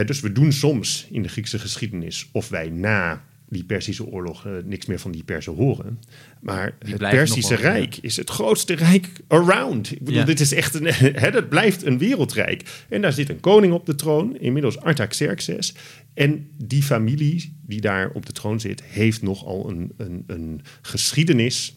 Dus 0.05 0.19
we 0.19 0.31
doen 0.31 0.51
soms 0.51 1.07
in 1.09 1.21
de 1.21 1.29
Griekse 1.29 1.59
geschiedenis 1.59 2.29
of 2.31 2.49
wij 2.49 2.69
na 2.69 3.25
die 3.49 3.63
Perzische 3.63 4.05
oorlog 4.05 4.45
eh, 4.45 4.51
niks 4.65 4.85
meer 4.85 4.99
van 4.99 5.11
die 5.11 5.23
Perzen 5.23 5.53
horen. 5.53 5.99
Maar 6.41 6.75
het 6.79 6.99
ja. 6.99 7.55
Rijk 7.55 7.97
is 8.01 8.17
het 8.17 8.29
grootste 8.29 8.73
rijk 8.73 9.09
around. 9.27 9.91
Ik 9.91 9.99
bedoel, 9.99 10.19
Ja. 10.19 10.25
dit 10.25 10.39
is 10.39 10.53
echt 10.53 10.73
een, 10.73 10.85
hè, 11.23 11.31
dat 11.31 11.49
blijft 11.49 11.85
een 11.85 11.97
wereldrijk. 11.97 12.85
En 12.89 13.01
daar 13.01 13.13
zit 13.13 13.29
een 13.29 13.39
koning 13.39 13.73
op 13.73 13.85
de 13.85 13.95
troon, 13.95 14.37
inmiddels 14.37 14.79
Artaxerxes. 14.79 15.73
En 16.13 16.49
die 16.57 16.83
familie 16.83 17.57
die 17.65 17.81
daar 17.81 18.09
op 18.09 18.25
de 18.25 18.31
troon 18.31 18.59
zit, 18.59 18.83
heeft 18.83 19.21
nogal 19.21 19.69
een, 19.69 19.91
een, 19.97 20.23
een 20.27 20.61
geschiedenis 20.81 21.75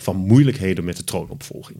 van 0.00 0.16
moeilijkheden 0.16 0.84
met 0.84 0.96
de 0.96 1.04
troonopvolging. 1.04 1.78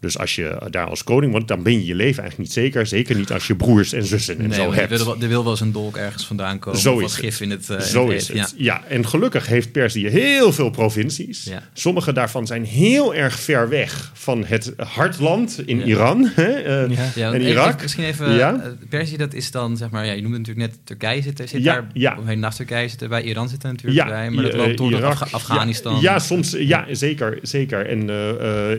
Dus 0.00 0.18
als 0.18 0.34
je 0.34 0.66
daar 0.70 0.86
als 0.86 1.04
koning 1.04 1.32
wordt, 1.32 1.48
dan 1.48 1.62
ben 1.62 1.72
je 1.72 1.84
je 1.84 1.94
leven 1.94 2.22
eigenlijk 2.22 2.38
niet 2.38 2.52
zeker. 2.52 2.86
Zeker 2.86 3.16
niet 3.16 3.32
als 3.32 3.46
je 3.46 3.54
broers 3.56 3.92
en 3.92 4.04
zussen 4.04 4.38
en 4.38 4.46
Nee, 4.48 4.52
zo 4.58 4.62
want 4.64 4.74
er 4.74 4.80
hebt. 4.88 5.04
wil, 5.04 5.20
er 5.20 5.28
wil 5.28 5.42
wel 5.42 5.50
eens 5.52 5.60
een 5.60 5.72
dolk 5.72 5.96
ergens 5.96 6.26
vandaan 6.26 6.58
komen. 6.58 6.80
Zo 6.80 6.94
of 6.94 7.02
is 7.02 7.14
gif 7.14 7.40
in 7.40 7.50
het... 7.50 7.70
eh, 7.70 7.76
in 7.76 7.82
Zo 7.82 8.08
het 8.10 8.16
is 8.16 8.28
het. 8.28 8.54
Ja. 8.56 8.82
en 8.88 9.06
gelukkig 9.08 9.46
heeft 9.46 9.72
Perzië 9.72 10.08
heel 10.08 10.52
veel 10.52 10.70
provincies. 10.70 11.44
Ja. 11.44 11.62
Sommige 11.72 12.12
daarvan 12.12 12.46
zijn 12.46 12.64
heel 12.64 13.14
erg 13.14 13.38
ver 13.40 13.68
weg 13.68 14.10
van 14.14 14.44
het 14.44 14.72
hartland 14.76 15.62
in 15.66 15.78
Ja. 15.78 15.84
Iran 15.84 16.30
hè, 16.34 16.48
Ja. 16.58 16.86
Ja, 17.14 17.32
en 17.32 17.34
even- 17.34 17.46
Irak. 17.50 17.82
misschien 17.82 18.04
even, 18.04 18.40
eh, 18.40 18.54
Perzië, 18.88 19.16
dat 19.16 19.34
is 19.34 19.50
dan, 19.50 19.76
zeg 19.76 19.90
maar, 19.90 20.06
ja, 20.06 20.12
je 20.12 20.22
noemde 20.22 20.38
natuurlijk 20.38 20.66
net 20.70 20.78
Turkije 20.84 21.22
zitten, 21.22 21.48
zit 21.48 21.64
daar, 21.64 21.86
of 22.18 22.34
naast 22.34 22.56
Turkije 22.56 22.88
zitten 22.88 23.08
bij, 23.08 23.22
Iran 23.22 23.48
zitten 23.48 23.70
natuurlijk 23.70 24.08
bij, 24.08 24.30
maar 24.30 24.44
dat 24.44 24.54
loopt 24.54 24.76
door 24.78 24.90
Irak. 24.92 25.20
Afghanistan. 25.30 26.00
Ja, 26.00 26.18
soms, 26.18 26.54
ja 26.58 26.86
zeker, 26.92 27.38
zeker. 27.42 27.86
En 27.86 28.08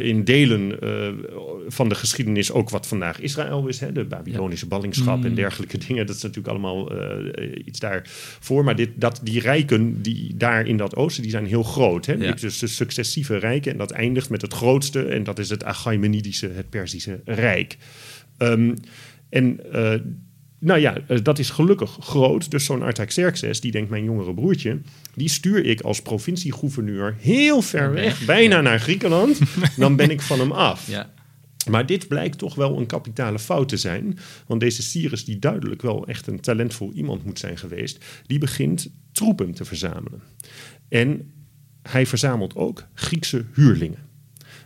in 0.02 0.24
delen 0.24 0.78
van 1.68 1.90
de 1.90 1.96
geschiedenis 1.96 2.52
ook 2.52 2.70
wat 2.70 2.88
vandaag 2.88 3.20
Israël 3.20 3.68
is. 3.68 3.80
Hè, 3.80 3.92
de 3.92 4.06
Babylonische 4.06 4.68
ballingschap 4.68 5.18
Mm. 5.18 5.26
en 5.26 5.36
dergelijke 5.36 5.78
dingen. 5.78 6.06
Dat 6.06 6.16
is 6.16 6.22
natuurlijk 6.22 6.48
allemaal 6.48 6.92
eh, 6.92 7.66
iets 7.66 7.80
daarvoor. 7.80 8.64
Maar 8.64 8.76
dit, 8.76 8.90
dat, 8.96 9.20
die 9.24 9.40
rijken 9.40 10.02
die 10.02 10.38
daar 10.38 10.68
in 10.68 10.78
dat 10.78 10.96
oosten, 10.96 11.22
die 11.22 11.32
zijn 11.32 11.46
heel 11.46 11.64
groot. 11.64 12.06
Hè? 12.06 12.14
Ja. 12.14 12.32
Dus 12.32 12.60
de 12.60 12.68
successieve 12.68 13.38
rijken. 13.38 13.72
En 13.72 13.78
dat 13.78 13.92
eindigt 13.92 14.30
met 14.30 14.42
het 14.42 14.54
grootste. 14.54 15.04
En 15.04 15.24
dat 15.24 15.40
is 15.40 15.50
het 15.50 15.64
Achaimenidische, 15.64 16.50
het 16.50 16.70
Perzische 16.70 17.22
Rijk. 17.26 17.78
Ehm, 18.38 18.76
en... 19.30 19.60
nou 20.64 20.80
ja, 20.80 20.98
eh, 21.08 21.18
dat 21.24 21.40
is 21.40 21.50
gelukkig 21.50 21.98
groot. 22.00 22.52
Dus 22.52 22.66
zo'n 22.66 22.82
Artaxerxes, 22.82 23.62
die 23.62 23.72
denkt 23.72 23.90
mijn 23.90 24.04
jongere 24.04 24.34
broertje... 24.34 24.80
die 25.16 25.30
stuur 25.30 25.66
ik 25.66 25.82
als 25.82 26.02
provinciegouverneur 26.02 27.16
heel 27.20 27.62
ver 27.62 27.94
weg, 27.94 28.26
bijna 28.26 28.62
naar 28.62 28.80
Griekenland. 28.80 29.40
Dan 29.78 29.96
ben 29.96 30.10
ik 30.10 30.22
van 30.22 30.40
hem 30.40 30.52
af. 30.52 30.88
Ja. 30.88 31.14
Maar 31.70 31.86
dit 31.86 32.08
blijkt 32.08 32.38
toch 32.38 32.56
wel 32.56 32.78
een 32.78 32.86
kapitale 32.86 33.40
fout 33.40 33.70
te 33.70 33.78
zijn. 33.78 34.18
Want 34.48 34.60
deze 34.62 34.84
Cyrus, 34.84 35.26
die 35.26 35.40
duidelijk 35.40 35.82
wel 35.82 36.08
echt 36.08 36.28
een 36.28 36.40
talentvol 36.40 36.92
iemand 36.94 37.26
moet 37.26 37.40
zijn 37.40 37.58
geweest... 37.58 38.06
die 38.26 38.40
begint 38.40 38.92
troepen 39.12 39.52
te 39.52 39.66
verzamelen. 39.66 40.22
En 40.90 41.32
hij 41.82 42.06
verzamelt 42.06 42.56
ook 42.56 42.88
Griekse 42.94 43.46
huurlingen. 43.54 44.11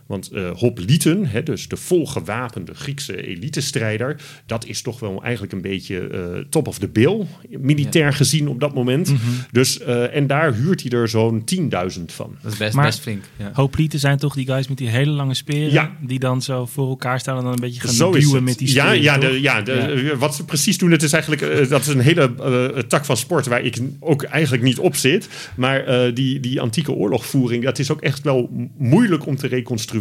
Want 0.06 0.30
eh 0.30 0.50
hoplieten, 0.50 1.26
hè, 1.26 1.42
dus 1.42 1.68
de 1.68 1.76
volgewapende 1.76 2.74
Griekse 2.74 3.26
elitestrijder, 3.26 4.20
dat 4.46 4.66
is 4.66 4.82
toch 4.82 5.00
wel 5.00 5.22
eigenlijk 5.22 5.52
een 5.52 5.60
beetje 5.60 5.98
eh, 6.08 6.20
top 6.50 6.68
of 6.68 6.78
the 6.78 6.88
bill, 6.88 7.26
militair 7.48 8.12
gezien 8.12 8.48
op 8.48 8.60
dat 8.60 8.74
moment. 8.74 9.12
Dus, 9.50 9.80
eh, 9.80 10.16
en 10.16 10.26
daar 10.26 10.54
huurt 10.54 10.82
hij 10.82 10.90
er 10.90 11.08
zo'n 11.08 11.44
10.000 11.44 12.12
van. 12.12 12.36
Dat 12.42 12.52
is 12.52 12.58
best, 12.58 12.74
Maar- 12.74 12.84
best 12.86 13.00
flink. 13.00 13.24
Ja. 13.36 13.50
Hooplieten 13.52 13.98
zijn 13.98 14.18
toch 14.18 14.34
die 14.34 14.46
guys 14.46 14.68
met 14.68 14.78
die 14.78 14.88
hele 14.88 15.10
lange 15.10 15.34
speren? 15.34 15.72
Ja. 15.72 15.96
Die 16.00 16.18
dan 16.18 16.42
zo 16.42 16.66
voor 16.66 16.88
elkaar 16.88 17.20
staan 17.20 17.36
en 17.36 17.42
dan 17.42 17.52
een 17.52 17.60
beetje 17.60 17.80
gaan 17.80 17.92
Zo 17.92 18.12
duwen 18.12 18.44
met 18.44 18.58
die 18.58 18.74
ja, 18.74 18.84
speren, 18.84 19.02
ja, 19.02 19.18
de, 19.18 19.40
ja, 19.40 19.62
de, 19.62 20.14
wat 20.18 20.34
ze 20.34 20.44
precies 20.44 20.78
doen, 20.78 20.90
het 20.90 21.02
is 21.02 21.12
eigenlijk 21.12 21.68
dat 21.68 21.80
is 21.80 21.86
een 21.86 22.00
hele 22.00 22.84
tak 22.88 23.04
van 23.04 23.16
sport 23.16 23.46
waar 23.46 23.62
ik 23.62 23.78
ook 24.00 24.22
eigenlijk 24.22 24.62
niet 24.62 24.78
op 24.78 24.96
zit. 24.96 25.28
Maar 25.56 25.84
eh, 25.84 26.14
die, 26.14 26.40
die 26.40 26.60
antieke 26.60 26.92
oorlogvoering, 26.92 27.64
dat 27.64 27.78
is 27.78 27.90
ook 27.90 28.00
echt 28.00 28.22
wel 28.22 28.68
moeilijk 28.78 29.26
om 29.26 29.36
te 29.36 29.46
reconstrueren. 29.46 29.94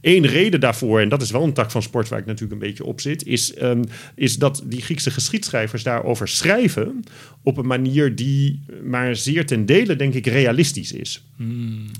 Eén 0.00 0.26
reden 0.26 0.60
daarvoor, 0.60 1.00
en 1.00 1.08
dat 1.08 1.22
is 1.22 1.30
wel 1.30 1.42
een 1.42 1.52
tak 1.52 1.70
van 1.70 1.82
sport 1.82 2.08
waar 2.08 2.18
ik 2.18 2.26
natuurlijk 2.26 2.52
een 2.52 2.68
beetje 2.68 2.84
op 2.84 3.00
zit, 3.00 3.26
is, 3.26 3.54
ehm, 3.54 3.82
is 4.14 4.36
dat 4.36 4.62
die 4.64 4.82
Griekse 4.82 5.10
geschiedschrijvers 5.10 5.82
daarover 5.82 6.28
schrijven 6.28 7.04
op 7.42 7.56
een 7.56 7.66
manier 7.66 8.14
die 8.14 8.60
maar 8.84 9.16
zeer 9.16 9.46
ten 9.46 9.66
dele, 9.66 9.96
denk 9.96 10.14
ik, 10.14 10.26
realistisch 10.26 10.92
is. 10.92 11.24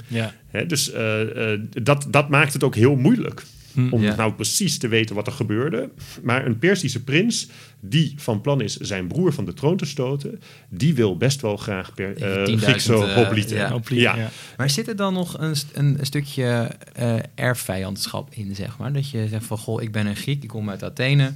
Ja. 0.06 0.34
Hè, 0.46 0.66
dus 0.66 0.92
eh, 0.92 1.52
eh, 1.52 1.60
dat, 1.82 2.06
dat 2.10 2.28
maakt 2.28 2.52
het 2.52 2.64
ook 2.64 2.74
heel 2.74 2.96
moeilijk. 2.96 3.42
Om 3.90 4.02
Ja. 4.02 4.14
nou 4.14 4.32
precies 4.32 4.78
te 4.78 4.88
weten 4.88 5.14
wat 5.14 5.26
er 5.26 5.32
gebeurde. 5.32 5.90
Maar 6.22 6.46
een 6.46 6.58
Persische 6.58 7.02
prins 7.02 7.48
die 7.80 8.14
van 8.16 8.40
plan 8.40 8.60
is 8.60 8.76
zijn 8.76 9.06
broer 9.06 9.32
van 9.32 9.44
de 9.44 9.54
troon 9.54 9.76
te 9.76 9.84
stoten, 9.84 10.40
die 10.68 10.94
wil 10.94 11.16
best 11.16 11.40
wel 11.40 11.56
graag 11.56 11.94
per, 11.94 12.16
eh 12.16 12.44
10.000, 12.44 12.62
Griekse 12.62 12.92
hoplieten. 12.92 13.56
ja. 13.56 13.70
Hooplieten, 13.70 14.16
Ja. 14.16 14.22
ja. 14.22 14.30
Maar 14.56 14.70
zit 14.70 14.88
er 14.88 14.96
dan 14.96 15.12
nog 15.14 15.38
een, 15.38 15.56
st- 15.56 15.70
een, 15.72 15.98
stukje 16.02 16.70
eh 16.92 17.16
erfvijandschap 17.34 18.28
in, 18.34 18.54
zeg 18.54 18.78
maar? 18.78 18.92
Dat 18.92 19.10
je 19.10 19.26
zegt 19.28 19.44
van, 19.46 19.58
goh, 19.58 19.82
ik 19.82 19.92
ben 19.92 20.06
een 20.06 20.16
Griek, 20.16 20.42
ik 20.42 20.48
kom 20.48 20.70
uit 20.70 20.82
Athene. 20.84 21.32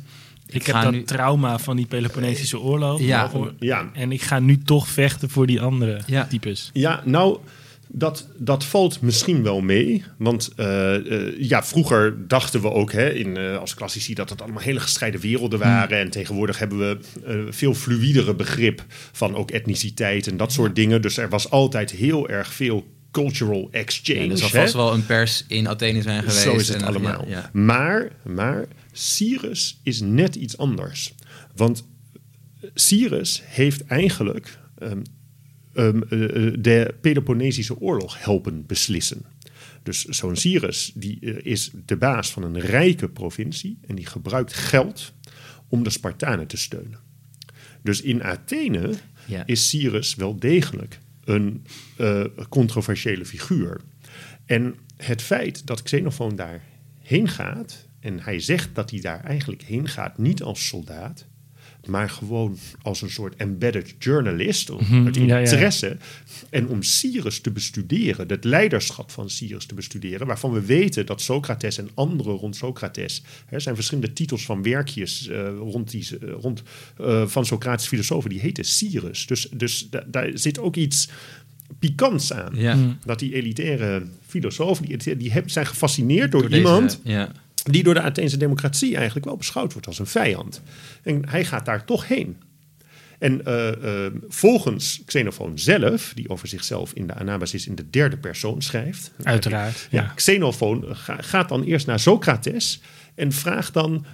Ik, 0.50 0.66
heb 0.66 0.74
ga 0.74 0.82
dat 0.82 0.92
nu- 0.92 1.02
trauma 1.04 1.58
van 1.58 1.76
die 1.76 1.86
Peloponnesische 1.86 2.60
oorlog. 2.60 3.00
Ja. 3.00 3.30
Ja. 3.58 3.90
En 3.92 4.12
ik 4.12 4.22
ga 4.22 4.38
nu 4.38 4.58
toch 4.58 4.88
vechten 4.88 5.30
voor 5.30 5.46
die 5.46 5.60
andere 5.60 6.00
Ja. 6.06 6.24
types. 6.26 6.70
Ja, 6.72 7.02
nou, 7.04 7.38
dat, 7.88 8.28
dat 8.36 8.64
valt 8.64 9.00
misschien 9.00 9.42
wel 9.42 9.60
mee. 9.60 10.04
Want 10.18 10.50
eh, 10.56 10.94
eh, 10.94 11.40
ja, 11.40 11.64
vroeger 11.64 12.28
dachten 12.28 12.60
we 12.60 12.70
ook 12.70 12.92
hè, 12.92 13.10
in, 13.10 13.36
eh, 13.36 13.58
als 13.58 13.74
klassici 13.74 14.14
dat 14.14 14.30
het 14.30 14.42
allemaal 14.42 14.62
hele 14.62 14.80
gescheiden 14.80 15.20
werelden 15.20 15.58
waren. 15.58 15.98
En 15.98 16.10
tegenwoordig 16.10 16.58
hebben 16.58 16.78
we 16.78 16.98
veel 17.50 17.74
fluidere 17.74 18.34
begrip 18.34 18.84
van 19.12 19.34
ook 19.34 19.50
etniciteit 19.50 20.26
en 20.26 20.36
dat 20.36 20.52
soort 20.52 20.74
dingen. 20.74 21.02
Dus 21.02 21.16
er 21.16 21.28
was 21.28 21.50
altijd 21.50 21.90
heel 21.90 22.28
erg 22.28 22.52
veel 22.52 22.86
cultural 23.10 23.68
exchange. 23.70 24.24
Ja, 24.24 24.30
er 24.30 24.38
zal 24.38 24.48
hè. 24.50 24.60
vast 24.60 24.74
wel 24.74 24.92
een 24.92 25.06
pers 25.06 25.44
in 25.48 25.68
Athene 25.68 26.02
zijn 26.02 26.18
geweest. 26.22 26.40
Zo 26.40 26.54
is 26.54 26.68
het 26.68 26.76
en- 26.76 26.88
allemaal. 26.88 27.24
ja, 27.28 27.36
ja. 27.36 27.50
Maar, 27.52 28.12
maar 28.24 28.66
Cyrus 28.92 29.80
is 29.82 30.00
net 30.00 30.34
iets 30.34 30.58
anders. 30.58 31.14
Want 31.54 31.84
Cyrus 32.74 33.42
heeft 33.44 33.84
eigenlijk 33.86 34.58
ehm, 34.78 35.00
ehm, 35.78 36.02
eh, 36.02 36.46
eh, 36.46 36.54
de 36.58 36.94
Peloponnesische 37.00 37.80
oorlog 37.80 38.24
helpen 38.24 38.66
beslissen. 38.66 39.22
Dus 39.82 40.04
zo'n 40.04 40.36
Cyrus 40.36 40.92
die 40.94 41.20
eh, 41.20 41.52
is 41.52 41.70
de 41.86 41.96
baas 41.96 42.30
van 42.30 42.42
een 42.42 42.60
rijke 42.60 43.08
provincie 43.08 43.78
en 43.86 43.94
die 43.94 44.06
gebruikt 44.06 44.52
geld 44.54 45.12
om 45.68 45.82
de 45.82 45.90
Spartanen 45.90 46.46
te 46.46 46.56
steunen. 46.56 46.98
Dus 47.82 48.00
in 48.00 48.22
Athene 48.22 48.92
Ja. 49.26 49.46
is 49.46 49.68
Cyrus 49.68 50.14
wel 50.14 50.36
degelijk 50.36 50.98
een 51.24 51.64
controversiële 52.48 53.24
figuur. 53.24 53.80
En 54.46 54.74
het 54.96 55.22
feit 55.22 55.66
dat 55.66 55.82
Xenophon 55.82 56.36
daarheen 56.36 57.28
gaat, 57.28 57.86
en 58.00 58.20
hij 58.20 58.40
zegt 58.40 58.74
dat 58.74 58.90
hij 58.90 59.00
daar 59.00 59.24
eigenlijk 59.24 59.62
heen 59.62 59.88
gaat, 59.88 60.18
niet 60.18 60.42
als 60.42 60.66
soldaat, 60.66 61.26
maar 61.88 62.10
gewoon 62.10 62.58
als 62.82 63.02
een 63.02 63.10
soort 63.10 63.36
embedded 63.36 63.94
journalist, 63.98 64.70
om 64.70 65.04
uit 65.06 65.14
ja, 65.16 65.22
ja. 65.24 65.38
interesse. 65.38 65.96
En 66.50 66.68
om 66.68 66.82
Cyrus 66.82 67.40
te 67.40 67.50
bestuderen, 67.50 68.28
het 68.28 68.44
leiderschap 68.44 69.10
van 69.10 69.30
Cyrus 69.30 69.64
te 69.66 69.74
bestuderen, 69.74 70.26
waarvan 70.26 70.52
we 70.52 70.60
weten 70.60 71.06
dat 71.06 71.20
Socrates 71.20 71.78
en 71.78 71.88
anderen 71.94 72.34
rond 72.34 72.56
Socrates, 72.56 73.22
er 73.48 73.60
zijn 73.60 73.74
verschillende 73.74 74.12
titels 74.12 74.44
van 74.44 74.62
werkjes 74.62 75.28
eh, 75.28 75.48
rond, 75.58 75.90
die, 75.90 76.08
eh, 76.20 76.28
rond 76.40 76.62
eh, 76.98 77.26
van 77.26 77.46
Socratische 77.46 77.88
filosofen, 77.90 78.30
die 78.30 78.40
heten 78.40 78.64
Cyrus. 78.64 79.26
Dus, 79.26 79.48
dus 79.52 79.86
da- 79.90 80.04
daar 80.06 80.30
zit 80.34 80.58
ook 80.58 80.76
iets 80.76 81.08
pikants 81.78 82.32
aan. 82.32 82.56
Ja. 82.56 82.76
Dat 83.04 83.18
die 83.18 83.34
elitaire 83.34 84.02
filosofen, 84.26 84.86
die, 84.86 85.16
die 85.16 85.32
hebben- 85.32 85.50
zijn 85.52 85.66
gefascineerd 85.66 86.30
door, 86.32 86.40
Door 86.40 86.50
deze- 86.50 86.62
iemand 86.62 87.00
ja. 87.04 87.32
Die 87.62 87.82
door 87.82 87.94
de 87.94 88.02
Atheense 88.02 88.36
democratie 88.36 88.96
eigenlijk 88.96 89.24
wel 89.26 89.36
beschouwd 89.36 89.72
wordt 89.72 89.86
als 89.86 89.98
een 89.98 90.06
vijand. 90.06 90.62
En 91.02 91.28
hij 91.28 91.44
gaat 91.44 91.64
daar 91.64 91.84
toch 91.84 92.08
heen. 92.08 92.36
En 93.18 93.44
eh, 93.44 94.04
eh, 94.06 94.12
volgens 94.28 95.02
Xenophon 95.06 95.58
zelf, 95.58 96.12
die 96.14 96.28
over 96.28 96.48
zichzelf 96.48 96.92
in 96.92 97.06
de 97.06 97.14
Anabasis 97.14 97.66
in 97.66 97.74
de 97.74 97.90
derde 97.90 98.16
persoon 98.16 98.62
schrijft. 98.62 99.12
Uiteraard. 99.22 99.86
Ja, 99.90 100.02
Ja. 100.02 100.12
Xenophon 100.14 100.84
ga- 100.88 101.22
gaat 101.22 101.48
dan 101.48 101.62
eerst 101.62 101.86
naar 101.86 102.00
Socrates 102.00 102.80
en 103.14 103.32
vraagt 103.32 103.74
dan: 103.74 104.04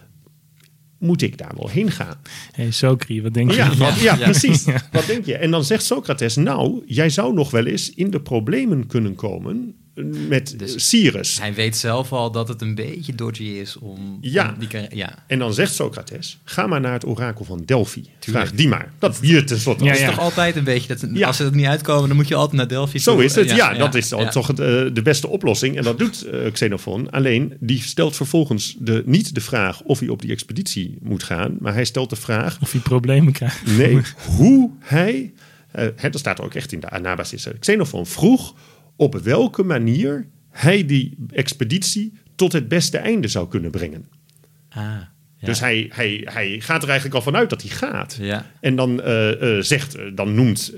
Moet 0.99 1.23
ik 1.23 1.39
daar 1.39 1.53
wel 1.57 1.69
heen 1.69 1.91
gaan? 1.91 2.17
Hey, 2.53 2.71
Socri, 2.71 3.23
wat 3.23 3.35
denk 3.35 3.51
je? 3.51 3.57
Ja, 3.57 3.75
wat- 3.77 4.01
ja, 4.01 4.17
Ja. 4.17 4.25
precies. 4.25 4.65
Wat 4.93 5.07
denk 5.07 5.25
je? 5.27 5.37
En 5.37 5.51
dan 5.51 5.65
zegt 5.65 5.85
Socrates: 5.85 6.37
Nou, 6.37 6.83
jij 6.87 7.11
zou 7.11 7.35
nog 7.35 7.51
wel 7.51 7.67
eens 7.67 7.91
in 7.95 8.11
de 8.11 8.21
problemen 8.21 8.87
kunnen 8.87 9.15
komen 9.15 9.75
met 10.29 10.59
Dus- 10.59 10.89
Cyrus. 10.89 11.39
Hij 11.41 11.55
weet 11.55 11.77
zelf 11.77 12.13
al 12.13 12.31
dat 12.31 12.49
het 12.49 12.61
een 12.63 12.75
beetje 12.75 13.15
dodgy 13.15 13.43
is 13.43 13.77
om... 13.79 14.19
Ja. 14.21 14.49
om 14.61 14.67
die, 14.69 14.97
ja. 14.97 15.25
En 15.27 15.39
dan 15.39 15.55
zegt 15.55 15.75
Socrates: 15.75 16.39
ga 16.45 16.67
maar 16.67 16.81
naar 16.81 16.93
het 16.93 17.07
orakel 17.07 17.45
van 17.45 17.63
Delphi. 17.65 18.01
Tuurlijk. 18.19 18.47
Vraag 18.47 18.59
die 18.59 18.69
maar. 18.69 18.93
Dat 18.99 19.19
hier 19.21 19.47
tenslotte. 19.47 19.85
Ja, 19.85 19.91
Het 19.91 19.99
is 19.99 20.05
ja. 20.05 20.11
toch 20.11 20.21
altijd 20.21 20.57
een 20.57 20.65
beetje 20.65 20.89
dat 20.97 21.07
Ja. 21.13 21.27
als 21.27 21.37
ze 21.37 21.45
er 21.45 21.55
niet 21.55 21.67
uitkomen, 21.67 22.09
dan 22.09 22.17
moet 22.17 22.29
je 22.29 22.35
altijd 22.35 22.57
naar 22.57 22.69
Delphi. 22.69 22.99
Zo 22.99 23.15
toe. 23.15 23.25
is 23.25 23.35
het. 23.35 23.49
Ja, 23.49 23.57
Ja, 23.57 23.79
dat 23.79 23.93
ja, 23.93 23.99
is 23.99 24.33
toch 24.33 24.49
eh, 24.51 24.57
de 24.93 25.01
beste 25.03 25.29
oplossing. 25.29 25.77
En 25.77 25.83
dat 25.83 25.99
doet 25.99 26.23
eh, 26.23 26.53
Xenophon. 26.53 27.11
Alleen 27.11 27.57
die 27.61 27.83
stelt 27.83 28.17
vervolgens 28.17 28.77
de, 28.79 29.03
niet 29.07 29.35
de 29.35 29.41
vraag 29.41 29.83
of 29.83 29.99
hij 29.99 30.09
op 30.09 30.23
die 30.23 30.31
expeditie 30.31 30.99
moet 31.03 31.23
gaan. 31.23 31.57
Maar 31.61 31.75
hij 31.75 31.85
stelt 31.85 32.11
de 32.11 32.17
vraag: 32.17 32.59
Of 32.61 32.73
hij 32.73 32.81
problemen 32.81 33.33
krijgt. 33.33 33.67
nee, 33.77 34.01
hoe 34.37 34.71
hij. 34.79 35.33
eh 35.73 35.87
hè, 35.97 36.11
dat 36.11 36.21
staat 36.21 36.39
er 36.39 36.45
ook 36.45 36.55
echt 36.55 36.73
in 36.73 36.81
de 36.81 36.91
Anabasis. 36.91 37.47
Xenophon 37.61 38.07
vroeg 38.07 38.55
op 38.97 39.15
welke 39.15 39.63
manier 39.63 40.29
hij 40.51 40.87
die 40.87 41.17
expeditie 41.31 42.13
tot 42.35 42.53
het 42.53 42.69
beste 42.69 42.99
einde 42.99 43.29
zou 43.29 43.49
kunnen 43.49 43.71
brengen. 43.71 44.09
Ah, 44.69 44.83
ja. 45.45 45.51
Dus 45.51 45.61
hij, 45.61 45.91
hij, 45.95 46.21
hij 46.25 46.61
gaat 46.61 46.83
er 46.83 46.89
eigenlijk 46.89 47.17
al 47.17 47.23
vanuit 47.23 47.51
dat 47.51 47.63
hij 47.63 47.71
gaat. 47.71 48.17
Ja. 48.21 48.47
En 48.61 48.77
dan, 48.77 49.03
eh, 49.03 49.57
eh, 49.57 49.63
zegt, 49.63 49.95
eh, 49.95 50.05
dan 50.15 50.35
noemt 50.35 50.73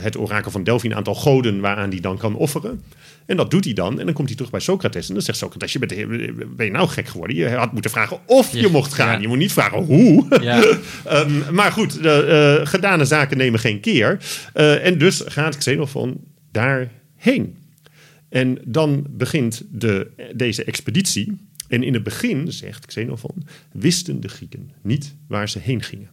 het 0.00 0.16
orakel 0.16 0.50
van 0.50 0.64
Delphi 0.64 0.86
een 0.86 0.94
aantal 0.94 1.14
goden 1.14 1.60
waaraan 1.60 1.90
hij 1.90 2.00
dan 2.00 2.18
kan 2.18 2.36
offeren. 2.36 2.82
En 3.26 3.36
dat 3.36 3.50
doet 3.50 3.64
hij 3.64 3.74
dan. 3.74 3.98
En 4.00 4.04
dan 4.04 4.14
komt 4.14 4.28
hij 4.28 4.36
terug 4.36 4.50
bij 4.50 4.60
Socrates. 4.60 5.08
En 5.08 5.14
dan 5.14 5.22
zegt 5.22 5.38
Socrates, 5.38 5.72
je 5.72 5.78
bent, 5.78 6.56
ben 6.56 6.66
je 6.66 6.72
nou 6.72 6.88
gek 6.88 7.08
geworden? 7.08 7.36
Je 7.36 7.48
had 7.48 7.72
moeten 7.72 7.90
vragen 7.90 8.18
of 8.26 8.52
je 8.52 8.60
Ja, 8.60 8.68
mocht 8.68 8.94
gaan. 8.94 9.20
Je 9.20 9.28
moet 9.28 9.38
niet 9.38 9.52
vragen 9.52 9.78
hoe. 9.78 10.26
Ja. 10.40 10.62
Ehm, 11.04 11.54
maar 11.54 11.72
goed, 11.72 12.02
de 12.02 12.60
gedane 12.64 13.04
zaken 13.04 13.36
nemen 13.36 13.60
geen 13.60 13.80
keer. 13.80 14.18
En 14.52 14.98
dus 14.98 15.22
gaat 15.26 15.56
Xenophon 15.56 16.20
daarheen. 17.18 17.56
En 18.28 18.58
dan 18.64 19.06
begint 19.10 19.62
de, 19.70 20.10
deze 20.34 20.64
expeditie. 20.64 21.36
En 21.68 21.82
in 21.82 21.94
het 21.94 22.02
begin, 22.02 22.52
zegt 22.52 22.86
Xenophon, 22.86 23.46
wisten 23.72 24.20
de 24.20 24.28
Grieken 24.28 24.70
niet 24.82 25.14
waar 25.26 25.48
ze 25.48 25.58
heen 25.58 25.82
gingen. 25.82 26.10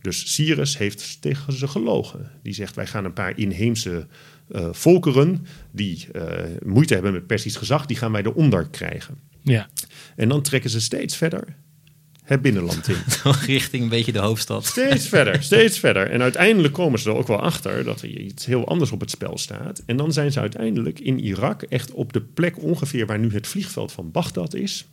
Dus 0.00 0.34
Cyrus 0.34 0.78
heeft 0.78 1.20
tegen 1.20 1.52
ze 1.52 1.68
gelogen. 1.68 2.30
Die 2.42 2.54
zegt, 2.54 2.74
wij 2.74 2.86
gaan 2.86 3.04
een 3.04 3.12
paar 3.12 3.38
inheemse 3.38 4.06
eh, 4.48 4.68
volkeren... 4.72 5.46
die 5.70 6.06
eh, 6.12 6.44
moeite 6.64 6.94
hebben 6.94 7.12
met 7.12 7.26
Persisch 7.26 7.56
gezag, 7.56 7.86
die 7.86 7.96
gaan 7.96 8.12
wij 8.12 8.22
eronder 8.22 8.68
krijgen. 8.68 9.18
Ja. 9.42 9.68
En 10.16 10.28
dan 10.28 10.42
trekken 10.42 10.70
ze 10.70 10.80
steeds 10.80 11.16
verder 11.16 11.56
het 12.26 12.42
binnenland 12.42 12.88
in. 12.88 12.96
Richting 13.46 13.82
een 13.82 13.88
beetje 13.88 14.12
de 14.12 14.18
hoofdstad. 14.18 14.64
Steeds 14.64 15.08
verder, 15.08 15.42
steeds 15.42 15.78
verder. 15.78 16.10
En 16.10 16.22
uiteindelijk 16.22 16.74
komen 16.74 16.98
ze 16.98 17.10
er 17.10 17.16
ook 17.16 17.26
wel 17.26 17.40
achter 17.40 17.84
dat 17.84 18.02
er 18.02 18.08
iets 18.08 18.46
heel 18.46 18.68
anders 18.68 18.90
op 18.90 19.00
het 19.00 19.10
spel 19.10 19.38
staat. 19.38 19.82
En 19.86 19.96
dan 19.96 20.12
zijn 20.12 20.32
ze 20.32 20.40
uiteindelijk 20.40 21.00
in 21.00 21.20
Irak 21.20 21.62
echt 21.62 21.92
op 21.92 22.12
de 22.12 22.20
plek 22.20 22.62
ongeveer 22.62 23.06
waar 23.06 23.18
nu 23.18 23.32
het 23.32 23.46
vliegveld 23.46 23.92
van 23.92 24.10
Bagdad 24.10 24.54
is. 24.54 24.86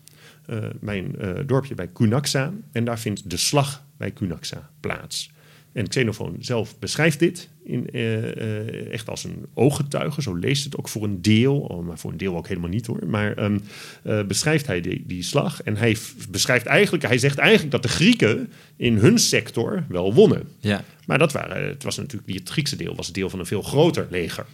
Eh, 0.45 0.57
mijn 0.79 1.19
eh, 1.19 1.29
dorpje 1.45 1.75
bij 1.75 1.91
Cunaxa. 1.93 2.53
En 2.71 2.85
daar 2.85 2.99
vindt 2.99 3.29
de 3.29 3.37
slag 3.37 3.83
bij 3.97 4.13
Cunaxa 4.13 4.69
plaats. 4.79 5.31
En 5.73 5.87
Xenophon 5.87 6.35
zelf 6.39 6.79
beschrijft 6.79 7.19
dit 7.19 7.49
in, 7.63 7.89
eh, 7.89 8.37
eh, 8.37 8.91
echt 8.91 9.09
als 9.09 9.23
een 9.23 9.45
ooggetuige. 9.53 10.21
Zo 10.21 10.35
leest 10.35 10.63
het 10.63 10.77
ook 10.77 10.89
voor 10.89 11.03
een 11.03 11.21
deel, 11.21 11.59
oh, 11.59 11.85
maar 11.85 11.99
voor 11.99 12.11
een 12.11 12.17
deel 12.17 12.35
ook 12.35 12.47
helemaal 12.47 12.69
niet 12.69 12.85
hoor. 12.85 13.07
Maar 13.07 13.33
ehm, 13.33 13.59
eh, 14.03 14.23
beschrijft 14.23 14.67
hij 14.67 14.81
die, 14.81 15.03
die 15.07 15.23
slag. 15.23 15.61
En 15.61 15.77
hij 15.77 15.97
beschrijft 16.29 16.65
eigenlijk, 16.65 17.03
hij 17.03 17.17
zegt 17.17 17.37
eigenlijk 17.37 17.71
dat 17.71 17.81
de 17.81 17.87
Grieken 17.87 18.51
in 18.75 18.97
hun 18.97 19.19
sector 19.19 19.85
wel 19.87 20.13
wonnen. 20.13 20.43
Ja. 20.59 20.83
Maar 21.05 21.17
dat 21.17 21.31
waren, 21.31 21.67
het 21.67 21.83
was 21.83 21.97
natuurlijk 21.97 22.33
het 22.33 22.49
Griekse 22.49 22.75
deel, 22.75 22.95
was 22.95 23.11
deel 23.11 23.29
van 23.29 23.39
een 23.39 23.45
veel 23.45 23.61
groter 23.61 24.07
leger. 24.09 24.45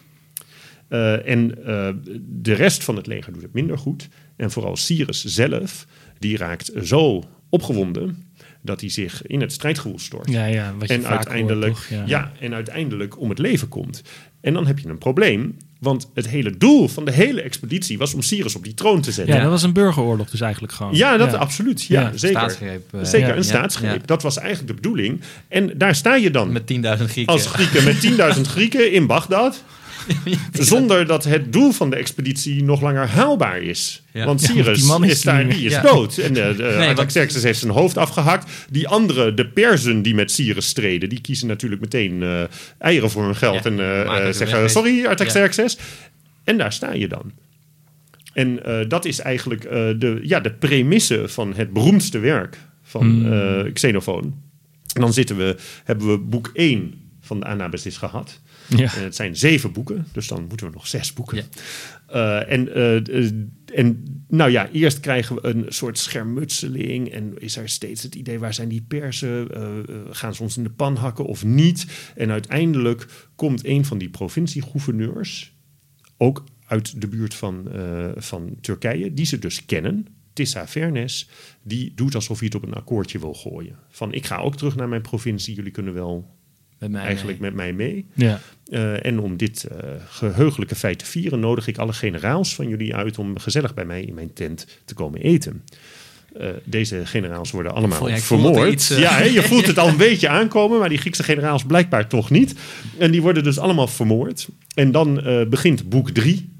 En 1.25 1.47
de 2.41 2.53
rest 2.53 2.83
van 2.83 2.95
het 2.95 3.07
leger 3.07 3.33
doet 3.33 3.41
het 3.41 3.53
minder 3.53 3.77
goed. 3.77 4.07
En 4.35 4.51
vooral 4.51 4.77
Cyrus 4.77 5.23
zelf, 5.23 5.87
die 6.19 6.37
raakt 6.37 6.71
zo 6.83 7.23
opgewonden 7.49 8.28
dat 8.61 8.81
hij 8.81 8.89
zich 8.89 9.27
in 9.27 9.41
het 9.41 9.53
strijdgewoel 9.53 9.99
stort. 9.99 10.29
Ja, 10.29 10.45
ja, 10.45 10.73
wat 10.79 10.87
je 10.87 10.93
en 10.93 11.01
vaak 11.01 11.11
uiteindelijk, 11.15 11.75
hoort, 11.75 11.87
toch? 11.99 12.07
ja. 12.07 12.31
en 12.39 12.53
uiteindelijk 12.53 13.19
om 13.19 13.29
het 13.29 13.39
leven 13.39 13.67
komt. 13.67 14.01
En 14.41 14.53
dan 14.53 14.67
heb 14.67 14.79
je 14.79 14.87
een 14.89 14.97
probleem, 14.97 15.57
want 15.79 16.09
het 16.13 16.27
hele 16.27 16.57
doel 16.57 16.87
van 16.87 17.05
de 17.05 17.11
hele 17.11 17.41
expeditie 17.41 17.97
was 17.97 18.13
om 18.13 18.21
Cyrus 18.21 18.55
op 18.55 18.63
die 18.63 18.73
troon 18.73 19.01
te 19.01 19.11
zetten. 19.11 19.35
Ja, 19.35 19.41
dat 19.41 19.49
was 19.51 19.63
een 19.63 19.73
burgeroorlog 19.73 20.29
dus 20.29 20.41
eigenlijk 20.41 20.73
gewoon. 20.73 20.95
Ja, 20.95 21.17
dat 21.17 21.31
Ja. 21.31 21.37
absoluut. 21.37 21.83
Ja, 21.83 22.01
Ja, 22.01 22.17
zeker. 22.17 22.37
Staatsgreep. 22.39 22.93
eh, 22.93 23.03
Zeker, 23.03 23.19
Ja. 23.27 23.31
een 23.33 23.35
Ja, 23.37 23.43
staatsgreep. 23.43 23.99
ja. 23.99 24.05
Dat 24.05 24.21
was 24.21 24.37
eigenlijk 24.37 24.67
de 24.67 24.73
bedoeling. 24.73 25.21
En 25.47 25.71
daar 25.77 25.95
sta 25.95 26.15
je 26.15 26.31
dan 26.31 26.51
Met 26.51 26.65
10.000 26.67 27.09
Grieken. 27.09 27.33
als 27.33 27.45
Grieken 27.45 27.83
met 27.83 27.99
10.000 28.01 28.47
Grieken 28.55 28.91
in 28.91 29.07
Bagdad. 29.07 29.63
Zonder 30.51 31.05
dat 31.07 31.23
het 31.23 31.53
doel 31.53 31.71
van 31.71 31.89
de 31.89 31.95
expeditie 31.95 32.63
nog 32.63 32.81
langer 32.81 33.07
haalbaar 33.07 33.61
is. 33.61 34.03
Ja. 34.11 34.25
Want 34.25 34.41
Cyrus 34.41 34.77
is 34.83 34.99
is, 35.09 35.21
daar, 35.21 35.49
die 35.49 35.65
is 35.65 35.71
Ja. 35.71 35.81
dood. 35.81 36.17
En 36.17 36.33
de, 36.33 36.53
de 36.57 36.63
want- 36.63 36.85
Artaxerxes 36.87 37.43
heeft 37.43 37.59
zijn 37.59 37.71
hoofd 37.71 37.97
afgehakt. 37.97 38.51
Die 38.69 38.87
anderen, 38.87 39.35
de 39.35 39.47
Perzen 39.47 40.01
die 40.01 40.15
met 40.15 40.31
Cyrus 40.31 40.67
streden, 40.67 41.09
die 41.09 41.21
kiezen 41.21 41.47
natuurlijk 41.47 41.81
meteen 41.81 42.23
eh, 42.23 42.41
eieren 42.77 43.09
voor 43.09 43.23
hun 43.23 43.35
geld. 43.35 43.65
En 43.65 43.79
eh, 43.79 44.27
eh, 44.27 44.33
zeggen, 44.33 44.69
sorry 44.69 45.05
Artaxerxes. 45.05 45.77
En 46.43 46.57
daar 46.57 46.73
sta 46.73 46.93
je 46.93 47.07
dan. 47.07 47.31
En 48.33 48.65
eh, 48.65 48.79
dat 48.87 49.05
is 49.05 49.19
eigenlijk 49.19 49.63
eh, 49.63 49.71
de, 49.97 50.19
ja, 50.23 50.39
de 50.39 50.51
premisse 50.51 51.23
van 51.27 51.53
het 51.55 51.73
beroemdste 51.73 52.19
werk 52.19 52.57
van 52.83 53.01
Hmm. 53.03 53.33
eh, 53.65 53.73
Xenofoon. 53.73 54.23
En 54.93 55.01
dan 55.01 55.13
zitten 55.13 55.37
we, 55.37 55.55
hebben 55.83 56.07
we 56.11 56.17
boek 56.17 56.49
1 56.53 56.93
van 57.29 57.39
de 57.39 57.45
Anabasis 57.45 57.97
gehad. 57.97 58.41
Ja. 58.67 58.95
En 58.95 59.03
het 59.03 59.15
zijn 59.15 59.35
zeven 59.35 59.71
boeken, 59.71 60.07
dus 60.11 60.27
dan 60.27 60.45
moeten 60.47 60.67
we 60.67 60.73
nog 60.73 60.87
zes 60.87 61.13
boeken. 61.13 61.37
Ja. 61.37 61.43
Eh, 62.07 62.51
en, 62.51 62.73
eh, 62.73 62.95
eh, 62.95 63.31
en 63.73 64.03
nou 64.27 64.51
ja, 64.51 64.69
eerst 64.69 64.99
krijgen 64.99 65.35
we 65.35 65.47
een 65.47 65.65
soort 65.67 65.97
schermutseling. 65.97 67.09
En 67.09 67.33
is 67.37 67.57
er 67.57 67.69
steeds 67.69 68.03
het 68.03 68.15
idee, 68.15 68.39
waar 68.39 68.53
zijn 68.53 68.69
die 68.69 68.85
persen? 68.87 69.47
Gaan 70.09 70.35
ze 70.35 70.43
ons 70.43 70.57
in 70.57 70.63
de 70.63 70.69
pan 70.69 70.95
hakken 70.95 71.25
of 71.25 71.45
niet? 71.45 71.85
En 72.15 72.31
uiteindelijk 72.31 73.07
komt 73.35 73.65
een 73.65 73.85
van 73.85 73.97
die 73.97 74.09
provinciegouverneurs, 74.09 75.53
ook 76.17 76.43
uit 76.65 77.01
de 77.01 77.07
buurt 77.07 77.33
van, 77.33 77.67
van 78.15 78.57
Turkije, 78.61 79.13
die 79.13 79.25
ze 79.25 79.39
dus 79.39 79.65
kennen. 79.65 80.07
Tissa 80.33 80.67
Vernes, 80.67 81.29
die 81.61 81.91
doet 81.95 82.15
alsof 82.15 82.39
hij 82.39 82.47
het 82.47 82.55
op 82.55 82.63
een 82.63 82.73
akkoordje 82.73 83.19
wil 83.19 83.33
gooien. 83.33 83.75
Van 83.89 84.13
ik 84.13 84.25
ga 84.25 84.37
ook 84.37 84.57
terug 84.57 84.75
naar 84.75 84.89
mijn 84.89 85.01
provincie, 85.01 85.55
jullie 85.55 85.71
kunnen 85.71 85.93
wel 85.93 86.38
Met 86.79 86.91
mij 86.91 87.01
eigenlijk 87.03 87.39
mee. 87.39 87.51
met 87.51 87.59
mij 87.59 87.73
mee. 87.73 88.05
Ja. 88.13 88.39
Eh, 88.69 89.05
en 89.05 89.19
om 89.19 89.37
dit 89.37 89.63
eh, 89.63 89.89
geheugelijke 90.07 90.75
feit 90.75 90.99
te 90.99 91.05
vieren, 91.05 91.39
nodig 91.39 91.67
ik 91.67 91.77
alle 91.77 91.93
generaals 91.93 92.55
van 92.55 92.67
jullie 92.67 92.95
uit 92.95 93.17
om 93.17 93.39
gezellig 93.39 93.73
bij 93.73 93.85
mij 93.85 94.01
in 94.01 94.13
mijn 94.13 94.33
tent 94.33 94.79
te 94.85 94.93
komen 94.93 95.21
eten. 95.21 95.63
Eh, 96.33 96.47
deze 96.63 97.05
generaals 97.05 97.51
worden 97.51 97.73
allemaal 97.73 98.07
ja, 98.07 98.15
er 98.15 98.21
vermoord. 98.21 98.71
iets, 98.71 98.87
Ja, 98.87 99.19
je 99.21 99.43
voelt 99.43 99.67
het 99.73 99.77
al 99.77 99.87
een 99.87 99.97
beetje 99.97 100.29
aankomen, 100.29 100.79
maar 100.79 100.89
die 100.89 100.97
Griekse 100.97 101.23
generaals 101.23 101.63
blijkbaar 101.63 102.07
toch 102.07 102.29
niet. 102.29 102.55
En 102.97 103.11
die 103.11 103.21
worden 103.21 103.43
dus 103.43 103.59
allemaal 103.59 103.87
vermoord. 103.87 104.47
En 104.73 104.91
dan 104.91 105.23
begint 105.49 105.89
boek 105.89 106.09
drie. 106.09 106.57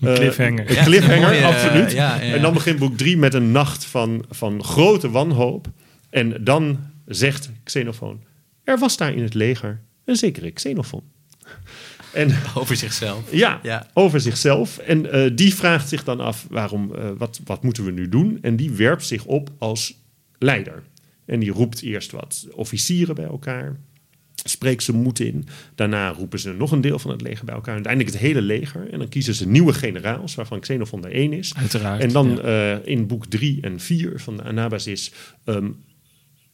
Eh, 0.00 0.14
cliffhanger. 0.14 0.68
Een 0.70 0.74
Ja, 0.74 0.84
cliffhanger, 0.84 1.28
mooie, 1.28 1.44
absoluut. 1.44 1.92
ja. 1.92 2.20
En 2.20 2.42
dan 2.42 2.52
begint 2.52 2.78
boek 2.78 2.96
drie 2.96 3.16
met 3.16 3.34
een 3.34 3.52
nacht 3.52 3.84
van, 3.84 4.24
van 4.30 4.64
grote 4.64 5.10
wanhoop. 5.10 5.66
En 6.10 6.44
dan 6.44 6.78
zegt 7.06 7.50
Xenofoon, 7.64 8.20
er 8.64 8.78
was 8.78 8.96
daar 8.96 9.14
in 9.14 9.22
het 9.22 9.34
leger 9.34 9.80
een 10.04 10.16
zekere 10.16 10.50
Xenofoon. 10.50 11.02
En 12.12 12.30
Over 12.54 12.76
zichzelf. 12.76 13.32
ja, 13.34 13.60
Ja. 13.62 13.86
over 13.92 14.20
zichzelf. 14.20 14.78
En 14.78 15.12
eh, 15.12 15.30
die 15.34 15.54
vraagt 15.54 15.88
zich 15.88 16.04
dan 16.04 16.20
af, 16.20 16.46
waarom, 16.50 16.94
eh, 16.94 17.10
wat, 17.18 17.40
wat 17.44 17.62
moeten 17.62 17.84
we 17.84 17.90
nu 17.90 18.08
doen? 18.08 18.38
En 18.42 18.56
die 18.56 18.70
werpt 18.70 19.06
zich 19.06 19.24
op 19.24 19.50
als 19.58 19.94
leider. 20.38 20.82
En 21.24 21.40
die 21.40 21.50
roept 21.50 21.82
eerst 21.82 22.10
wat 22.10 22.46
officieren 22.52 23.14
bij 23.14 23.24
elkaar. 23.24 23.76
Spreekt 24.44 24.82
ze 24.82 24.92
moed 24.94 25.20
in. 25.20 25.46
Daarna 25.74 26.08
roepen 26.10 26.38
ze 26.38 26.52
nog 26.52 26.72
een 26.72 26.80
deel 26.80 26.98
van 26.98 27.10
het 27.10 27.20
leger 27.20 27.44
bij 27.44 27.54
elkaar. 27.54 27.74
Uiteindelijk 27.74 28.12
het 28.14 28.22
hele 28.22 28.42
leger. 28.42 28.90
En 28.90 28.98
dan 28.98 29.08
kiezen 29.08 29.34
ze 29.34 29.48
nieuwe 29.48 29.72
generaals, 29.72 30.34
waarvan 30.34 30.60
Xenophon 30.60 31.04
er 31.04 31.12
één 31.12 31.32
is. 31.32 31.54
Uiteraard. 31.56 32.02
En 32.02 32.12
dan 32.12 32.30
ja. 32.42 32.72
eh, 32.74 32.86
in 32.92 33.06
boek 33.06 33.26
3 33.26 33.60
en 33.60 33.80
4 33.80 34.20
van 34.20 34.36
de 34.36 34.42
Anabasis 34.42 35.12
ehm, 35.44 35.70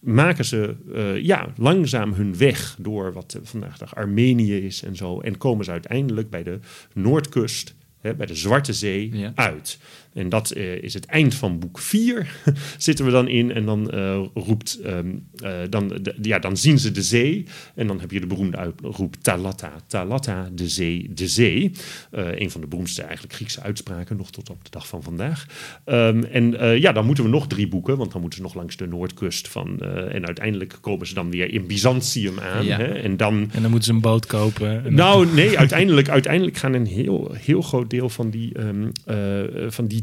maken 0.00 0.44
ze 0.44 0.76
eh, 0.94 1.22
ja, 1.24 1.52
langzaam 1.56 2.12
hun 2.12 2.37
weg 2.37 2.76
door 2.78 3.12
wat 3.12 3.34
eh, 3.34 3.40
vandaag 3.44 3.72
de 3.72 3.78
dag 3.78 3.94
Armenië 3.94 4.56
is 4.56 4.82
en 4.82 4.96
zo. 4.96 5.20
En 5.20 5.38
komen 5.38 5.64
ze 5.64 5.70
uiteindelijk 5.70 6.30
bij 6.30 6.42
de 6.42 6.58
Noordkust, 6.94 7.74
hè, 8.00 8.14
bij 8.14 8.26
de 8.26 8.34
Zwarte 8.34 8.72
Zee, 8.72 9.16
Ja. 9.16 9.32
uit. 9.34 9.78
En 10.14 10.29
dat 10.29 10.51
eh, 10.51 10.83
is 10.83 10.94
het 10.94 11.05
eind 11.07 11.35
van 11.35 11.59
boek 11.59 11.79
4, 11.79 12.40
zitten 12.79 13.05
we 13.05 13.11
dan 13.11 13.29
in. 13.29 13.53
En 13.53 13.64
dan 13.64 13.90
eh, 13.90 14.21
roept, 14.35 14.79
ehm, 14.85 15.07
eh, 15.37 15.53
dan, 15.71 15.88
de- 15.88 16.14
ja, 16.23 16.38
dan 16.38 16.57
zien 16.57 16.79
ze 16.79 16.90
de 16.90 17.03
zee. 17.03 17.44
En 17.75 17.87
dan 17.87 18.01
heb 18.01 18.11
je 18.11 18.21
de 18.21 18.27
beroemde 18.27 18.57
uitroep 18.57 19.16
Talata, 19.21 19.73
Talata, 19.87 20.49
de 20.53 20.68
zee, 20.68 21.11
de 21.14 21.29
zee. 21.29 21.73
Een 22.11 22.51
van 22.51 22.61
de 22.61 22.66
beroemdste 22.66 23.03
eigenlijk 23.03 23.35
Griekse 23.35 23.61
uitspraken, 23.62 24.16
nog 24.16 24.31
tot 24.31 24.51
op 24.51 24.64
de 24.64 24.71
dag 24.71 24.88
van 24.88 25.03
vandaag. 25.03 25.47
Ehm, 25.85 26.23
en 26.23 26.79
ja, 26.81 26.92
dan 26.92 27.07
moeten 27.07 27.25
we 27.25 27.31
nog 27.31 27.47
drie 27.47 27.68
boeken, 27.68 27.97
want 27.97 28.12
dan 28.12 28.21
moeten 28.21 28.38
ze 28.38 28.44
nog 28.44 28.55
langs 28.55 28.77
de 28.77 28.87
noordkust 28.87 29.49
van. 29.49 29.81
en 30.11 30.27
uiteindelijk 30.27 30.79
komen 30.81 31.07
ze 31.07 31.14
dan 31.14 31.31
weer 31.31 31.53
in 31.53 31.66
Byzantium 31.66 32.38
aan. 32.40 32.64
Ja. 32.64 32.77
Hè, 32.77 32.85
en 32.85 33.16
dan 33.16 33.49
En 33.53 33.62
dan 33.62 33.71
moeten 33.71 33.83
ze 33.88 33.92
een 33.92 34.01
boot 34.01 34.27
kopen. 34.27 34.85
En 34.85 34.94
nou, 34.94 35.27
nee, 35.35 35.59
uiteindelijk, 35.59 36.09
uiteindelijk 36.09 36.57
gaan 36.57 36.73
een 36.73 36.87
heel, 36.87 37.33
heel 37.33 37.62
groot 37.62 37.90
deel 37.90 38.09
van 38.09 38.31
die, 38.31 38.55
ehm, 38.55 38.88
eh, 39.05 39.71
van 39.71 39.87
die 39.87 39.97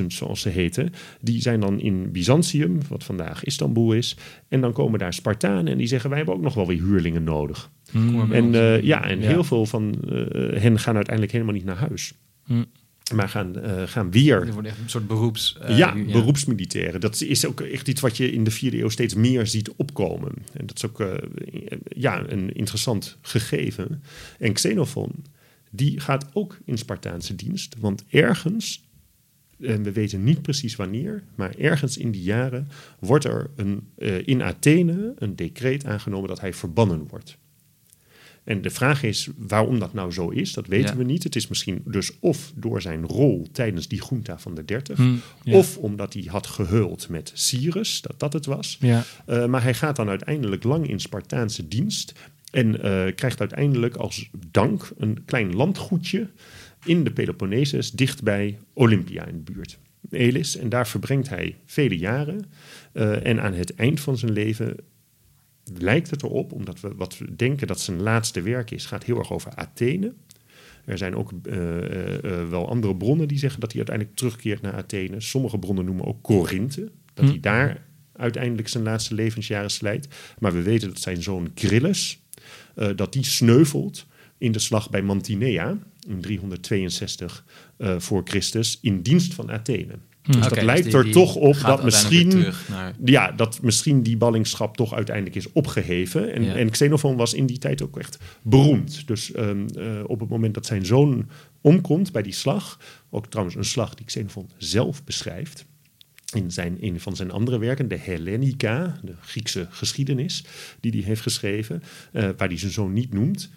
10.000, 0.00 0.06
zoals 0.06 0.40
ze 0.40 0.48
heten, 0.48 0.90
die 1.20 1.40
zijn 1.40 1.60
dan 1.60 1.80
in 1.80 2.12
Byzantium, 2.12 2.78
wat 2.88 3.04
vandaag 3.04 3.44
Istanbul 3.44 3.92
is. 3.92 4.16
En 4.48 4.60
dan 4.60 4.72
komen 4.72 4.98
daar 4.98 5.14
Spartanen 5.14 5.68
en 5.72 5.78
die 5.78 5.86
zeggen: 5.86 6.08
Wij 6.08 6.18
hebben 6.18 6.36
ook 6.36 6.42
nog 6.42 6.54
wel 6.54 6.66
weer 6.66 6.82
huurlingen 6.82 7.24
nodig. 7.24 7.70
Hmm. 7.90 8.28
bij 8.28 8.38
En, 8.38 8.54
eh, 8.54 8.82
ja, 8.82 9.04
en 9.04 9.20
Ja. 9.20 9.26
heel 9.28 9.44
veel 9.44 9.66
van 9.66 9.94
eh, 10.08 10.60
hen 10.60 10.78
gaan 10.78 10.94
uiteindelijk 10.94 11.32
helemaal 11.32 11.54
niet 11.54 11.64
naar 11.64 11.76
huis. 11.76 12.12
Hm. 12.44 12.62
Maar 13.14 13.28
gaan, 13.28 13.56
eh, 13.60 13.82
gaan 13.86 14.10
weer 14.10 14.46
Er 14.46 14.52
wordt 14.52 14.68
echt 14.68 14.78
een 14.78 14.90
soort 14.90 15.06
beroeps... 15.06 15.58
eh, 15.60 15.78
ja, 15.78 15.94
beroepsmilitairen. 16.12 17.00
Dat 17.00 17.20
is 17.20 17.46
ook 17.46 17.60
echt 17.60 17.88
iets 17.88 18.00
wat 18.00 18.16
je 18.16 18.32
in 18.32 18.44
de 18.44 18.50
vierde 18.50 18.78
eeuw 18.80 18.88
steeds 18.88 19.14
meer 19.14 19.46
ziet 19.46 19.72
opkomen. 19.76 20.32
En 20.52 20.66
dat 20.66 20.76
is 20.76 20.86
ook 20.86 21.00
eh, 21.00 21.14
ja, 21.88 22.24
een 22.28 22.52
interessant 22.52 23.18
gegeven. 23.20 24.02
En 24.38 24.52
Xenophon, 24.52 25.24
die 25.70 26.00
gaat 26.00 26.26
ook 26.32 26.58
in 26.64 26.78
Spartaanse 26.78 27.34
dienst. 27.34 27.76
Want 27.78 28.04
ergens, 28.10 28.87
en 29.60 29.82
we 29.82 29.92
weten 29.92 30.24
niet 30.24 30.42
precies 30.42 30.76
wanneer, 30.76 31.22
maar 31.34 31.54
ergens 31.58 31.96
in 31.96 32.10
die 32.10 32.22
jaren 32.22 32.68
wordt 32.98 33.24
er 33.24 33.50
een, 33.56 33.88
eh, 33.98 34.26
in 34.26 34.42
Athene 34.42 35.12
een 35.18 35.36
decreet 35.36 35.84
aangenomen 35.84 36.28
dat 36.28 36.40
hij 36.40 36.52
verbannen 36.52 37.06
wordt. 37.08 37.36
En 38.44 38.62
de 38.62 38.70
vraag 38.70 39.02
is 39.02 39.28
waarom 39.36 39.78
dat 39.78 39.92
nou 39.92 40.12
zo 40.12 40.28
is, 40.28 40.52
dat 40.52 40.66
weten 40.66 40.90
Ja. 40.90 40.96
we 40.96 41.04
niet. 41.04 41.22
Het 41.22 41.36
is 41.36 41.48
misschien 41.48 41.82
dus 41.84 42.12
of 42.20 42.52
door 42.54 42.82
zijn 42.82 43.06
rol 43.06 43.46
tijdens 43.52 43.88
die 43.88 44.02
junta 44.08 44.38
van 44.38 44.54
de 44.54 44.64
30, 44.64 44.96
Hm, 44.96 45.14
ja. 45.42 45.56
of 45.56 45.76
omdat 45.76 46.12
hij 46.14 46.24
had 46.26 46.46
geheuld 46.46 47.08
met 47.08 47.30
Cyrus, 47.34 48.00
dat 48.00 48.20
dat 48.20 48.32
het 48.32 48.46
was. 48.46 48.76
Ja. 48.80 49.04
Uh, 49.28 49.46
maar 49.46 49.62
hij 49.62 49.74
gaat 49.74 49.96
dan 49.96 50.08
uiteindelijk 50.08 50.64
lang 50.64 50.88
in 50.88 51.00
Spartaanse 51.00 51.68
dienst. 51.68 52.12
En 52.50 52.66
uh, 52.74 52.80
krijgt 53.14 53.40
uiteindelijk 53.40 53.96
als 53.96 54.28
dank 54.50 54.90
een 54.98 55.18
klein 55.24 55.54
landgoedje 55.54 56.28
in 56.84 57.04
de 57.04 57.12
Peloponnesus, 57.12 57.90
dichtbij 57.90 58.58
Olympia 58.72 59.26
in 59.26 59.42
de 59.44 59.52
buurt. 59.52 59.78
Elis. 60.10 60.56
En 60.56 60.68
daar 60.68 60.88
verbrengt 60.88 61.28
hij 61.28 61.56
vele 61.64 61.98
jaren. 61.98 62.44
Uh, 62.92 63.26
en 63.26 63.40
aan 63.42 63.52
het 63.52 63.74
eind 63.74 64.00
van 64.00 64.18
zijn 64.18 64.32
leven 64.32 64.76
lijkt 65.78 66.10
het 66.10 66.22
erop, 66.22 66.52
omdat 66.52 66.80
we 66.80 66.94
wat 66.94 67.18
we 67.18 67.36
denken 67.36 67.66
dat 67.66 67.80
zijn 67.80 68.02
laatste 68.02 68.42
werk 68.42 68.70
is, 68.70 68.86
gaat 68.86 69.04
heel 69.04 69.18
erg 69.18 69.32
over 69.32 69.54
Athene. 69.54 70.12
Er 70.84 70.98
zijn 70.98 71.16
ook 71.16 71.32
uh, 71.42 71.56
uh, 71.56 72.48
wel 72.48 72.68
andere 72.68 72.96
bronnen 72.96 73.28
die 73.28 73.38
zeggen 73.38 73.60
dat 73.60 73.68
hij 73.72 73.78
uiteindelijk 73.78 74.16
terugkeert 74.16 74.62
naar 74.62 74.74
Athene. 74.74 75.20
Sommige 75.20 75.58
bronnen 75.58 75.84
noemen 75.84 76.04
ook 76.04 76.22
Korinthe, 76.22 76.90
dat 77.14 77.24
hm. 77.24 77.30
hij 77.30 77.40
daar 77.40 77.86
uiteindelijk 78.12 78.68
zijn 78.68 78.84
laatste 78.84 79.14
levensjaren 79.14 79.70
slijt. 79.70 80.08
Maar 80.38 80.52
we 80.52 80.62
weten 80.62 80.88
dat 80.88 81.00
zijn 81.00 81.22
zoon 81.22 81.50
Grilles, 81.54 82.22
uh, 82.76 82.88
dat 82.96 83.12
die 83.12 83.24
sneuvelt 83.24 84.06
in 84.38 84.52
de 84.52 84.58
slag 84.58 84.90
bij 84.90 85.02
Mantinea 85.02 85.78
in 86.08 86.20
362 86.20 87.44
voor 87.98 88.22
Christus 88.24 88.78
in 88.82 89.02
dienst 89.02 89.34
van 89.34 89.50
Athene. 89.50 89.98
Dus 90.28 90.36
okay, 90.36 90.48
dat 90.48 90.62
lijkt 90.62 90.84
dus 90.84 90.92
die, 90.92 91.02
er 91.04 91.10
toch 91.10 91.34
op 91.34 91.60
dat 91.60 91.84
misschien, 91.84 92.52
naar... 92.68 92.94
ja, 93.04 93.32
dat 93.32 93.62
misschien 93.62 94.02
die 94.02 94.16
ballingschap 94.16 94.76
toch 94.76 94.94
uiteindelijk 94.94 95.36
is 95.36 95.52
opgeheven. 95.52 96.32
En, 96.32 96.44
ja. 96.44 96.54
en 96.54 96.70
Xenophon 96.70 97.16
was 97.16 97.34
in 97.34 97.46
die 97.46 97.58
tijd 97.58 97.82
ook 97.82 97.98
echt 97.98 98.18
beroemd. 98.42 99.06
Dus 99.06 99.36
um, 99.36 99.66
uh, 99.76 100.00
op 100.06 100.20
het 100.20 100.28
moment 100.28 100.54
dat 100.54 100.66
zijn 100.66 100.86
zoon 100.86 101.28
omkomt 101.60 102.12
bij 102.12 102.22
die 102.22 102.32
slag, 102.32 102.80
ook 103.10 103.26
trouwens 103.26 103.56
een 103.56 103.64
slag 103.64 103.94
die 103.94 104.06
Xenophon 104.06 104.50
zelf 104.56 105.04
beschrijft. 105.04 105.66
In 106.34 106.50
zijn, 106.50 106.76
een 106.80 107.00
van 107.00 107.16
zijn 107.16 107.30
andere 107.30 107.58
werken, 107.58 107.88
de 107.88 107.98
Hellenica, 107.98 109.00
de 109.02 109.14
Griekse 109.20 109.66
geschiedenis, 109.70 110.44
die 110.80 110.92
hij 110.92 111.00
heeft 111.00 111.22
geschreven, 111.22 111.82
uh, 112.12 112.28
waar 112.36 112.48
hij 112.48 112.58
zijn 112.58 112.72
zoon 112.72 112.92
niet 112.92 113.12
noemt. 113.12 113.50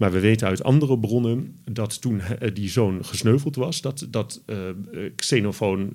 Maar 0.00 0.12
we 0.12 0.20
weten 0.20 0.48
uit 0.48 0.62
andere 0.62 0.98
bronnen 0.98 1.60
dat 1.70 2.00
toen 2.00 2.20
eh, 2.20 2.54
die 2.54 2.68
zoon 2.68 3.04
gesneuveld 3.04 3.56
was, 3.56 3.80
dat, 3.80 4.06
dat 4.10 4.42
eh, 4.46 4.68
eh, 4.68 4.74
Xenofoon, 5.16 5.92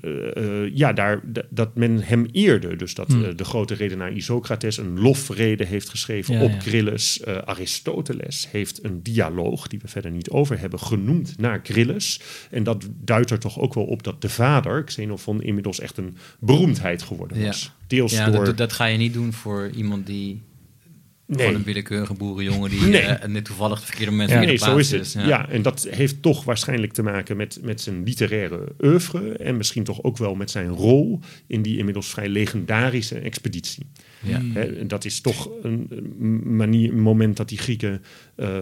ja, 0.74 0.94
daar, 0.94 1.22
dat 1.50 1.76
men 1.76 2.02
hem 2.04 2.26
eerde. 2.32 2.76
Dus 2.76 2.94
dat 2.94 3.08
Hmm. 3.08 3.36
de 3.36 3.44
grote 3.44 3.74
redenaar 3.74 4.14
Isocrates 4.14 4.78
een 4.78 5.00
lofrede 5.00 5.66
heeft 5.66 5.90
geschreven 5.90 6.34
Ja, 6.34 6.44
op 6.44 6.52
ja. 6.62 7.44
Aristoteles 7.46 8.48
heeft 8.52 8.84
een 8.84 9.04
dialoog, 9.04 9.68
die 9.68 9.80
we 9.80 9.88
verder 9.88 10.12
niet 10.12 10.30
over 10.30 10.60
hebben, 10.60 10.80
genoemd 10.80 11.38
naar 11.38 11.60
Grilles. 11.64 12.20
En 12.52 12.64
dat 12.64 12.88
duidt 13.02 13.32
er 13.32 13.40
toch 13.40 13.60
ook 13.60 13.74
wel 13.74 13.86
op 13.86 14.04
dat 14.04 14.22
de 14.22 14.30
vader, 14.30 14.84
Xenophon, 14.84 15.42
inmiddels 15.42 15.80
echt 15.80 15.98
een 15.98 16.18
beroemdheid 16.40 17.02
geworden 17.02 17.40
Ja. 17.40 17.46
was. 17.46 17.72
Deels 17.88 18.14
Ja, 18.14 18.30
door... 18.30 18.46
dat, 18.46 18.58
dat 18.58 18.74
ga 18.74 18.86
je 18.86 18.98
niet 18.98 19.14
doen 19.14 19.34
voor 19.34 19.70
iemand 19.76 20.06
die... 20.06 20.42
Nee. 21.28 21.38
Gewoon 21.40 21.56
een 21.56 21.64
willekeurige 21.64 22.14
boerenjongen 22.14 22.70
die 22.70 22.82
Nee. 22.82 23.02
eh, 23.02 23.28
net 23.28 23.46
toevallig 23.46 23.80
de 23.80 23.86
verkeerde 23.86 24.12
moment 24.12 24.30
Ja. 24.30 24.36
in 24.36 24.42
de 24.42 24.48
Nee, 24.48 24.58
zo 24.58 24.78
is 24.78 24.92
het. 24.92 25.12
Ja. 25.12 25.50
en 25.50 25.62
dat 25.62 25.88
heeft 25.90 26.22
toch 26.22 26.44
waarschijnlijk 26.44 26.94
te 26.94 27.04
maken 27.04 27.38
met, 27.38 27.60
met 27.62 27.82
zijn 27.82 28.04
literaire 28.04 28.68
oeuvre 28.84 29.32
en 29.32 29.58
misschien 29.58 29.84
toch 29.84 30.04
ook 30.04 30.18
wel 30.18 30.36
met 30.36 30.52
zijn 30.52 30.68
rol 30.68 31.20
in 31.48 31.62
die 31.62 31.78
inmiddels 31.78 32.08
vrij 32.10 32.30
legendarische 32.30 33.20
expeditie. 33.20 33.86
Ja. 34.26 34.42
Hè, 34.54 34.62
en 34.62 34.88
dat 34.88 35.06
is 35.06 35.22
toch 35.22 35.50
een 35.64 35.88
manier, 36.58 36.92
een 36.92 37.00
moment 37.02 37.38
dat 37.38 37.50
die 37.50 37.58
Grieken 37.58 38.02
eh, 38.36 38.58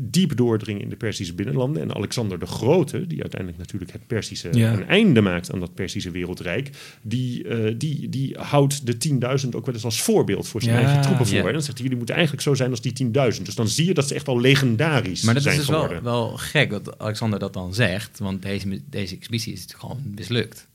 diep 0.00 0.36
doordringen 0.36 0.82
in 0.82 0.88
de 0.88 0.96
Perzische 0.96 1.34
binnenlanden. 1.34 1.82
En 1.82 1.94
Alexander 1.94 2.38
de 2.38 2.46
Grote, 2.46 3.06
die 3.06 3.20
uiteindelijk 3.20 3.60
natuurlijk 3.60 3.92
het 3.92 4.06
Perzische 4.06 4.48
Ja. 4.52 4.72
een 4.72 4.86
einde 4.86 5.20
maakt 5.20 5.52
aan 5.52 5.60
dat 5.60 5.74
Perzische 5.74 6.10
wereldrijk, 6.10 6.70
die, 7.02 7.48
eh, 7.48 7.74
die, 7.78 8.08
die 8.08 8.34
houdt 8.38 8.86
de 8.86 8.96
10.000 8.96 9.54
ook 9.54 9.66
wel 9.66 9.74
eens 9.74 9.84
als 9.84 10.02
voorbeeld 10.02 10.48
voor 10.48 10.62
zijn 10.62 10.74
Ja. 10.80 10.82
eigen 10.84 11.02
troepen 11.02 11.26
voor. 11.26 11.36
Ja. 11.36 11.46
En 11.46 11.52
dan 11.52 11.62
zegt 11.62 11.72
hij, 11.72 11.82
jullie 11.82 11.96
moeten 11.96 12.14
eigenlijk 12.14 12.44
zo 12.46 12.54
zijn 12.54 12.70
als 12.70 12.80
die 12.80 12.92
10.000. 12.92 13.44
Dus 13.46 13.54
dan 13.54 13.68
zie 13.68 13.86
je 13.86 13.94
dat 13.94 14.08
ze 14.08 14.14
echt 14.14 14.28
al 14.28 14.40
legendarisch 14.40 15.22
Maar 15.22 15.34
dat 15.34 15.42
is 15.42 15.48
zijn 15.48 15.58
dus 15.58 15.68
wel, 15.68 15.80
geworden. 15.80 16.04
wel 16.04 16.36
gek 16.36 16.70
dat 16.70 16.98
Alexander 16.98 17.38
dat 17.38 17.52
dan 17.52 17.74
zegt, 17.74 18.18
want 18.18 18.42
deze, 18.42 18.80
deze 18.90 19.14
expeditie 19.16 19.52
is 19.52 19.66
gewoon 19.76 19.98
mislukt. 20.14 20.68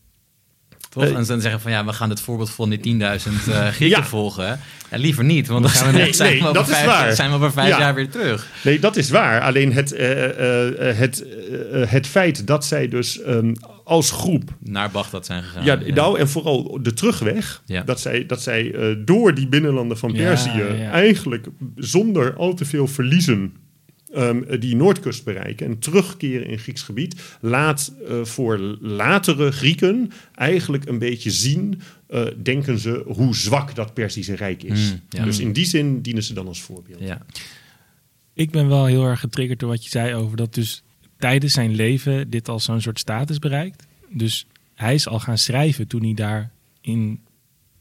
Toch? 0.92 1.04
Eh, 1.04 1.16
en 1.16 1.26
ze 1.26 1.32
dan 1.32 1.42
zeggen 1.42 1.62
van 1.62 1.72
ja, 1.72 1.86
we 1.86 1.94
gaan 1.94 2.10
het 2.10 2.22
voorbeeld 2.22 2.50
van 2.50 2.70
die 2.70 2.80
10.000 2.80 3.50
eh 3.50 3.68
Grieken 3.78 3.88
Ja. 3.88 4.04
volgen. 4.04 4.60
Ja, 4.92 4.98
liever 4.98 5.24
niet, 5.24 5.48
want 5.48 5.62
dan 5.64 5.72
gaan 5.72 5.92
we, 5.92 5.98
Nee, 5.98 6.14
zijn, 6.14 6.32
nee, 6.32 6.42
we 6.42 6.48
over 6.48 6.66
vijf, 6.74 6.86
waar. 6.86 7.14
zijn 7.16 7.30
we 7.30 7.36
over 7.36 7.52
vijf 7.52 7.68
Ja. 7.70 7.80
jaar 7.80 7.96
weer 7.96 8.10
terug. 8.10 8.48
Nee, 8.64 8.80
dat 8.80 8.96
is 8.96 9.10
waar. 9.10 9.42
Alleen 9.42 9.74
het, 9.74 9.92
eh, 9.94 10.96
het, 10.98 11.26
het 11.90 12.08
feit 12.08 12.48
dat 12.48 12.66
zij 12.66 12.88
dus 12.88 13.22
ehm, 13.22 13.54
als 13.84 14.12
groep. 14.12 14.44
Naar 14.60 14.92
Bagdad 14.92 15.26
zijn 15.26 15.44
gegaan. 15.44 15.64
Ja, 15.66 15.80
nou, 15.94 16.20
en 16.20 16.30
vooral 16.30 16.80
de 16.82 16.94
terugweg. 16.94 17.62
Ja. 17.66 17.82
Dat 17.82 18.00
zij, 18.00 18.26
dat 18.26 18.42
zij 18.42 18.74
eh, 18.74 18.96
door 19.06 19.34
die 19.34 19.48
binnenlanden 19.48 19.98
van 19.98 20.12
Ja, 20.14 20.24
Perzië. 20.28 20.64
ja. 20.78 20.90
eigenlijk 20.92 21.48
zonder 21.76 22.34
al 22.36 22.54
te 22.54 22.66
veel 22.66 22.88
verliezen. 22.88 23.54
Ehm, 24.14 24.60
die 24.60 24.76
Noordkust 24.76 25.24
bereiken 25.24 25.68
en 25.68 25.80
terugkeren 25.80 26.48
in 26.48 26.60
Grieks 26.60 26.82
gebied, 26.82 27.22
laat 27.42 27.94
eh, 28.08 28.24
voor 28.24 28.58
latere 28.80 29.52
Grieken 29.52 30.12
eigenlijk 30.36 30.86
een 30.86 31.00
beetje 31.00 31.32
zien, 31.32 31.82
eh, 32.08 32.26
denken 32.44 32.80
ze, 32.80 33.04
hoe 33.06 33.36
zwak 33.36 33.76
dat 33.76 33.94
Perzische 33.94 34.36
Rijk 34.36 34.64
is. 34.64 34.92
Mm, 34.92 35.00
ja. 35.10 35.24
Dus 35.24 35.40
in 35.40 35.54
die 35.54 35.66
zin 35.66 36.02
dienen 36.02 36.24
ze 36.24 36.34
dan 36.34 36.48
als 36.48 36.62
voorbeeld. 36.62 37.00
Ja. 37.00 37.22
Ik 38.34 38.52
ben 38.52 38.68
wel 38.68 38.86
heel 38.86 39.06
erg 39.06 39.20
getriggerd 39.20 39.60
door 39.60 39.70
wat 39.70 39.84
je 39.84 39.90
zei 39.90 40.16
over 40.16 40.38
dat 40.38 40.54
dus 40.54 40.84
tijdens 41.18 41.54
zijn 41.54 41.76
leven 41.76 42.30
dit 42.30 42.50
al 42.50 42.60
zo'n 42.60 42.82
soort 42.82 43.00
status 43.00 43.40
bereikt. 43.40 43.88
Dus 44.10 44.46
hij 44.76 44.94
is 44.94 45.08
al 45.08 45.20
gaan 45.20 45.38
schrijven 45.38 45.88
toen 45.88 46.04
hij 46.04 46.14
daar 46.14 46.52
in 46.82 47.20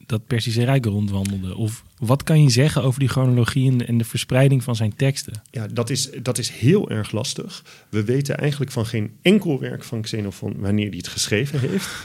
dat 0.07 0.27
Persische 0.27 0.65
Rijk 0.65 0.85
rondwandelde. 0.85 1.57
Of 1.57 1.85
wat 2.01 2.23
kan 2.23 2.43
je 2.43 2.51
zeggen 2.51 2.83
over 2.83 3.01
die 3.01 3.09
chronologie 3.09 3.71
en 3.71 3.79
de, 3.79 3.85
en 3.85 3.99
de 3.99 4.05
verspreiding 4.05 4.63
van 4.65 4.77
zijn 4.77 4.95
teksten? 4.97 5.33
Ja, 5.51 5.67
dat 5.73 5.91
is, 5.91 6.11
dat 6.23 6.39
is 6.39 6.51
heel 6.51 6.91
erg 6.91 7.13
lastig. 7.13 7.65
We 7.89 8.05
weten 8.05 8.37
eigenlijk 8.39 8.71
van 8.73 8.87
geen 8.87 9.11
enkel 9.23 9.61
werk 9.61 9.85
van 9.85 10.01
Xenophon 10.01 10.55
wanneer 10.59 10.89
hij 10.89 10.97
het 10.97 11.09
geschreven 11.09 11.61
heeft. 11.61 11.89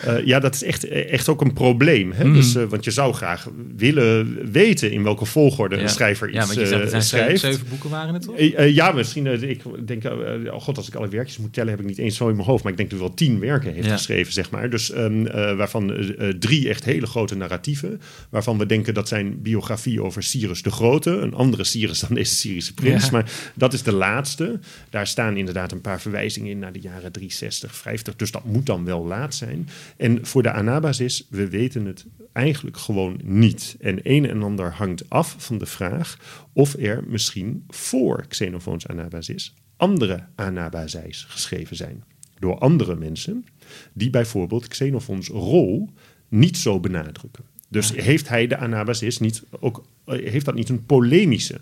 Eh, 0.00 0.26
ja, 0.26 0.38
dat 0.40 0.54
is 0.54 0.62
echt, 0.62 0.88
echt 0.88 1.28
ook 1.28 1.40
een 1.40 1.52
probleem. 1.52 2.12
Hè? 2.12 2.24
Mhm. 2.24 2.34
Dus, 2.34 2.54
eh, 2.54 2.64
want 2.64 2.84
je 2.84 2.90
zou 2.90 3.14
graag 3.14 3.48
willen 3.76 4.38
weten 4.52 4.92
in 4.92 5.02
welke 5.02 5.24
volgorde 5.24 5.76
Ja. 5.76 5.82
een 5.82 5.88
schrijver 5.88 6.28
iets 6.28 6.36
Ja, 6.38 6.46
want 6.46 6.58
je 6.58 6.66
zegt, 6.66 6.82
eh, 6.82 6.88
zijn 6.88 7.02
schrijft. 7.02 7.40
zeven 7.40 7.66
boeken 7.68 7.90
waren 7.90 8.14
het 8.14 8.22
toch? 8.22 8.34
Ja, 8.68 8.92
misschien. 8.92 9.26
ik 9.26 9.62
denk, 9.86 10.04
oh 10.52 10.60
god, 10.60 10.76
als 10.76 10.88
ik 10.88 10.94
alle 10.94 11.08
werkjes 11.08 11.38
moet 11.38 11.52
tellen, 11.52 11.70
heb 11.70 11.80
ik 11.80 11.86
niet 11.86 11.98
eens 11.98 12.16
zo 12.16 12.28
in 12.28 12.34
mijn 12.36 12.46
hoofd. 12.46 12.62
Maar 12.62 12.72
ik 12.72 12.78
denk 12.78 12.90
dat 12.90 12.98
hij 12.98 13.08
wel 13.08 13.16
tien 13.16 13.38
werken 13.40 13.72
heeft 13.74 13.86
Ja. 13.86 13.92
geschreven, 13.92 14.32
zeg 14.32 14.50
maar. 14.50 14.70
Dus 14.70 14.90
ehm, 14.90 15.26
eh, 15.26 15.56
waarvan 15.56 16.14
drie 16.38 16.68
echt 16.68 16.84
hele 16.84 17.06
grote 17.06 17.36
narratieven. 17.36 18.00
Waarvan 18.30 18.58
we 18.58 18.66
denken 18.66 18.94
dat 18.94 19.08
zijn 19.08 19.29
biografie 19.38 20.02
over 20.02 20.22
Cyrus 20.22 20.62
de 20.62 20.70
Grote. 20.70 21.10
Een 21.10 21.34
andere 21.34 21.64
Cyrus 21.64 22.00
dan 22.00 22.14
deze 22.14 22.34
Syrische 22.34 22.74
prins. 22.74 23.04
Ja. 23.04 23.10
Maar 23.10 23.52
dat 23.54 23.72
is 23.72 23.82
de 23.82 23.92
laatste. 23.92 24.58
Daar 24.90 25.06
staan 25.06 25.36
inderdaad 25.36 25.72
een 25.72 25.80
paar 25.80 26.00
verwijzingen 26.00 26.50
in 26.50 26.58
naar 26.58 26.72
de 26.72 26.80
jaren 26.80 27.12
360, 27.12 27.76
50. 27.76 28.16
Dus 28.16 28.30
dat 28.30 28.44
moet 28.44 28.66
dan 28.66 28.84
wel 28.84 29.06
laat 29.06 29.34
zijn. 29.34 29.68
En 29.96 30.26
voor 30.26 30.42
de 30.42 30.52
Anabasis, 30.52 31.26
we 31.28 31.48
weten 31.48 31.84
het 31.84 32.06
eigenlijk 32.32 32.76
gewoon 32.76 33.20
niet. 33.22 33.76
En 33.80 33.98
een 34.02 34.28
en 34.28 34.42
ander 34.42 34.72
hangt 34.72 35.10
af 35.10 35.34
van 35.38 35.58
de 35.58 35.66
vraag 35.66 36.16
of 36.52 36.74
er 36.74 37.04
misschien 37.06 37.64
voor 37.68 38.24
Xenofoons 38.28 38.86
Anabasis 38.86 39.54
andere 39.80 40.24
Anabazijs 40.34 41.24
geschreven 41.28 41.76
zijn. 41.76 42.04
Door 42.38 42.58
andere 42.58 42.96
mensen 42.96 43.44
die 43.92 44.10
bijvoorbeeld 44.10 44.68
Xenophons 44.68 45.28
rol 45.28 45.90
niet 46.28 46.56
zo 46.56 46.80
benadrukken. 46.80 47.44
Dus 47.70 47.92
heeft 47.92 48.28
hij 48.28 48.46
de 48.46 48.56
Anabasis 48.56 49.18
niet 49.18 49.42
ook, 49.60 49.84
eh, 50.04 50.30
heeft 50.30 50.44
dat 50.44 50.54
niet 50.54 50.68
een 50.68 50.84
polemische 50.84 51.60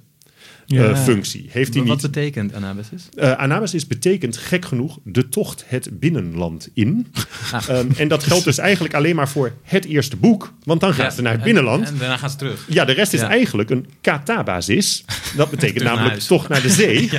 Ja. 0.76 0.96
functie? 0.96 1.46
Heeft 1.50 1.74
hij 1.74 1.83
Wat 1.83 1.92
niet 1.92 2.02
betekent 2.12 2.54
Anabasis? 2.54 3.09
eh 3.16 3.33
Anabasis 3.33 3.87
betekent 3.87 4.37
gek 4.37 4.64
genoeg 4.64 4.98
de 5.04 5.28
tocht 5.28 5.64
het 5.66 5.88
binnenland 5.92 6.68
in. 6.74 7.07
Ah. 7.52 7.68
Ehm, 7.68 7.87
en 7.96 8.09
dat 8.09 8.22
geldt 8.24 8.44
dus 8.44 8.59
eigenlijk 8.59 8.94
alleen 8.94 9.16
maar 9.16 9.28
voor 9.28 9.52
het 9.62 9.85
eerste 9.85 10.16
boek, 10.16 10.52
want 10.64 10.81
dan 10.81 10.94
gaan 10.94 11.04
Ja, 11.04 11.11
ze 11.11 11.22
naar 11.22 11.31
het 11.33 11.40
en- 11.40 11.46
binnenland. 11.46 11.88
En, 11.88 11.98
daarna 11.98 12.16
gaan 12.16 12.31
ze 12.31 12.37
terug. 12.37 12.64
ja, 12.68 12.85
de 12.85 12.92
rest 12.92 13.12
is 13.12 13.20
eigenlijk 13.20 13.70
een 13.70 13.87
katabasis. 14.00 15.04
Dat 15.37 15.50
betekent 15.50 15.85
namelijk 15.88 16.11
huis. 16.11 16.26
toch 16.26 16.48
naar 16.48 16.62
de 16.62 16.70
zee. 16.70 17.09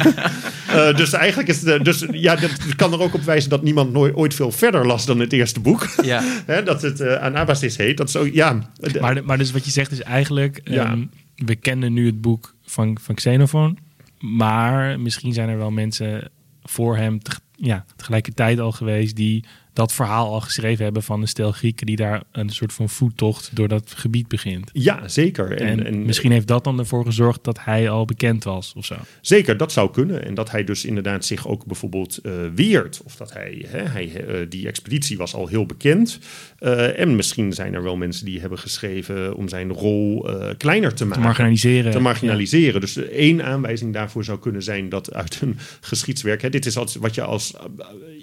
Eh, 0.70 0.96
dus 0.96 1.14
eigenlijk 1.14 1.50
is 1.50 1.60
de, 1.60 1.80
dus, 1.84 2.06
ja, 2.12 2.36
dat 2.36 2.52
kan 2.76 2.94
er 2.94 3.00
ook 3.02 3.14
op 3.14 3.22
wijzen 3.24 3.50
dat 3.50 3.64
niemand 3.64 3.92
nooit 3.92 4.16
ooit 4.16 4.34
veel 4.36 4.52
verder 4.52 4.86
las 4.86 5.06
dan 5.06 5.20
het 5.20 5.34
eerste 5.34 5.60
boek. 5.60 5.88
Ja. 6.04 6.22
Hè, 6.46 6.64
dat 6.64 6.82
het 6.82 7.00
eh, 7.00 7.14
Anabasis 7.16 7.78
heet. 7.78 7.98
Dat 7.98 8.08
is 8.10 8.16
ook, 8.16 8.34
ja, 8.34 8.72
de- 8.76 9.00
Maar, 9.00 9.16
de- 9.16 9.22
maar 9.22 9.38
dus 9.38 9.52
wat 9.52 9.66
je 9.66 9.72
zegt 9.72 9.92
is 9.92 10.02
eigenlijk, 10.02 10.62
Ja. 10.64 10.86
ehm, 10.86 11.06
we 11.36 11.56
kennen 11.56 11.94
nu 11.94 12.06
het 12.06 12.22
boek 12.22 12.56
van, 12.70 12.98
van 13.02 13.78
maar 14.20 15.00
misschien 15.00 15.34
zijn 15.34 15.50
er 15.50 15.58
wel 15.58 15.72
mensen 15.72 16.32
voor 16.64 16.98
hem 16.98 17.20
ja, 17.56 17.86
tegelijkertijd 17.96 18.60
al 18.60 18.72
geweest 18.72 19.16
die 19.16 19.46
dat 19.80 19.94
verhaal 19.94 20.34
al 20.34 20.42
geschreven 20.42 20.84
hebben 20.84 21.04
van 21.04 21.22
een 21.22 21.28
stel 21.28 21.52
Grieken 21.52 21.86
die 21.86 21.96
daar 21.96 22.24
een 22.32 22.50
soort 22.50 22.74
van 22.74 22.90
voettocht 22.90 23.50
door 23.54 23.68
dat 23.68 23.94
gebied 23.96 24.28
begint. 24.28 24.70
ja, 24.74 25.08
zeker. 25.08 25.52
En, 25.52 25.68
En, 25.68 25.86
en 25.86 26.06
misschien 26.06 26.32
heeft 26.32 26.48
dat 26.48 26.64
dan 26.64 26.80
ervoor 26.80 27.06
gezorgd 27.06 27.44
dat 27.44 27.60
hij 27.64 27.90
al 27.90 28.06
bekend 28.06 28.44
was 28.44 28.74
of 28.76 28.86
zo. 28.86 28.96
Zeker, 29.22 29.58
dat 29.58 29.72
zou 29.72 29.92
kunnen. 29.92 30.26
En 30.26 30.34
dat 30.34 30.52
hij 30.52 30.64
dus 30.64 30.86
inderdaad 30.86 31.26
zich 31.26 31.48
ook 31.48 31.66
bijvoorbeeld 31.66 32.18
eh, 32.18 32.32
weert. 32.56 33.02
Of 33.06 33.16
dat 33.16 33.34
hij, 33.34 33.66
hè, 33.68 33.82
hij 33.82 34.26
eh, 34.26 34.46
die 34.50 34.68
expeditie 34.68 35.18
was 35.18 35.34
al 35.34 35.48
heel 35.48 35.66
bekend. 35.66 36.20
Eh, 36.58 37.00
en 37.00 37.16
misschien 37.16 37.54
zijn 37.54 37.74
er 37.74 37.84
wel 37.84 37.96
mensen 37.96 38.26
die 38.26 38.40
hebben 38.40 38.60
geschreven 38.60 39.36
om 39.36 39.50
zijn 39.50 39.72
rol 39.72 40.30
kleiner 40.58 40.90
te 40.90 40.96
Te 40.96 41.06
maken. 41.06 41.24
marginaliseren. 41.24 41.92
Te 41.92 42.00
marginaliseren. 42.00 42.82
Dus 42.82 42.96
één 42.96 43.44
aanwijzing 43.44 43.94
daarvoor 43.94 44.24
zou 44.24 44.40
kunnen 44.40 44.64
zijn 44.64 44.90
dat 44.90 45.14
uit 45.14 45.42
een 45.42 45.58
geschiedswerk. 45.92 46.42
Hè, 46.42 46.50
dit 46.50 46.66
is 46.66 46.76
wat 47.00 47.16
je 47.16 47.22
als 47.22 47.54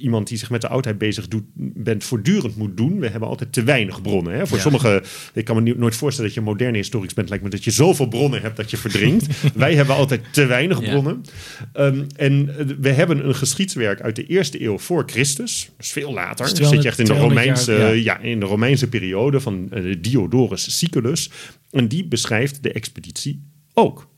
iemand 0.00 0.28
die 0.28 0.38
zich 0.38 0.50
met 0.50 0.60
de 0.60 0.68
oudheid 0.68 0.98
bezig 0.98 1.28
doet, 1.28 1.44
bent 1.54 2.04
voortdurend 2.04 2.56
moet 2.56 2.76
doen. 2.76 3.00
We 3.00 3.08
hebben 3.08 3.28
altijd 3.28 3.52
te 3.52 3.62
weinig 3.62 4.02
bronnen. 4.02 4.32
Hè. 4.34 4.46
Voor 4.46 4.56
Ja. 4.56 4.62
sommige, 4.62 5.02
ik 5.34 5.44
kan 5.44 5.56
me 5.56 5.62
niet- 5.62 5.78
nooit 5.78 5.94
voorstellen 5.96 6.30
dat 6.30 6.38
je 6.38 6.44
moderne 6.50 6.76
historicus 6.76 7.14
bent. 7.14 7.28
Lijkt 7.28 7.44
me 7.44 7.50
dat 7.50 7.64
je 7.64 7.70
zoveel 7.70 8.08
bronnen 8.08 8.42
hebt 8.42 8.56
dat 8.56 8.70
je 8.70 8.76
verdrinkt. 8.76 9.26
Wij 9.54 9.74
hebben 9.74 9.94
altijd 9.94 10.20
te 10.30 10.46
weinig 10.46 10.80
Ja. 10.80 10.90
bronnen. 10.90 11.24
Ehm, 11.72 12.04
en 12.16 12.54
eh, 12.58 12.64
we 12.80 12.88
hebben 12.92 13.26
een 13.28 13.34
geschiedswerk 13.34 14.00
uit 14.00 14.16
de 14.16 14.26
eerste 14.26 14.62
eeuw 14.62 14.78
voor 14.78 15.02
Christus. 15.06 15.70
Dus 15.76 15.90
veel 15.92 16.12
later. 16.12 16.54
Dus 16.54 16.68
zit 16.68 16.82
je 16.82 16.88
echt 16.88 16.98
in 16.98 17.04
de 17.04 17.10
200 17.10 17.38
Romeinse, 17.40 17.72
jaar, 17.72 17.94
ja. 17.96 18.02
ja, 18.02 18.18
in 18.20 18.40
de 18.40 18.46
Romeinse 18.46 18.88
periode 18.88 19.40
van 19.40 19.68
eh, 19.70 19.94
Diodorus 20.00 20.78
Siculus. 20.78 21.30
En 21.70 21.88
die 21.88 22.04
beschrijft 22.06 22.62
de 22.62 22.72
expeditie 22.72 23.42
ook. 23.74 24.08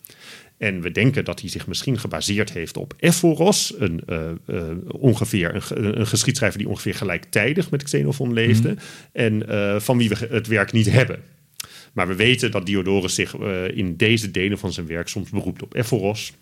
En 0.59 0.81
we 0.81 0.91
denken 0.91 1.25
dat 1.25 1.41
hij 1.41 1.51
zich 1.51 1.67
misschien 1.67 1.99
gebaseerd 1.99 2.53
heeft 2.53 2.77
op 2.77 2.95
Ephoros, 2.97 3.75
een, 3.79 4.03
eh, 4.07 4.31
eh, 4.47 4.77
ongeveer, 4.87 5.55
een, 5.55 5.99
een 6.01 6.07
geschiedschrijver 6.07 6.59
die 6.59 6.69
ongeveer 6.69 6.95
gelijktijdig 6.95 7.71
met 7.71 7.83
Xenophon 7.83 8.33
leefde. 8.33 8.77
En 9.13 9.49
eh, 9.49 9.81
van 9.81 9.99
wie 9.99 10.09
we 10.09 10.27
het 10.31 10.47
werk 10.47 10.73
niet 10.73 10.91
hebben. 10.91 11.23
Maar 11.93 12.09
we 12.09 12.15
weten 12.15 12.51
dat 12.51 12.67
Diodorus 12.67 13.15
zich 13.15 13.35
in 13.75 13.97
deze 13.97 14.31
delen 14.31 14.59
van 14.59 14.73
zijn 14.73 14.87
werk 14.87 15.09
soms 15.09 15.31
beroept 15.31 15.63
op 15.63 15.75
Ephoros. 15.75 16.33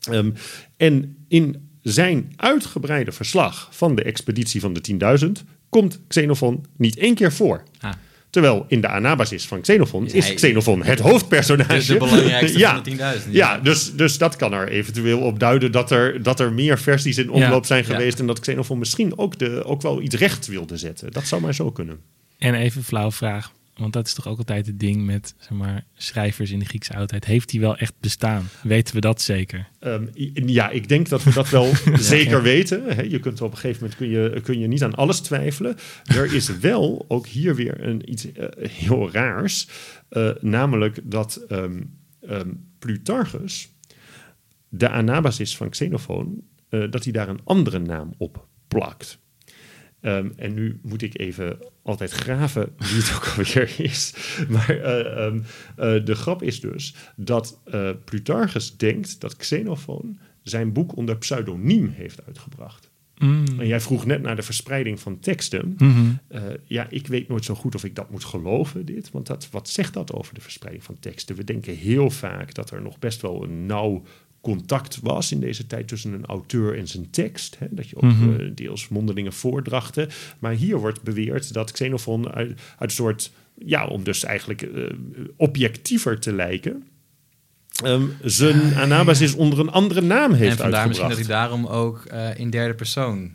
Ehm, 0.00 0.30
en 0.76 1.16
in 1.28 1.68
zijn 1.82 2.32
uitgebreide 2.36 3.12
verslag 3.12 3.68
van 3.72 3.94
de 3.94 4.02
expeditie 4.02 4.60
van 4.60 4.72
de 4.72 4.80
10.000 4.80 5.44
komt 5.68 6.00
Xenophon 6.08 6.64
niet 6.76 6.98
één 6.98 7.14
keer 7.14 7.32
voor. 7.32 7.62
Ah. 7.80 7.92
Terwijl 8.32 8.64
in 8.68 8.80
de 8.80 8.88
anabasis 8.88 9.46
van 9.46 9.60
Xenophon 9.60 10.06
Is 10.06 10.12
is 10.12 10.24
hij- 10.26 10.34
Xenophon 10.34 10.82
het 10.84 10.98
hoofdpersonage. 10.98 11.74
Dus 11.74 11.86
de 11.86 11.96
belangrijkste 11.96 12.58
ja. 12.66 12.72
van 12.74 12.82
de 12.82 13.20
10.000. 13.26 13.30
Ja, 13.30 13.58
dus, 13.58 13.92
dus 13.94 14.18
dat 14.18 14.36
kan 14.36 14.52
er 14.52 14.68
eventueel 14.68 15.18
op 15.20 15.38
duiden 15.38 15.72
dat 15.72 15.90
er, 15.90 16.22
dat 16.22 16.40
er 16.40 16.52
meer 16.52 16.78
versies 16.78 17.18
in 17.18 17.30
omloop 17.30 17.66
zijn 17.66 17.84
Ja. 17.86 17.92
geweest. 17.94 18.18
En 18.20 18.26
dat 18.26 18.40
Xenophon 18.40 18.78
misschien 18.78 19.18
ook, 19.18 19.38
de, 19.38 19.64
ook 19.64 19.82
wel 19.82 20.00
iets 20.02 20.14
recht 20.16 20.46
wilde 20.46 20.76
zetten. 20.76 21.10
Dat 21.10 21.26
zou 21.26 21.42
maar 21.42 21.54
zo 21.54 21.70
kunnen. 21.70 21.98
En 22.38 22.54
even 22.54 22.78
een 22.78 22.84
flauw 22.84 23.10
vraag. 23.10 23.52
Want 23.82 23.94
dat 23.94 24.06
is 24.06 24.14
toch 24.14 24.28
ook 24.28 24.38
altijd 24.38 24.66
het 24.66 24.80
ding 24.80 25.04
met 25.04 25.34
zeg 25.38 25.50
maar, 25.50 25.84
schrijvers 25.94 26.50
in 26.50 26.58
de 26.58 26.64
Griekse 26.64 26.94
oudheid. 26.94 27.24
Heeft 27.24 27.48
die 27.48 27.60
wel 27.60 27.76
echt 27.76 27.94
bestaan? 28.00 28.48
Weten 28.62 28.94
we 28.94 29.00
dat 29.00 29.20
zeker? 29.20 29.68
Ehm, 29.78 30.06
ja, 30.46 30.70
ik 30.70 30.88
denk 30.88 31.08
dat 31.08 31.22
we 31.22 31.32
dat 31.32 31.50
wel 31.50 31.72
zeker 32.16 32.42
weten. 32.42 33.10
Je 33.10 33.20
kunt 33.20 33.40
op 33.40 33.50
een 33.50 33.58
gegeven 33.58 33.80
moment 33.80 33.98
kun 33.98 34.08
je, 34.08 34.40
kun 34.40 34.58
je 34.58 34.66
niet 34.66 34.82
aan 34.82 34.94
alles 34.94 35.20
twijfelen. 35.20 35.76
Er 36.04 36.34
is 36.34 36.58
wel 36.58 37.04
ook 37.08 37.26
hier 37.26 37.54
weer 37.54 37.84
een, 37.84 38.10
iets 38.10 38.32
eh, 38.32 38.46
heel 38.70 39.10
raars. 39.10 39.68
Eh, 40.08 40.30
namelijk 40.40 41.00
dat 41.04 41.44
ehm, 41.48 41.82
Plutarchus, 42.78 43.72
de 44.68 44.88
anabasis 44.88 45.56
van 45.56 45.68
Xenophon, 45.68 46.48
eh, 46.68 46.90
dat 46.90 47.04
hij 47.04 47.12
daar 47.12 47.28
een 47.28 47.40
andere 47.44 47.78
naam 47.78 48.14
op 48.18 48.46
plakt. 48.68 49.18
Ehm, 50.02 50.28
en 50.36 50.54
nu 50.54 50.78
moet 50.82 51.02
ik 51.02 51.18
even 51.18 51.58
altijd 51.82 52.10
graven 52.10 52.72
wie 52.76 53.02
het 53.02 53.12
ook 53.14 53.26
alweer 53.36 53.80
is. 53.80 54.14
Maar 54.48 54.80
eh, 54.80 55.26
ehm, 55.26 55.40
eh, 55.76 56.04
de 56.04 56.14
grap 56.14 56.42
is 56.42 56.60
dus 56.60 56.94
dat 57.16 57.60
eh, 57.64 57.90
Plutarchus 58.04 58.76
denkt 58.76 59.20
dat 59.20 59.36
Xenophon 59.36 60.18
zijn 60.42 60.72
boek 60.72 60.96
onder 60.96 61.16
pseudoniem 61.16 61.88
heeft 61.88 62.26
uitgebracht. 62.26 62.90
Mm. 63.18 63.44
En 63.58 63.66
jij 63.66 63.80
vroeg 63.80 64.06
net 64.06 64.22
naar 64.22 64.36
de 64.36 64.42
verspreiding 64.42 65.00
van 65.00 65.18
teksten. 65.18 65.74
Mhm. 65.78 66.10
Eh, 66.28 66.42
ja, 66.64 66.86
ik 66.90 67.06
weet 67.06 67.28
nooit 67.28 67.44
zo 67.44 67.54
goed 67.54 67.74
of 67.74 67.84
ik 67.84 67.94
dat 67.94 68.10
moet 68.10 68.24
geloven, 68.24 68.84
dit. 68.84 69.10
Want 69.10 69.26
dat, 69.26 69.48
wat 69.50 69.68
zegt 69.68 69.94
dat 69.94 70.12
over 70.12 70.34
de 70.34 70.40
verspreiding 70.40 70.84
van 70.84 70.98
teksten? 70.98 71.36
We 71.36 71.44
denken 71.44 71.76
heel 71.76 72.10
vaak 72.10 72.54
dat 72.54 72.70
er 72.70 72.82
nog 72.82 72.98
best 72.98 73.22
wel 73.22 73.42
een 73.42 73.66
nauw 73.66 74.02
contact 74.42 74.98
was 75.02 75.32
in 75.32 75.40
deze 75.40 75.66
tijd 75.66 75.88
tussen 75.88 76.12
een 76.12 76.26
auteur 76.26 76.78
en 76.78 76.86
zijn 76.88 77.10
tekst. 77.10 77.56
Hè? 77.58 77.66
Dat 77.70 77.88
je 77.88 77.96
ook 77.96 78.02
Mhm. 78.02 78.40
eh, 78.40 78.46
deels 78.54 78.88
mondelinge 78.88 79.32
voordrachten. 79.32 80.08
Maar 80.38 80.52
hier 80.52 80.78
wordt 80.78 81.02
beweerd 81.02 81.52
dat 81.52 81.70
Xenophon 81.72 82.30
uit, 82.32 82.48
uit 82.48 82.90
een 82.90 82.90
soort... 82.90 83.30
Ja, 83.64 83.86
om 83.86 84.04
dus 84.04 84.24
eigenlijk 84.24 84.62
eh, 84.62 84.84
objectiever 85.36 86.18
te 86.20 86.32
lijken... 86.32 86.86
ehm, 87.84 88.02
zijn 88.22 88.74
anabasis 88.74 89.34
onder 89.34 89.58
een 89.58 89.70
andere 89.70 90.00
naam 90.00 90.32
heeft 90.32 90.50
en 90.50 90.56
vandaar 90.56 90.88
misschien 90.88 91.08
uitgebracht. 91.10 91.16
dat 91.16 91.26
hij 91.26 91.36
daarom 91.36 91.66
ook 91.66 92.04
eh, 92.04 92.40
in 92.40 92.50
derde 92.50 92.74
persoon... 92.74 93.30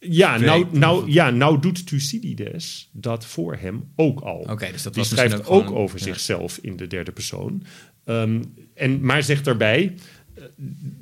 Ja, 0.00 0.36
nou, 0.38 0.66
nou, 0.70 1.10
ja, 1.10 1.30
nou 1.30 1.60
doet 1.60 1.86
Thucydides 1.86 2.88
dat 2.92 3.26
voor 3.26 3.56
hem 3.56 3.84
ook 3.96 4.20
al. 4.20 4.56
Dus 4.72 4.82
dat 4.82 4.94
Die 4.94 5.04
schrijft 5.04 5.46
ook 5.46 5.70
over 5.70 5.98
zichzelf 5.98 6.58
in 6.62 6.76
de 6.76 6.86
derde 6.86 7.12
persoon. 7.12 7.62
Ehm, 8.04 8.42
en, 8.74 9.00
maar 9.04 9.22
zegt 9.22 9.44
daarbij... 9.44 9.94
eh, 10.38 10.44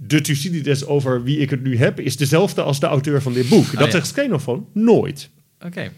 De 0.07 0.21
Thucydides 0.21 0.85
over 0.85 1.23
wie 1.23 1.39
ik 1.39 1.51
het 1.51 1.63
nu 1.63 1.77
heb... 1.77 2.01
is 2.01 2.17
dezelfde 2.17 2.63
als 2.63 2.81
de 2.81 2.87
auteur 2.87 3.23
van 3.23 3.33
dit 3.33 3.49
boek. 3.49 3.73
dat 3.73 3.85
ja. 3.85 3.91
zegt 3.91 4.13
Xenophon 4.13 4.67
nooit. 4.73 5.31
Oké, 5.61 5.91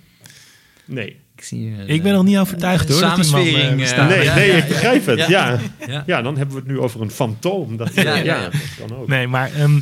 Nee. 0.84 1.16
ik 1.36 1.42
zie 1.44 1.70
een, 1.70 1.88
Ik 1.88 2.02
ben 2.02 2.10
eh, 2.10 2.16
nog 2.16 2.26
niet 2.26 2.38
overtuigd 2.38 2.88
hoor. 2.88 3.00
dat 3.00 3.16
die 3.16 3.30
man, 3.30 3.40
eh, 3.40 3.70
eh, 3.70 4.08
nee, 4.08 4.24
ja, 4.24 4.34
nee 4.34 4.48
ja, 4.48 4.56
ik 4.56 4.62
ja. 4.62 4.68
begrijp 4.68 5.06
het. 5.06 5.26
Ja. 5.26 5.60
Ja. 6.06 6.22
Dan 6.22 6.36
hebben 6.36 6.54
we 6.54 6.60
het 6.60 6.70
nu 6.70 6.78
over 6.78 7.00
een 7.00 7.10
fantoom. 7.10 7.76
Dat, 7.76 7.94
Ja, 7.94 8.02
ja, 8.02 8.16
ja, 8.16 8.22
ja. 8.24 8.42
dat 8.42 8.60
kan 8.78 8.96
ook. 8.98 9.08
Nee, 9.08 9.26
maar 9.26 9.52
ehm, 9.52 9.80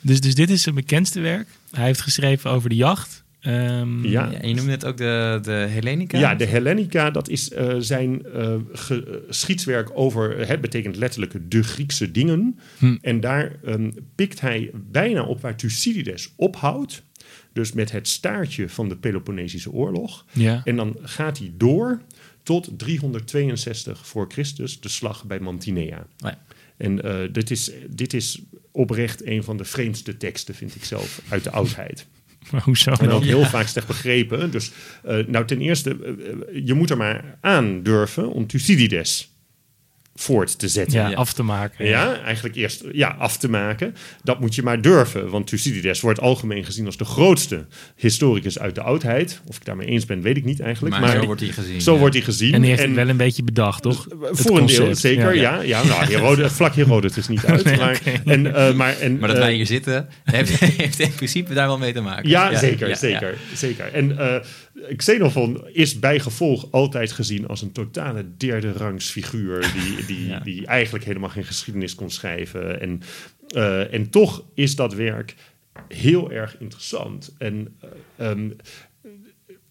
dus, 0.00 0.20
dus 0.20 0.34
dit 0.34 0.50
is 0.50 0.62
zijn 0.62 0.74
bekendste 0.74 1.20
werk. 1.20 1.48
Hij 1.70 1.84
heeft 1.84 2.00
geschreven 2.00 2.50
over 2.50 2.68
de 2.68 2.74
jacht. 2.74 3.24
Ehm, 3.46 4.04
Ja. 4.06 4.30
Je 4.42 4.54
noemde 4.54 4.62
net 4.62 4.84
ook 4.84 4.96
de, 4.96 5.38
de 5.42 5.50
Hellenica. 5.50 6.18
Ja, 6.18 6.34
de 6.34 6.44
Hellenica, 6.46 7.10
dat 7.10 7.28
is 7.28 7.50
eh, 7.52 7.74
zijn 7.78 8.24
eh, 8.26 8.54
ge- 8.72 9.24
eh, 9.66 9.86
over, 9.94 10.48
het 10.48 10.60
betekent 10.60 10.96
letterlijk 10.96 11.34
de 11.50 11.62
Griekse 11.62 12.10
dingen. 12.10 12.58
Hm. 12.78 12.96
En 13.00 13.20
daar 13.20 13.52
ehm, 13.64 13.90
pikt 14.14 14.40
hij 14.40 14.70
bijna 14.74 15.22
op 15.22 15.40
waar 15.40 15.56
Thucydides 15.56 16.32
ophoudt. 16.36 17.02
Dus 17.52 17.72
met 17.72 17.92
het 17.92 18.08
staartje 18.08 18.68
van 18.68 18.88
de 18.88 18.96
Peloponnesische 18.96 19.70
oorlog. 19.72 20.24
Ja. 20.32 20.60
En 20.64 20.76
dan 20.76 20.96
gaat 21.02 21.38
hij 21.38 21.52
door 21.56 22.00
tot 22.42 22.68
362 22.78 24.06
voor 24.06 24.26
Christus, 24.28 24.80
de 24.80 24.88
slag 24.88 25.24
bij 25.24 25.40
Mantinea. 25.40 25.98
Oh 25.98 26.04
ja. 26.30 26.38
En 26.76 27.02
eh, 27.02 27.32
dit, 27.32 27.50
is, 27.50 27.70
dit 27.90 28.14
is 28.14 28.40
oprecht 28.70 29.26
een 29.26 29.42
van 29.44 29.56
de 29.56 29.64
vreemdste 29.64 30.16
teksten, 30.16 30.54
vind 30.54 30.74
ik 30.74 30.84
zelf, 30.84 31.22
uit 31.28 31.44
de 31.44 31.50
oudheid. 31.50 32.06
Maar 32.52 32.62
hoezo? 32.62 32.90
En 32.90 33.10
ook 33.10 33.24
heel 33.24 33.44
vaak 33.44 33.66
slecht 33.66 33.86
begrepen. 33.86 34.50
Dus 34.50 34.70
eh, 35.04 35.26
nou, 35.26 35.44
ten 35.44 35.60
eerste, 35.60 35.90
eh, 35.90 36.08
eh, 36.08 36.66
je 36.66 36.74
moet 36.74 36.90
er 36.90 36.96
maar 36.96 37.38
aan 37.40 37.82
durven 37.82 38.28
om 38.32 38.46
Thucydides 38.46 39.35
voort 40.20 40.58
te 40.58 40.68
zetten. 40.68 41.00
Ja, 41.00 41.08
Ja. 41.08 41.16
af 41.16 41.32
te 41.32 41.42
maken. 41.42 41.86
Ja, 41.86 42.20
eigenlijk 42.20 42.56
eerst 42.56 42.84
ja, 42.92 43.16
af 43.18 43.36
te 43.36 43.48
maken. 43.48 43.94
Dat 44.22 44.40
moet 44.40 44.54
je 44.54 44.62
maar 44.62 44.80
durven. 44.80 45.30
Want 45.30 45.46
Thucydides 45.46 46.00
wordt 46.00 46.20
algemeen 46.20 46.64
gezien 46.64 46.86
als 46.86 46.96
de 46.96 47.04
grootste 47.04 47.64
historicus 47.96 48.58
uit 48.58 48.74
de 48.74 48.82
oudheid. 48.82 49.40
Of 49.46 49.56
ik 49.56 49.64
daarmee 49.64 49.86
eens 49.86 50.04
ben, 50.06 50.22
weet 50.22 50.36
ik 50.36 50.44
niet 50.44 50.60
eigenlijk. 50.60 50.94
Maar, 50.94 51.04
Maar, 51.04 51.20
zo 51.20 51.26
wordt 51.26 51.40
hij 51.40 51.50
gezien. 51.50 51.80
zo 51.80 51.92
ja. 51.92 51.98
wordt 51.98 52.14
hij 52.14 52.24
gezien. 52.24 52.54
En 52.54 52.60
die 52.60 52.70
heeft 52.70 52.82
het 52.82 52.94
wel 52.94 53.08
een 53.08 53.16
beetje 53.16 53.42
bedacht, 53.42 53.82
toch? 53.82 54.06
Het 54.20 54.40
voor 54.40 54.58
een 54.58 54.66
deel, 54.66 54.94
zeker. 54.94 55.34
Ja. 55.34 55.54
Ja, 55.54 55.62
ja. 55.62 55.84
nou, 55.84 56.04
Herodotus, 56.12 56.52
vlak 56.52 56.74
Herodotus 56.74 57.28
niet 57.28 57.44
uit. 57.44 57.64
Nee, 57.76 57.76
maar, 57.76 58.00
en, 58.24 58.54
eh, 58.54 58.72
maar, 58.74 58.98
en, 58.98 59.18
Maar 59.18 59.28
dat 59.28 59.36
eh, 59.36 59.42
wij 59.42 59.54
hier 59.54 59.66
zitten, 59.66 60.08
heeft, 60.24 60.60
heeft 60.60 61.00
in 61.00 61.12
principe 61.14 61.54
daar 61.54 61.66
wel 61.66 61.78
mee 61.78 61.92
te 61.92 62.00
maken. 62.00 62.28
Ja, 62.28 62.58
zeker, 62.58 62.88
ja, 62.88 62.94
zeker, 62.94 63.34
zeker. 63.54 63.92
En 63.92 64.18
eh, 64.18 64.34
Xenophon 64.96 65.68
is 65.72 65.98
bij 65.98 66.20
gevolg 66.20 66.70
altijd 66.70 67.12
gezien 67.12 67.46
als 67.46 67.62
een 67.62 67.72
totale 67.72 68.36
derde 68.36 68.72
rangs 68.72 69.10
figuur 69.10 69.72
die, 69.72 70.04
die, 70.16 70.26
Ja. 70.26 70.40
die 70.40 70.66
eigenlijk 70.66 71.04
helemaal 71.04 71.28
geen 71.30 71.44
geschiedenis 71.44 71.94
kon 71.94 72.10
schrijven. 72.10 72.80
En, 72.80 73.02
eh, 73.48 73.92
en 73.94 74.10
toch 74.10 74.44
is 74.54 74.76
dat 74.76 74.94
werk 74.94 75.34
heel 75.88 76.32
erg 76.32 76.60
interessant. 76.60 77.34
En 77.38 77.76
eh, 77.80 78.30
ehm, 78.30 78.50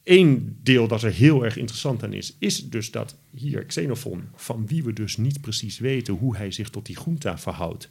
Eén 0.06 0.58
deel 0.64 0.88
dat 0.88 1.03
er 1.03 1.12
heel 1.12 1.43
erg 1.43 1.58
interessant 1.58 2.03
aan 2.03 2.14
is, 2.14 2.36
is 2.39 2.70
dus 2.70 2.91
dat 2.91 3.18
hier 3.32 3.66
Xenophon, 3.66 4.24
van 4.36 4.68
wie 4.68 4.84
we 4.84 4.93
dus 4.93 5.18
niet 5.18 5.41
precies 5.41 5.80
weten 5.80 6.14
hoe 6.14 6.38
hij 6.38 6.51
zich 6.51 6.70
tot 6.70 6.86
die 6.86 6.97
junta 7.06 7.38
verhoudt, 7.38 7.89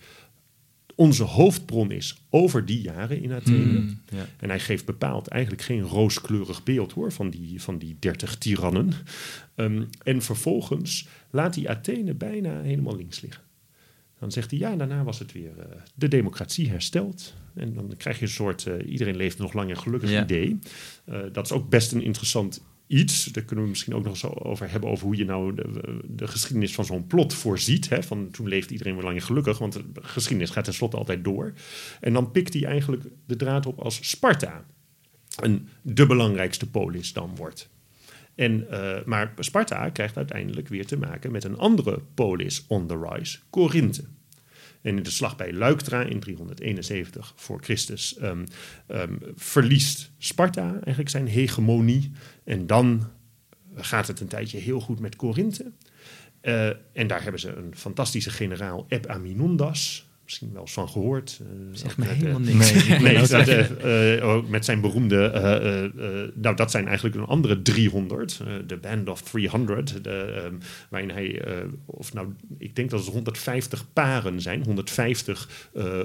onze 0.96 1.22
hoofdbron 1.22 1.90
is 1.90 2.16
over 2.30 2.66
die 2.66 2.80
jaren 2.80 3.22
in 3.22 3.32
Athene. 3.32 3.78
Mm, 3.78 4.00
ja. 4.08 4.26
En 4.38 4.48
hij 4.48 4.60
geeft 4.60 4.84
bepaald 4.84 5.28
eigenlijk 5.28 5.62
geen 5.62 5.82
rooskleurig 5.82 6.62
beeld 6.62 6.92
hoor, 6.92 7.12
van 7.12 7.30
die, 7.30 7.62
van 7.62 7.78
die 7.78 7.96
dertig 7.98 8.38
tirannen. 8.38 8.92
Ehm, 9.54 9.82
en 10.02 10.22
vervolgens 10.22 11.08
laat 11.30 11.54
hij 11.54 11.68
Athene 11.68 12.14
bijna 12.14 12.60
helemaal 12.60 12.96
links 12.96 13.20
liggen. 13.20 13.42
Dan 14.18 14.32
zegt 14.32 14.50
hij, 14.50 14.58
ja, 14.60 14.76
daarna 14.76 15.04
was 15.04 15.18
het 15.18 15.32
weer 15.32 15.58
eh, 15.58 15.66
de 15.94 16.08
democratie 16.08 16.68
hersteld. 16.70 17.34
En 17.54 17.74
dan 17.74 17.94
krijg 17.96 18.18
je 18.18 18.24
een 18.24 18.30
soort, 18.30 18.66
eh, 18.66 18.90
iedereen 18.90 19.16
leeft 19.16 19.38
nog 19.38 19.52
lang 19.52 19.70
en 19.70 19.78
gelukkig 19.78 20.10
Ja. 20.10 20.22
idee. 20.22 20.58
Eh, 21.04 21.18
dat 21.32 21.44
is 21.44 21.52
ook 21.52 21.68
best 21.68 21.92
een 21.92 22.02
interessant 22.02 22.62
iets. 22.86 23.24
Daar 23.24 23.44
kunnen 23.44 23.64
we 23.64 23.70
misschien 23.70 23.94
ook 23.94 24.04
nog 24.04 24.12
eens 24.12 24.24
over 24.24 24.70
hebben 24.70 24.90
over 24.90 25.06
hoe 25.06 25.16
je 25.16 25.24
nou 25.24 25.54
de, 25.54 26.00
de 26.04 26.26
geschiedenis 26.26 26.74
van 26.74 26.84
zo'n 26.84 27.06
plot 27.06 27.34
voorziet. 27.34 27.88
Hè? 27.88 28.02
Van 28.02 28.30
toen 28.30 28.48
leeft 28.48 28.70
iedereen 28.70 28.94
weer 28.94 29.04
lang 29.04 29.16
en 29.16 29.22
gelukkig, 29.22 29.58
want 29.58 29.72
de 29.72 29.82
geschiedenis 29.94 30.50
gaat 30.50 30.64
tenslotte 30.64 30.96
altijd 30.96 31.24
door. 31.24 31.52
En 32.00 32.12
dan 32.12 32.30
pikt 32.30 32.52
hij 32.52 32.64
eigenlijk 32.64 33.02
de 33.26 33.36
draad 33.36 33.66
op 33.66 33.80
als 33.80 34.08
Sparta 34.08 34.64
een, 35.36 35.68
de 35.82 36.06
belangrijkste 36.06 36.70
polis 36.70 37.12
dan 37.12 37.36
wordt. 37.36 37.72
En, 38.34 38.70
eh, 38.70 39.04
maar 39.04 39.32
Sparta 39.38 39.90
krijgt 39.90 40.16
uiteindelijk 40.16 40.68
weer 40.68 40.86
te 40.86 40.96
maken 40.96 41.32
met 41.32 41.44
een 41.44 41.58
andere 41.58 42.00
polis 42.14 42.64
on 42.68 42.86
the 42.86 43.08
rise, 43.08 43.38
Korinthe. 43.50 44.04
En 44.84 44.96
in 44.96 45.02
de 45.02 45.10
slag 45.10 45.36
bij 45.36 45.52
Leuctra 45.52 46.02
in 46.02 46.20
371 46.20 47.32
voor 47.36 47.62
Christus 47.62 48.16
ehm, 48.16 48.44
ehm, 48.86 49.14
verliest 49.34 50.10
Sparta 50.18 50.72
eigenlijk 50.72 51.08
zijn 51.08 51.26
hegemonie. 51.26 52.12
En 52.44 52.66
dan 52.66 53.02
gaat 53.76 54.06
het 54.06 54.20
een 54.20 54.26
tijdje 54.26 54.58
heel 54.58 54.80
goed 54.80 55.00
met 55.00 55.16
Korinthe. 55.16 55.64
Eh, 56.40 56.66
en 56.92 57.06
daar 57.06 57.22
hebben 57.22 57.40
ze 57.40 57.48
een 57.56 57.72
fantastische 57.76 58.30
generaal, 58.30 58.86
Epaminondas. 58.88 60.06
Misschien 60.24 60.50
wel 60.52 60.60
eens 60.62 60.72
van 60.72 60.88
gehoord. 60.88 61.40
Eh, 61.40 61.46
Zegt 61.72 61.92
ook 61.92 61.98
me 61.98 62.04
met, 62.06 62.14
helemaal 62.16 62.40
niks. 62.40 62.72
Nee, 62.86 62.98
Nee, 63.00 63.18
dat, 63.18 63.28
zeg- 63.28 63.76
eh, 63.76 64.28
ook 64.28 64.48
met 64.48 64.64
zijn 64.64 64.80
beroemde. 64.80 65.24
eh, 65.26 65.54
eh, 65.56 65.84
eh, 65.84 66.28
nou, 66.34 66.56
dat 66.56 66.70
zijn 66.70 66.86
eigenlijk 66.86 67.16
een 67.16 67.24
andere 67.24 67.62
300. 67.62 68.40
eh, 68.40 68.52
De 68.66 68.76
Band 68.76 69.08
of 69.08 69.22
300. 69.22 70.04
De, 70.04 70.10
ehm, 70.10 70.54
waarin 70.90 71.10
hij. 71.10 71.42
of 71.84 72.12
nou, 72.14 72.28
ik 72.58 72.76
denk 72.76 72.90
dat 72.90 73.04
het 73.04 73.08
150 73.12 73.92
paren 73.92 74.40
zijn. 74.40 74.62
150 74.64 75.48
eh, 75.74 75.84
eh, 75.84 76.02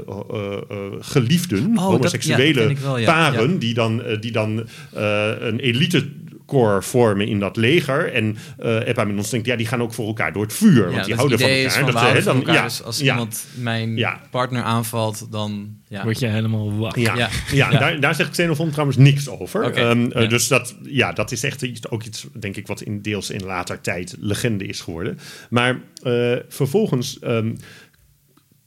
eh, 0.70 0.92
geliefden. 1.00 1.60
Oh, 1.68 1.74
dat- 1.76 1.84
homoseksuele 1.84 2.46
ja, 2.60 2.66
ken 2.66 2.70
ik 2.70 2.78
wel, 2.78 2.98
ja. 2.98 3.06
paren. 3.06 3.52
Ja. 3.52 3.58
die 3.58 3.74
dan, 3.74 4.04
die 4.20 4.32
dan 4.32 4.68
eh, 4.94 5.32
een 5.40 5.60
elite 5.60 6.10
corps 6.50 6.86
vormen 6.86 7.28
in 7.28 7.40
dat 7.40 7.58
leger. 7.58 8.14
En 8.14 8.38
uh, 8.60 8.88
Epaminondas 8.88 9.30
denkt, 9.30 9.46
ja, 9.48 9.56
die 9.56 9.68
gaan 9.68 9.82
ook 9.82 9.94
voor 9.94 10.08
elkaar 10.08 10.34
door 10.34 10.44
het 10.44 10.54
vuur. 10.54 10.90
Ja, 10.90 10.92
want 10.92 10.96
die 10.96 11.04
dus 11.06 11.16
houden 11.16 11.40
van 11.40 11.48
elkaar. 11.50 11.72
Van, 11.72 12.14
dat, 12.14 12.24
van 12.24 12.24
dan, 12.24 12.36
elkaar, 12.36 12.56
ja, 12.56 12.64
dus 12.64 12.84
als 12.84 13.00
ja, 13.00 13.12
iemand 13.12 13.46
mijn 13.54 13.98
Ja. 13.98 14.22
partner 14.32 14.64
aanvalt, 14.64 15.28
dan... 15.32 15.78
Ja. 15.88 16.04
Word 16.04 16.20
je 16.20 16.28
helemaal 16.28 16.78
wak. 16.78 16.96
Ja, 16.96 17.16
ja. 17.16 17.30
Ja. 17.52 17.70
Daar, 17.70 18.00
daar 18.00 18.16
zegt 18.16 18.30
Xenophon 18.30 18.70
trouwens 18.70 18.98
niks 18.98 19.30
over. 19.30 19.74
Ehm, 19.74 20.12
eh, 20.12 20.22
ja. 20.22 20.28
Dus 20.28 20.48
dat, 20.48 20.76
ja, 20.84 21.14
dat 21.14 21.32
is 21.32 21.44
echt 21.44 21.62
iets, 21.62 21.90
ook 21.90 22.04
iets, 22.04 22.28
denk 22.40 22.56
ik, 22.56 22.68
wat 22.68 22.82
in 22.82 23.02
deels 23.02 23.30
in 23.30 23.44
later 23.44 23.82
tijd 23.82 24.16
legende 24.20 24.66
is 24.66 24.82
geworden. 24.82 25.20
Maar 25.50 25.80
eh, 26.04 26.36
vervolgens 26.48 27.20
ehm, 27.20 27.54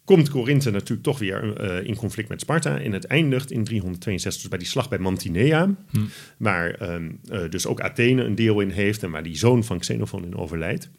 komt 0.04 0.30
Corinthe 0.30 0.70
natuurlijk 0.70 1.02
toch 1.02 1.18
weer 1.18 1.56
eh, 1.56 1.86
in 1.86 1.96
conflict 1.96 2.28
met 2.28 2.40
Sparta. 2.40 2.78
En 2.78 2.92
het 2.92 3.04
eindigt 3.04 3.50
in 3.50 3.64
362 3.64 4.40
dus 4.40 4.50
bij 4.50 4.58
die 4.58 4.68
slag 4.68 4.88
bij 4.88 4.98
Mantinea. 4.98 5.74
Waar 6.36 6.70
ehm, 6.70 7.10
eh, 7.28 7.50
dus 7.50 7.66
ook 7.66 7.80
Athene 7.80 8.24
een 8.24 8.34
deel 8.34 8.60
in 8.60 8.70
heeft 8.70 9.02
en 9.02 9.10
waar 9.10 9.22
die 9.22 9.36
zoon 9.36 9.64
van 9.64 9.78
Xenophon 9.78 10.24
in 10.24 10.36
overlijdt. 10.36 10.90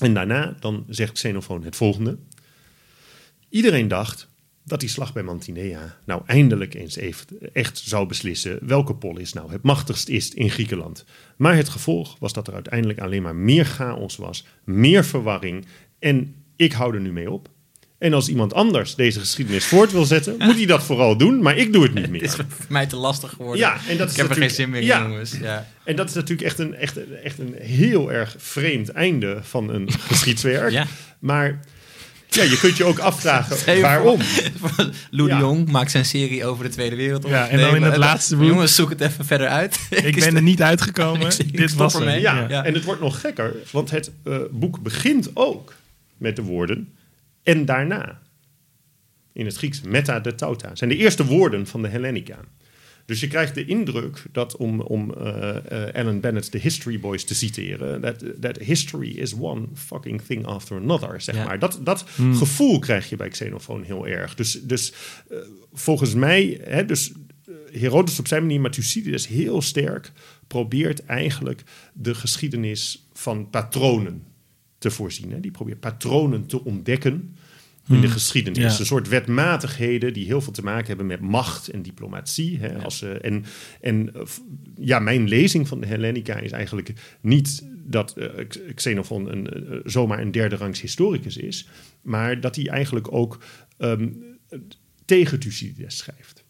En 0.00 0.14
daarna 0.14 0.56
dan 0.60 0.84
zegt 0.88 1.12
Xenophon 1.12 1.64
het 1.64 1.76
volgende. 1.76 2.18
Iedereen 3.48 3.88
dacht 3.88 4.28
dat 4.64 4.80
die 4.80 4.88
slag 4.88 5.12
bij 5.12 5.22
Mantinea 5.22 5.98
nou 6.04 6.22
eindelijk 6.26 6.74
eens 6.74 6.96
echt 7.52 7.78
zou 7.78 8.06
beslissen 8.06 8.58
welke 8.66 8.94
polis 8.94 9.32
nou 9.32 9.52
het 9.52 9.62
machtigst 9.62 10.08
is 10.08 10.34
in 10.34 10.50
Griekenland. 10.50 11.04
Maar 11.36 11.56
het 11.56 11.68
gevolg 11.68 12.16
was 12.18 12.32
dat 12.32 12.48
er 12.48 12.54
uiteindelijk 12.54 13.00
alleen 13.00 13.22
maar 13.22 13.36
meer 13.36 13.64
chaos 13.64 14.16
was, 14.16 14.46
meer 14.64 15.04
verwarring 15.04 15.66
en 15.98 16.34
ik 16.56 16.72
hou 16.72 16.94
er 16.94 17.00
nu 17.00 17.12
mee 17.12 17.30
op. 17.30 17.48
En 17.98 18.12
als 18.14 18.28
iemand 18.28 18.54
anders 18.54 18.94
deze 18.94 19.18
geschiedenis 19.20 19.64
voort 19.64 19.92
wil 19.92 20.04
zetten, 20.04 20.34
moet 20.38 20.54
hij 20.56 20.66
dat 20.66 20.82
vooral 20.82 21.16
doen, 21.16 21.42
maar 21.42 21.56
ik 21.56 21.72
doe 21.72 21.82
het 21.82 21.94
niet 21.94 22.04
Het 22.12 22.22
is 22.22 22.36
meer. 22.36 22.46
voor 22.48 22.64
mij 22.68 22.86
te 22.86 22.96
lastig 22.96 23.30
geworden. 23.30 23.58
Ja, 23.60 23.76
en 23.88 23.96
dat 23.96 24.06
is 24.10 24.12
ik 24.14 24.20
heb 24.20 24.30
er 24.30 24.36
geen 24.36 24.50
zin 24.50 24.70
meer 24.70 24.80
in, 24.80 24.86
ja. 24.86 25.02
jongens. 25.02 25.32
Ja. 25.40 25.66
En 25.84 25.96
dat 25.96 26.08
is 26.08 26.14
natuurlijk 26.14 26.48
echt 26.48 26.58
een, 26.58 26.74
echt, 26.74 26.96
een- 26.96 27.16
echt 27.24 27.38
een 27.38 27.54
heel 27.58 28.12
erg 28.12 28.34
vreemd 28.38 28.88
einde 28.88 29.38
van 29.42 29.68
een 29.70 29.88
geschiedswerk. 30.08 30.70
Ja. 30.70 30.86
Maar 31.18 31.60
ja, 32.28 32.42
je 32.42 32.58
kunt 32.58 32.76
je 32.76 32.84
ook 32.84 32.98
afvragen 32.98 33.74
je 33.76 33.80
waarom. 33.82 34.20
Lou 35.10 35.28
de 35.28 35.34
Ja. 35.34 35.38
Jong 35.40 35.70
maakt 35.70 35.90
zijn 35.90 36.04
serie 36.04 36.46
over 36.46 36.64
de 36.64 36.70
Tweede 36.70 36.96
Wereldoorlog. 36.96 37.38
Ja, 37.38 37.48
en 37.48 37.58
dan 37.60 37.76
in 37.76 37.82
het 37.82 37.96
laatste 37.96 38.36
boek- 38.36 38.46
Jongens, 38.46 38.74
zoek 38.74 38.90
het 38.90 39.00
even 39.00 39.24
verder 39.24 39.48
uit. 39.48 39.78
Ik 39.90 40.18
ben 40.18 40.36
er 40.36 40.42
niet 40.42 40.62
uitgekomen. 40.62 41.26
Ik- 41.26 41.38
ik 41.38 41.56
Dit 41.56 41.74
was 41.74 41.98
Ja. 41.98 42.64
en 42.64 42.74
het 42.74 42.84
wordt 42.84 43.00
nog 43.00 43.20
gekker, 43.20 43.54
want 43.70 43.90
het 43.90 44.10
eh, 44.24 44.36
boek 44.50 44.82
begint 44.82 45.30
ook 45.34 45.74
met 46.16 46.36
de 46.36 46.42
woorden 46.42 46.93
en 47.44 47.64
daarna. 47.64 48.22
In 49.32 49.44
het 49.46 49.56
Grieks 49.56 49.80
meta 49.80 50.20
de 50.20 50.34
tauta. 50.34 50.74
zijn 50.74 50.90
de 50.90 50.96
eerste 50.96 51.24
woorden 51.24 51.66
van 51.66 51.82
de 51.82 51.88
Hellenica. 51.88 52.38
Dus 53.06 53.20
je 53.20 53.26
krijgt 53.28 53.54
de 53.54 53.64
indruk 53.64 54.22
dat, 54.32 54.56
om, 54.56 54.80
om 54.80 55.14
eh, 55.14 55.94
Alan 55.94 56.20
Bennett, 56.20 56.52
de 56.52 56.58
History 56.58 57.00
Boys, 57.00 57.24
te 57.24 57.34
citeren, 57.34 58.00
that, 58.00 58.24
that 58.40 58.56
history 58.58 59.08
is 59.08 59.34
one 59.34 59.66
fucking 59.74 60.20
thing 60.22 60.46
after 60.46 60.76
another, 60.76 61.20
zeg 61.20 61.34
Ja. 61.34 61.44
maar. 61.44 61.58
Dat, 61.58 61.80
dat 61.82 62.04
gevoel 62.32 62.78
krijg 62.78 63.08
je 63.08 63.16
bij 63.16 63.28
Xenophon 63.28 63.82
heel 63.82 64.06
erg. 64.06 64.34
Dus, 64.34 64.52
dus 64.62 64.92
eh, 65.30 65.38
volgens 65.72 66.14
mij, 66.14 66.60
hè, 66.64 66.84
dus 66.84 67.12
Herodotus 67.72 68.18
op 68.18 68.28
zijn 68.28 68.42
manier, 68.42 68.60
maar 68.60 68.70
Thucydides 68.70 69.26
heel 69.26 69.62
sterk 69.62 70.12
probeert 70.46 71.04
eigenlijk 71.04 71.62
de 71.92 72.14
geschiedenis 72.14 73.08
van 73.12 73.50
patronen 73.50 74.22
te 74.84 74.90
voorzien. 74.90 75.30
Hè. 75.30 75.40
Die 75.40 75.50
probeert 75.50 75.80
patronen 75.80 76.46
te 76.46 76.64
ontdekken 76.64 77.36
in 77.88 78.00
de 78.00 78.08
geschiedenis. 78.08 78.72
Ja. 78.72 78.78
Een 78.78 78.86
soort 78.86 79.08
wetmatigheden 79.08 80.12
die 80.12 80.24
heel 80.26 80.40
veel 80.40 80.52
te 80.52 80.62
maken 80.62 80.86
hebben 80.86 81.06
met 81.06 81.20
macht 81.20 81.68
en 81.68 81.82
diplomatie. 81.82 82.58
Hè, 82.58 82.78
als, 82.82 83.02
eh, 83.02 83.24
en 83.24 83.44
en 83.80 84.14
eh, 84.14 84.22
ja, 84.80 84.98
mijn 84.98 85.28
lezing 85.28 85.68
van 85.68 85.80
de 85.80 85.86
Hellenica 85.86 86.36
is 86.38 86.50
eigenlijk 86.50 86.92
niet 87.20 87.64
dat 87.86 88.16
X- 88.48 88.58
Xenophon 88.74 89.32
een, 89.32 89.82
zomaar 89.84 90.20
een 90.20 90.30
derde 90.30 90.56
rangs 90.56 90.80
historicus 90.80 91.36
is, 91.36 91.68
maar 92.02 92.40
dat 92.40 92.56
hij 92.56 92.66
eigenlijk 92.66 93.12
ook 93.12 93.38
ehm, 93.78 94.08
tegen 95.04 95.38
Thucydides 95.40 95.96
schrijft. 95.96 96.43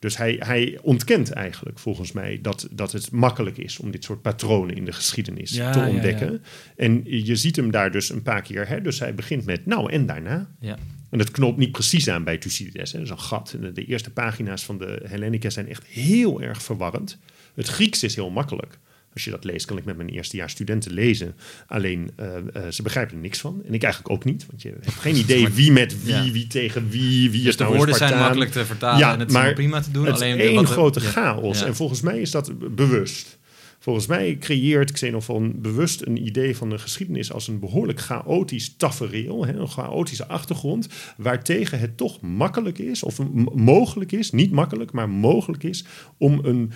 Dus 0.00 0.16
hij, 0.16 0.36
hij 0.38 0.78
ontkent 0.82 1.30
eigenlijk 1.30 1.78
volgens 1.78 2.12
mij 2.12 2.38
dat, 2.42 2.68
dat 2.70 2.92
het 2.92 3.10
makkelijk 3.10 3.58
is 3.58 3.78
om 3.78 3.90
dit 3.90 4.04
soort 4.04 4.22
patronen 4.22 4.76
in 4.76 4.84
de 4.84 4.92
geschiedenis 4.92 5.50
Ja, 5.50 5.72
te 5.72 5.80
ontdekken. 5.80 6.32
ja. 6.32 6.38
En 6.76 7.02
je 7.04 7.36
ziet 7.36 7.56
hem 7.56 7.70
daar 7.70 7.90
dus 7.90 8.10
een 8.10 8.22
paar 8.22 8.42
keer. 8.42 8.68
Hè? 8.68 8.80
Dus 8.80 8.98
hij 8.98 9.14
begint 9.14 9.44
met 9.44 9.66
nou 9.66 9.92
en 9.92 10.06
daarna. 10.06 10.50
Ja. 10.60 10.78
En 11.10 11.18
dat 11.18 11.30
knopt 11.30 11.58
niet 11.58 11.72
precies 11.72 12.08
aan 12.08 12.24
bij 12.24 12.38
Thucydides. 12.38 12.92
Hè? 12.92 12.98
Dat 12.98 13.06
is 13.06 13.12
een 13.12 13.20
gat. 13.20 13.56
En 13.60 13.74
de 13.74 13.84
eerste 13.84 14.10
pagina's 14.10 14.64
van 14.64 14.78
de 14.78 15.00
Hellenica 15.04 15.50
zijn 15.50 15.68
echt 15.68 15.86
heel 15.86 16.42
erg 16.42 16.62
verwarrend. 16.62 17.18
Het 17.54 17.68
Grieks 17.68 18.02
is 18.02 18.14
heel 18.14 18.30
makkelijk. 18.30 18.78
Als 19.14 19.24
je 19.24 19.30
dat 19.30 19.44
leest, 19.44 19.66
kan 19.66 19.76
ik 19.76 19.84
met 19.84 19.96
mijn 19.96 20.08
eerstejaars 20.08 20.52
studenten 20.52 20.92
lezen. 20.92 21.34
Alleen, 21.66 22.10
eh, 22.16 22.36
eh, 22.36 22.70
ze 22.70 22.82
begrijpen 22.82 23.14
er 23.14 23.20
niks 23.20 23.38
van. 23.38 23.62
En 23.66 23.74
ik 23.74 23.82
eigenlijk 23.82 24.12
ook 24.12 24.24
niet. 24.24 24.46
Want 24.46 24.62
je 24.62 24.68
hebt 24.68 24.90
geen 24.90 25.16
idee 25.24 25.48
wie 25.48 25.72
met 25.72 26.02
wie, 26.04 26.14
Ja. 26.14 26.30
wie 26.30 26.46
tegen 26.46 26.88
wie, 26.88 27.30
wie 27.30 27.40
Dus 27.40 27.48
is 27.48 27.56
de 27.56 27.62
nou 27.62 27.70
een 27.70 27.76
woorden 27.76 27.96
zijn 27.96 28.18
makkelijk 28.18 28.50
te 28.50 28.64
vertalen 28.64 28.98
Ja, 28.98 29.12
en 29.12 29.18
het 29.18 29.28
is 29.28 29.34
maar 29.34 29.52
prima 29.52 29.80
te 29.80 29.90
doen. 29.90 30.04
Het 30.04 30.14
alleen 30.14 30.38
één 30.38 30.66
grote 30.66 31.00
chaos. 31.00 31.60
Ja. 31.60 31.66
En 31.66 31.76
volgens 31.76 32.00
mij 32.00 32.20
is 32.20 32.30
dat 32.30 32.74
bewust. 32.74 33.38
Volgens 33.82 34.06
mij 34.06 34.36
creëert 34.40 34.92
Xenophon 34.92 35.60
bewust 35.60 36.02
een 36.06 36.26
idee 36.26 36.56
van 36.56 36.70
de 36.70 36.78
geschiedenis 36.78 37.32
als 37.32 37.48
een 37.48 37.58
behoorlijk 37.58 38.00
chaotisch 38.00 38.74
tafereel, 38.76 39.46
hè, 39.46 39.52
een 39.52 39.68
chaotische 39.68 40.26
achtergrond, 40.26 40.88
waartegen 41.16 41.78
het 41.78 41.96
toch 41.96 42.20
makkelijk 42.20 42.78
is, 42.78 43.02
of 43.02 43.18
mogelijk 43.54 44.12
is, 44.12 44.30
niet 44.30 44.50
makkelijk, 44.50 44.92
maar 44.92 45.08
mogelijk 45.08 45.62
is, 45.62 45.84
om 46.16 46.40
een, 46.42 46.72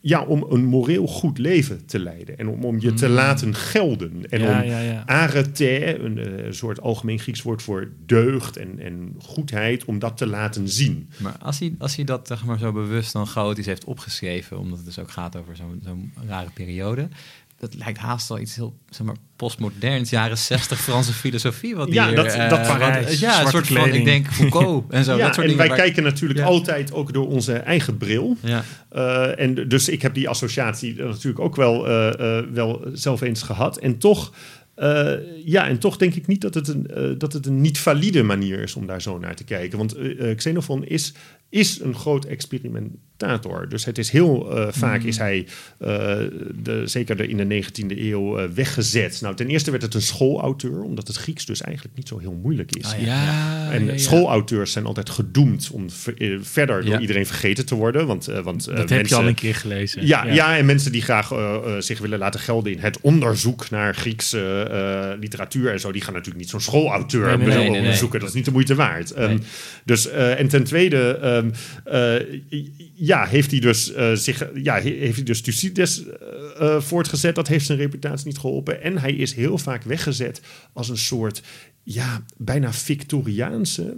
ja, 0.00 0.24
om 0.24 0.46
een 0.48 0.64
moreel 0.64 1.06
goed 1.06 1.38
leven 1.38 1.86
te 1.86 1.98
leiden 1.98 2.38
en 2.38 2.48
om, 2.48 2.64
om 2.64 2.80
je 2.80 2.92
te 2.92 3.08
laten 3.08 3.54
gelden. 3.54 4.30
En 4.30 4.40
Mm. 4.40 4.46
Ja, 4.46 4.60
om 4.60 4.68
ja, 4.68 4.80
ja. 4.80 5.06
arete, 5.06 5.98
een 5.98 6.18
eh, 6.18 6.52
soort 6.52 6.80
algemeen 6.80 7.18
Grieks 7.18 7.42
woord 7.42 7.62
voor 7.62 7.92
deugd 8.06 8.56
en, 8.56 8.78
en 8.78 9.14
goedheid, 9.18 9.84
om 9.84 9.98
dat 9.98 10.16
te 10.16 10.26
laten 10.26 10.68
zien. 10.68 11.08
Maar 11.16 11.36
als 11.38 11.58
hij, 11.58 11.74
als 11.78 11.96
hij 11.96 12.04
dat 12.04 12.26
zeg 12.26 12.44
maar, 12.44 12.58
zo 12.58 12.72
bewust 12.72 13.12
dan 13.12 13.26
chaotisch 13.26 13.66
heeft 13.66 13.84
opgeschreven, 13.84 14.58
omdat 14.58 14.76
het 14.76 14.86
dus 14.86 14.98
ook 14.98 15.10
gaat 15.10 15.36
over 15.36 15.56
zo'n 15.56 15.80
zo'n 15.84 16.12
rare 16.26 16.50
periode, 16.54 17.08
dat 17.60 17.74
lijkt 17.74 17.98
haast 17.98 18.28
wel 18.28 18.38
iets 18.38 18.54
heel 18.54 18.76
zeg 18.88 19.06
maar, 19.06 19.16
postmoderns, 19.36 20.10
jaren 20.10 20.38
60 20.38 20.80
Franse 20.80 21.12
filosofie. 21.12 21.76
Wat 21.76 21.92
Ja, 21.92 22.06
hier, 22.06 22.16
dat- 22.16 22.26
eh, 22.26 22.48
dat 22.48 22.66
wat- 22.66 23.18
ja, 23.18 23.40
een 23.42 23.48
soort 23.48 23.66
van, 23.66 23.76
kleding. 23.76 23.96
ik 23.96 24.04
denk 24.04 24.32
Foucault 24.32 24.84
en 24.92 25.04
zo. 25.04 25.16
ja, 25.16 25.26
dat 25.26 25.34
soort 25.34 25.46
en 25.50 25.56
wij 25.56 25.68
waar- 25.68 25.76
kijken 25.76 26.02
natuurlijk 26.02 26.38
Ja. 26.40 26.44
altijd 26.46 26.92
ook 26.92 27.12
door 27.12 27.28
onze 27.28 27.52
eigen 27.52 27.96
bril. 27.96 28.36
Ja, 28.42 28.64
Eh, 28.88 29.38
en 29.40 29.68
dus 29.68 29.88
ik 29.88 30.02
heb 30.02 30.14
die 30.14 30.28
associatie 30.28 30.94
natuurlijk 30.94 31.38
ook 31.44 31.56
wel, 31.56 31.88
eh, 31.88 32.42
wel 32.52 32.84
zelf 32.92 33.20
eens 33.20 33.42
gehad. 33.42 33.78
En 33.78 33.98
toch, 33.98 34.32
ja, 35.44 35.68
en 35.68 35.78
toch 35.78 35.96
denk 35.96 36.14
ik 36.14 36.26
niet 36.26 36.40
dat 36.40 36.54
het 36.54 36.68
een, 36.68 37.14
dat 37.18 37.32
het 37.32 37.46
een 37.46 37.60
niet 37.60 37.78
valide 37.78 38.22
manier 38.22 38.58
is 38.62 38.74
om 38.74 38.86
daar 38.86 39.02
zo 39.02 39.18
naar 39.18 39.34
te 39.34 39.44
kijken. 39.44 39.78
Want 39.78 39.94
eh, 39.94 40.36
Xenophon 40.36 40.84
is, 40.84 41.12
is 41.48 41.80
een 41.80 41.94
groot 41.94 42.24
Dus 43.68 43.84
het 43.84 43.98
is 43.98 44.10
heel 44.10 44.56
eh, 44.58 44.66
vaak 44.70 45.02
is 45.02 45.18
hij, 45.18 45.46
eh, 45.78 45.88
de, 46.62 46.82
zeker 46.84 47.28
in 47.28 47.36
de 47.36 47.62
19e 47.62 47.98
eeuw, 47.98 48.38
eh, 48.38 48.48
weggezet. 48.54 49.20
Nou, 49.20 49.34
ten 49.36 49.48
eerste 49.48 49.70
werd 49.70 49.82
het 49.82 49.94
een 49.94 50.02
schoolauteur, 50.02 50.82
omdat 50.82 51.06
het 51.08 51.16
Grieks 51.16 51.46
dus 51.46 51.60
eigenlijk 51.60 51.96
niet 51.96 52.08
zo 52.08 52.18
heel 52.18 52.38
moeilijk 52.42 52.76
is. 52.76 52.84
Ah, 52.92 53.02
Ja, 53.04 53.70
En 53.72 53.84
ja, 53.84 53.92
ja. 53.92 53.98
schoolauteurs 53.98 54.72
zijn 54.72 54.84
altijd 54.84 55.10
gedoemd 55.10 55.70
om 55.72 55.90
ver- 55.90 56.38
verder 56.42 56.84
door 56.84 57.00
iedereen 57.00 57.26
vergeten 57.26 57.66
te 57.66 57.74
worden. 57.74 58.06
Want, 58.06 58.28
eh, 58.28 58.40
want 58.40 58.66
eh, 58.66 58.76
Dat 58.76 58.78
heb 58.78 58.88
je 58.88 58.94
mensen- 58.94 59.16
al 59.18 59.26
een 59.26 59.34
keer 59.34 59.54
gelezen. 59.54 60.06
ja, 60.06 60.24
ja. 60.26 60.56
en 60.56 60.66
mensen 60.66 60.92
die 60.92 61.02
graag 61.02 61.32
zich 61.78 61.98
willen 61.98 62.18
laten 62.18 62.40
gelden 62.40 62.72
in 62.72 62.78
het 62.78 63.00
onderzoek 63.00 63.70
naar 63.70 63.94
Griekse 63.94 64.62
eh, 64.62 65.18
literatuur 65.20 65.72
en 65.72 65.80
zo, 65.80 65.92
die 65.92 66.02
gaan 66.02 66.12
natuurlijk 66.12 66.40
niet 66.40 66.50
zo'n 66.50 66.60
schoolauteur 66.60 67.26
Nee, 67.26 67.36
nee, 67.36 67.38
willen 67.38 67.52
nee, 67.54 67.62
nee, 67.62 67.70
nee. 67.70 67.80
onderzoeken. 67.80 68.20
Dat 68.20 68.28
is 68.28 68.34
niet 68.34 68.44
de 68.44 68.50
moeite 68.50 68.74
waard. 68.74 69.10
Ehm, 69.12 69.28
Nee. 69.28 69.38
dus, 69.84 70.08
eh, 70.10 70.38
en 70.40 70.48
ten 70.48 70.64
tweede, 70.64 71.18
ehm, 71.22 71.50
eh, 71.84 72.26
ja, 73.10 73.26
heeft 73.26 73.50
hij 73.50 73.60
dus 73.60 73.92
eh, 73.92 74.12
zich, 74.12 74.48
ja, 74.54 74.74
he- 74.74 74.98
heeft 74.98 75.16
hij 75.16 75.24
dus 75.24 75.40
Thucydides 75.40 76.04
eh, 76.06 76.74
eh, 76.74 76.80
voortgezet. 76.80 77.34
Dat 77.34 77.48
heeft 77.48 77.66
zijn 77.66 77.78
reputatie 77.78 78.26
niet 78.26 78.38
geholpen. 78.38 78.82
En 78.82 78.98
hij 78.98 79.12
is 79.12 79.34
heel 79.34 79.58
vaak 79.58 79.82
weggezet 79.82 80.40
als 80.72 80.88
een 80.88 80.98
soort, 80.98 81.42
ja, 81.82 82.24
bijna 82.36 82.72
Victoriaanse 82.72 83.96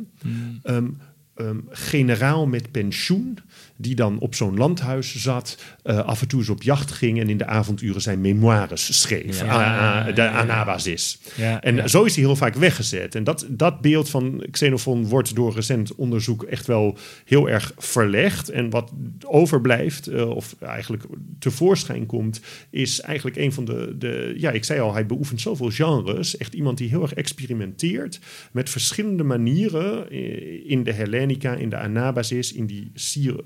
ehm, 0.62 0.88
ehm, 1.34 1.56
generaal 1.70 2.46
met 2.46 2.70
pensioen, 2.70 3.38
die 3.76 3.94
dan 3.94 4.18
op 4.18 4.34
zo'n 4.34 4.56
landhuis 4.56 5.16
zat, 5.16 5.62
eh, 5.82 5.98
af 5.98 6.20
en 6.22 6.28
toe 6.28 6.38
eens 6.40 6.48
op 6.48 6.62
jacht 6.62 6.90
ging 6.92 7.20
en 7.20 7.28
in 7.28 7.36
de 7.36 7.46
avonduren 7.46 8.00
zijn 8.02 8.20
memoires 8.20 9.00
schreef. 9.00 9.40
Ja. 9.40 9.50
A- 9.50 10.06
a- 10.08 10.12
de. 10.12 10.28
Anabasis. 10.28 11.18
Ja, 11.36 11.60
En 11.62 11.74
ja. 11.74 11.86
zo 11.88 12.04
is 12.04 12.14
hij 12.14 12.24
heel 12.24 12.36
vaak 12.36 12.54
weggezet. 12.54 13.14
En 13.14 13.24
dat, 13.24 13.46
dat 13.48 13.80
beeld 13.80 14.10
van 14.10 14.44
Xenophon 14.50 15.06
wordt 15.06 15.34
door 15.34 15.54
recent 15.54 15.94
onderzoek 15.94 16.42
echt 16.42 16.66
wel 16.66 16.98
heel 17.24 17.48
erg 17.48 17.72
verlegd. 17.78 18.48
En 18.48 18.70
wat 18.70 18.92
overblijft, 19.26 20.06
eh, 20.06 20.30
of 20.30 20.54
eigenlijk 20.60 21.04
tevoorschijn 21.38 22.06
komt, 22.06 22.40
is 22.70 23.00
eigenlijk 23.00 23.36
een 23.36 23.52
van 23.52 23.64
de, 23.64 23.94
de. 23.98 24.34
Ja, 24.36 24.50
ik 24.50 24.64
zei 24.64 24.80
al, 24.80 24.92
hij 24.92 25.06
beoefent 25.06 25.40
zoveel 25.40 25.70
genres. 25.70 26.36
Echt 26.36 26.54
iemand 26.54 26.78
die 26.78 26.88
heel 26.88 27.02
erg 27.02 27.12
experimenteert 27.14 28.18
met 28.52 28.70
verschillende 28.70 29.22
manieren 29.22 30.10
eh, 30.10 30.70
in 30.70 30.84
de 30.84 30.92
Hellenica 30.92 31.54
in 31.54 31.68
de 31.68 31.76
Anabasis, 31.76 32.52
in 32.52 32.66
die 32.66 32.90
Syr 32.94 33.40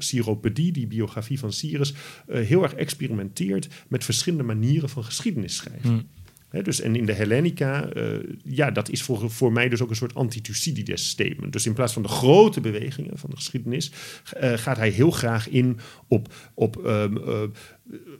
Die 0.52 0.86
biografie 0.86 1.38
van 1.38 1.52
Cyrus, 1.52 1.94
eh, 2.26 2.46
heel 2.46 2.62
erg 2.62 2.74
experimenteert 2.74 3.68
met 3.88 4.04
verschillende 4.04 4.44
manieren 4.44 4.88
van 4.88 5.04
geschiedenis 5.04 5.56
schrijven. 5.56 5.88
Hmm. 5.90 6.08
Dus 6.62 6.80
en 6.80 6.96
in 6.96 7.06
de 7.06 7.12
Hellenica, 7.12 7.88
eh, 7.88 8.04
ja, 8.44 8.70
dat 8.70 8.90
is 8.90 9.02
voor, 9.02 9.30
voor 9.30 9.52
mij 9.52 9.68
dus 9.68 9.82
ook 9.82 9.90
een 9.90 9.96
soort 9.96 10.14
anti-Thucydides 10.14 11.08
statement. 11.08 11.52
Dus 11.52 11.66
in 11.66 11.72
plaats 11.72 11.92
van 11.92 12.02
de 12.02 12.08
grote 12.08 12.60
bewegingen 12.60 13.18
van 13.18 13.30
de 13.30 13.36
geschiedenis, 13.36 13.92
eh, 14.32 14.52
gaat 14.52 14.76
hij 14.76 14.88
heel 14.88 15.10
graag 15.10 15.48
in 15.48 15.78
op, 16.08 16.34
op 16.54 16.84
ehm, 16.84 17.16
eh, 17.16 17.42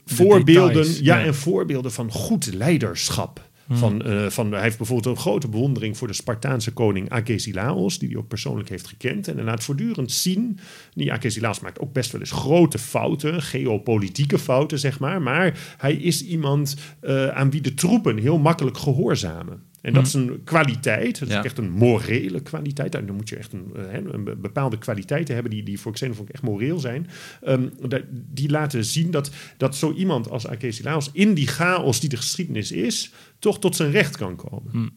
voorbeelden, 0.05 0.73
details, 0.73 0.99
ja, 0.99 1.17
ja. 1.17 1.25
en 1.25 1.35
voorbeelden 1.35 1.91
van 1.91 2.11
goed 2.11 2.53
leiderschap. 2.53 3.46
Van, 3.69 4.01
eh, 4.01 4.25
van, 4.29 4.51
hij 4.51 4.61
heeft 4.61 4.77
bijvoorbeeld 4.77 5.15
een 5.15 5.21
grote 5.21 5.47
bewondering 5.47 5.97
voor 5.97 6.07
de 6.07 6.13
Spartaanse 6.13 6.71
koning 6.71 7.09
Agesilaos, 7.09 7.99
die 7.99 8.09
hij 8.09 8.17
ook 8.17 8.27
persoonlijk 8.27 8.69
heeft 8.69 8.87
gekend. 8.87 9.27
En 9.27 9.35
hij 9.35 9.45
laat 9.45 9.63
voortdurend 9.63 10.11
zien, 10.11 10.59
die 10.93 11.13
Agesilaos 11.13 11.59
maakt 11.59 11.79
ook 11.79 11.93
best 11.93 12.11
wel 12.11 12.21
eens 12.21 12.31
grote 12.31 12.79
fouten, 12.79 13.41
geopolitieke 13.41 14.39
fouten, 14.39 14.79
zeg 14.79 14.99
maar. 14.99 15.21
Maar 15.21 15.75
hij 15.77 15.93
is 15.93 16.25
iemand 16.25 16.75
eh, 16.99 17.27
aan 17.27 17.51
wie 17.51 17.61
de 17.61 17.73
troepen 17.73 18.17
heel 18.17 18.37
makkelijk 18.37 18.77
gehoorzamen. 18.77 19.63
En 19.87 19.93
dat 19.93 20.05
is 20.07 20.13
een 20.13 20.41
kwaliteit, 20.43 21.19
dat 21.19 21.27
is 21.27 21.33
Ja. 21.33 21.43
echt 21.43 21.57
een 21.57 21.71
morele 21.71 22.41
kwaliteit. 22.41 22.95
En 22.95 23.05
dan 23.05 23.15
moet 23.15 23.29
je 23.29 23.35
echt 23.35 23.53
een, 23.53 23.71
eh, 23.75 23.93
een 23.93 24.23
be- 24.23 24.35
bepaalde 24.35 24.77
kwaliteiten 24.77 25.33
hebben 25.33 25.51
die, 25.51 25.63
die 25.63 25.79
voor 25.79 25.91
Xenophon 25.93 26.27
echt 26.27 26.43
moreel 26.43 26.79
zijn. 26.79 27.07
Ehm, 27.41 27.69
die 28.11 28.49
laten 28.49 28.85
zien 28.85 29.11
dat, 29.11 29.31
dat 29.57 29.75
zo 29.75 29.93
iemand 29.93 30.29
als 30.29 30.47
Agesilaos 30.47 31.09
in 31.13 31.33
die 31.33 31.47
chaos 31.47 31.99
die 31.99 32.09
de 32.09 32.17
geschiedenis 32.17 32.71
is, 32.71 33.11
toch 33.39 33.59
tot 33.59 33.75
zijn 33.75 33.91
recht 33.91 34.17
kan 34.17 34.35
komen. 34.35 34.91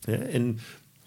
Ja, 0.00 0.12
en 0.14 0.58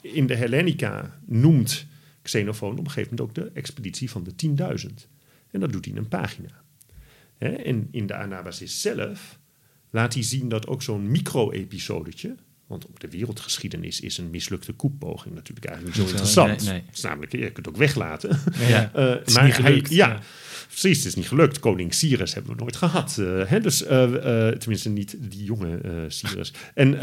in 0.01 0.27
de 0.27 0.35
Hellenica 0.35 1.19
noemt 1.25 1.85
Xenophon 2.21 2.71
op 2.71 2.77
een 2.77 2.91
gegeven 2.91 3.15
moment 3.15 3.21
ook 3.21 3.45
de 3.45 3.51
expeditie 3.53 4.09
van 4.09 4.23
de 4.23 4.35
10.000. 4.35 5.07
En 5.51 5.59
dat 5.59 5.71
doet 5.71 5.85
hij 5.85 5.93
in 5.93 5.99
een 5.99 6.07
pagina. 6.07 6.61
En 7.37 7.87
in 7.91 8.07
de 8.07 8.15
Anabasis 8.15 8.81
zelf 8.81 9.39
laat 9.89 10.13
hij 10.13 10.23
zien 10.23 10.49
dat 10.49 10.67
ook 10.67 10.81
zo'n 10.83 11.11
micro-episodetje... 11.11 12.35
want 12.69 12.85
op 12.85 12.99
de 12.99 13.07
wereldgeschiedenis 13.09 13.99
is 13.99 14.17
een 14.17 14.29
mislukte 14.29 14.73
koepoging 14.73 15.35
natuurlijk 15.35 15.65
eigenlijk 15.65 15.97
niet 15.97 16.05
zo 16.05 16.11
interessant. 16.11 16.63
nee, 16.63 16.71
nee. 16.73 16.83
Namelijk, 17.01 17.31
je 17.31 17.37
kunt 17.39 17.55
het 17.57 17.67
ook 17.69 17.77
weglaten. 17.77 18.39
Ja. 18.67 18.91
Eh, 18.93 19.15
is 19.25 19.33
maar 19.33 19.43
niet 19.45 19.53
gelukt, 19.53 19.87
Hij, 19.87 19.97
ja, 19.97 20.07
ja. 20.07 20.19
precies, 20.67 20.97
het 20.97 21.05
is 21.05 21.15
niet 21.15 21.27
gelukt. 21.27 21.59
Koning 21.59 21.93
Cyrus 21.93 22.33
hebben 22.33 22.55
we 22.55 22.61
nooit 22.61 22.75
gehad. 22.75 23.17
eh, 23.17 23.41
hè? 23.45 23.59
Dus, 23.59 23.83
eh, 23.83 24.47
tenminste, 24.47 24.89
niet 24.89 25.15
die 25.19 25.43
jonge 25.43 25.79
Cyrus. 26.07 26.53
En 26.73 26.97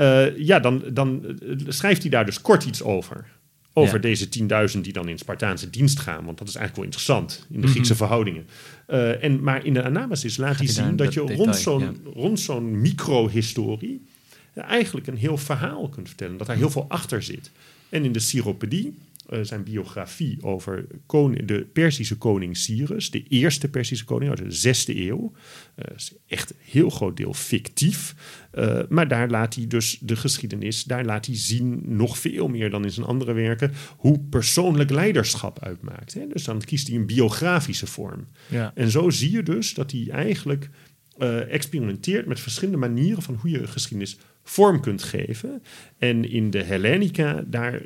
ja, 0.44 0.60
dan, 0.60 0.82
dan 0.92 1.38
schrijft 1.68 2.02
hij 2.02 2.10
daar 2.10 2.24
dus 2.24 2.40
kort 2.40 2.64
iets 2.64 2.82
over. 2.82 3.26
Over 3.78 3.94
Ja. 3.94 4.00
deze 4.00 4.28
10.000 4.76 4.80
die 4.84 4.92
dan 4.92 5.08
in 5.08 5.18
Spartaanse 5.18 5.70
dienst 5.70 5.98
gaan. 5.98 6.24
Want 6.24 6.38
dat 6.38 6.48
is 6.48 6.54
eigenlijk 6.54 6.76
wel 6.76 6.84
interessant 6.84 7.46
in 7.50 7.60
de 7.60 7.66
Griekse 7.66 7.96
verhoudingen. 7.96 8.46
Eh, 8.86 9.24
en, 9.24 9.42
maar 9.42 9.64
in 9.64 9.74
de 9.74 9.82
Anabasis 9.82 10.36
laat 10.36 10.56
hij 10.58 10.66
zien 10.66 10.96
dat 10.96 11.14
je 11.14 11.20
dat 11.20 11.28
rond 11.30 11.54
detail, 11.54 11.80
zo'n 11.80 11.96
rond 12.14 12.40
zo'n 12.40 12.80
micro-historie 12.80 14.06
eigenlijk 14.64 15.07
een 15.07 15.16
heel 15.16 15.38
verhaal 15.38 15.88
kunt 15.88 16.09
vertellen. 16.09 16.36
Dat 16.36 16.46
daar 16.46 16.57
heel 16.57 16.70
veel 16.70 16.86
achter 16.88 17.22
zit. 17.22 17.50
En 17.88 18.04
in 18.04 18.12
de 18.12 18.18
Syropedie, 18.18 18.94
eh, 19.28 19.38
zijn 19.42 19.62
biografie 19.62 20.38
over 20.42 20.86
koning, 21.07 21.44
de 21.44 21.66
Perzische 21.72 22.16
koning 22.16 22.57
Cyrus, 22.57 23.11
de 23.11 23.22
eerste 23.28 23.68
Perzische 23.68 24.04
koning 24.04 24.30
uit 24.30 24.38
de 24.38 24.50
zesde 24.50 25.07
eeuw, 25.07 25.32
eh, 25.74 25.96
is 25.96 26.12
echt 26.26 26.50
een 26.50 26.57
heel 26.61 26.90
groot 26.90 27.16
deel 27.16 27.34
fictief. 27.34 28.14
Eh, 28.50 28.80
maar 28.88 29.09
daar 29.09 29.30
laat 29.30 29.54
hij 29.54 29.66
dus 29.66 29.98
de 30.00 30.16
geschiedenis, 30.16 30.84
daar 30.84 31.04
laat 31.04 31.26
hij 31.26 31.36
zien, 31.36 31.82
nog 31.84 32.18
veel 32.18 32.48
meer 32.48 32.70
dan 32.70 32.84
in 32.84 32.90
zijn 32.90 33.07
andere 33.07 33.32
werken, 33.32 33.72
hoe 33.96 34.18
persoonlijk 34.18 34.90
leiderschap 34.90 35.64
uitmaakt. 35.64 36.14
Hè? 36.14 36.26
Dus 36.32 36.44
dan 36.44 36.61
kiest 36.61 36.88
hij 36.88 36.96
een 36.96 37.07
biografische 37.07 37.86
vorm. 37.86 38.26
Ja. 38.48 38.72
En 38.74 38.90
zo 38.90 39.11
zie 39.11 39.30
je 39.30 39.42
dus 39.42 39.74
dat 39.74 39.90
hij 39.90 40.07
eigenlijk 40.11 40.70
experimenteert 41.48 42.26
met 42.26 42.40
verschillende 42.40 42.78
manieren 42.78 43.22
van 43.22 43.34
hoe 43.34 43.50
je 43.50 43.66
geschiedenis 43.66 44.18
vorm 44.49 44.80
kunt 44.80 45.03
geven. 45.03 45.62
En 45.99 46.30
in 46.30 46.51
de 46.51 46.62
Hellenica, 46.62 47.44
daar 47.47 47.82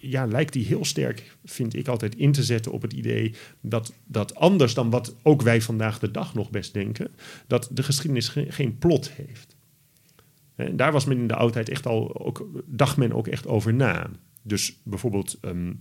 ja, 0.00 0.26
lijkt 0.26 0.54
hij 0.54 0.62
heel 0.62 0.84
sterk, 0.84 1.36
vind 1.44 1.74
ik 1.74 1.88
altijd, 1.88 2.14
in 2.16 2.32
te 2.32 2.42
zetten 2.42 2.72
op 2.72 2.82
het 2.82 2.92
idee 2.92 3.34
dat, 3.60 3.92
dat 4.06 4.34
anders 4.34 4.74
dan 4.74 4.90
wat 4.90 5.16
ook 5.22 5.42
wij 5.42 5.60
vandaag 5.60 5.98
de 5.98 6.10
dag 6.10 6.34
nog 6.34 6.50
best 6.50 6.72
denken, 6.74 7.10
dat 7.46 7.68
de 7.72 7.82
geschiedenis 7.82 8.28
ge- 8.28 8.46
geen 8.52 8.78
plot 8.78 9.10
heeft. 9.10 9.56
En 10.54 10.76
daar 10.76 10.92
was 10.92 11.04
men 11.04 11.18
in 11.18 11.26
de 11.26 11.34
oudheid 11.34 11.68
echt 11.68 11.86
al, 11.86 12.18
ook, 12.26 12.62
dacht 12.66 12.96
men 12.96 13.12
ook 13.12 13.26
echt 13.26 13.46
over 13.46 13.74
na. 13.74 14.10
Dus 14.42 14.76
bijvoorbeeld 14.84 15.38
ehm, 15.40 15.72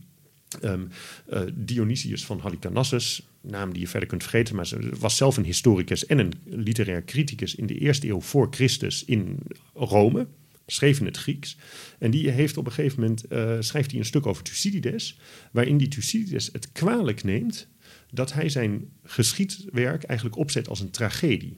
ehm, 0.61 0.85
eh, 1.25 1.41
Dionysius 1.53 2.25
van 2.25 2.39
Halicarnassus, 2.39 3.27
naam 3.41 3.73
die 3.73 3.81
je 3.81 3.87
verder 3.87 4.09
kunt 4.09 4.21
vergeten, 4.21 4.55
maar 4.55 4.67
ze 4.67 4.89
was 4.99 5.17
zelf 5.17 5.37
een 5.37 5.45
historicus 5.45 6.05
en 6.05 6.19
een 6.19 6.33
literair 6.45 7.03
criticus 7.03 7.55
in 7.55 7.65
de 7.65 7.77
eerste 7.77 8.07
eeuw 8.07 8.21
voor 8.21 8.47
Christus 8.51 9.05
in 9.05 9.37
Rome, 9.73 10.27
schreef 10.67 10.99
in 10.99 11.05
het 11.05 11.17
Grieks. 11.17 11.57
En 11.99 12.11
die 12.11 12.29
heeft 12.29 12.57
op 12.57 12.65
een 12.65 12.71
gegeven 12.71 12.99
moment, 12.99 13.23
eh, 13.23 13.55
schrijft 13.59 13.91
hij 13.91 13.99
een 13.99 14.05
stuk 14.05 14.25
over 14.25 14.43
Thucydides, 14.43 15.17
waarin 15.51 15.77
die 15.77 15.87
Thucydides 15.87 16.49
het 16.51 16.71
kwalijk 16.71 17.23
neemt 17.23 17.67
dat 18.11 18.33
hij 18.33 18.49
zijn 18.49 18.89
geschiedwerk 19.03 20.03
eigenlijk 20.03 20.37
opzet 20.37 20.67
als 20.67 20.79
een 20.79 20.91
tragedie. 20.91 21.57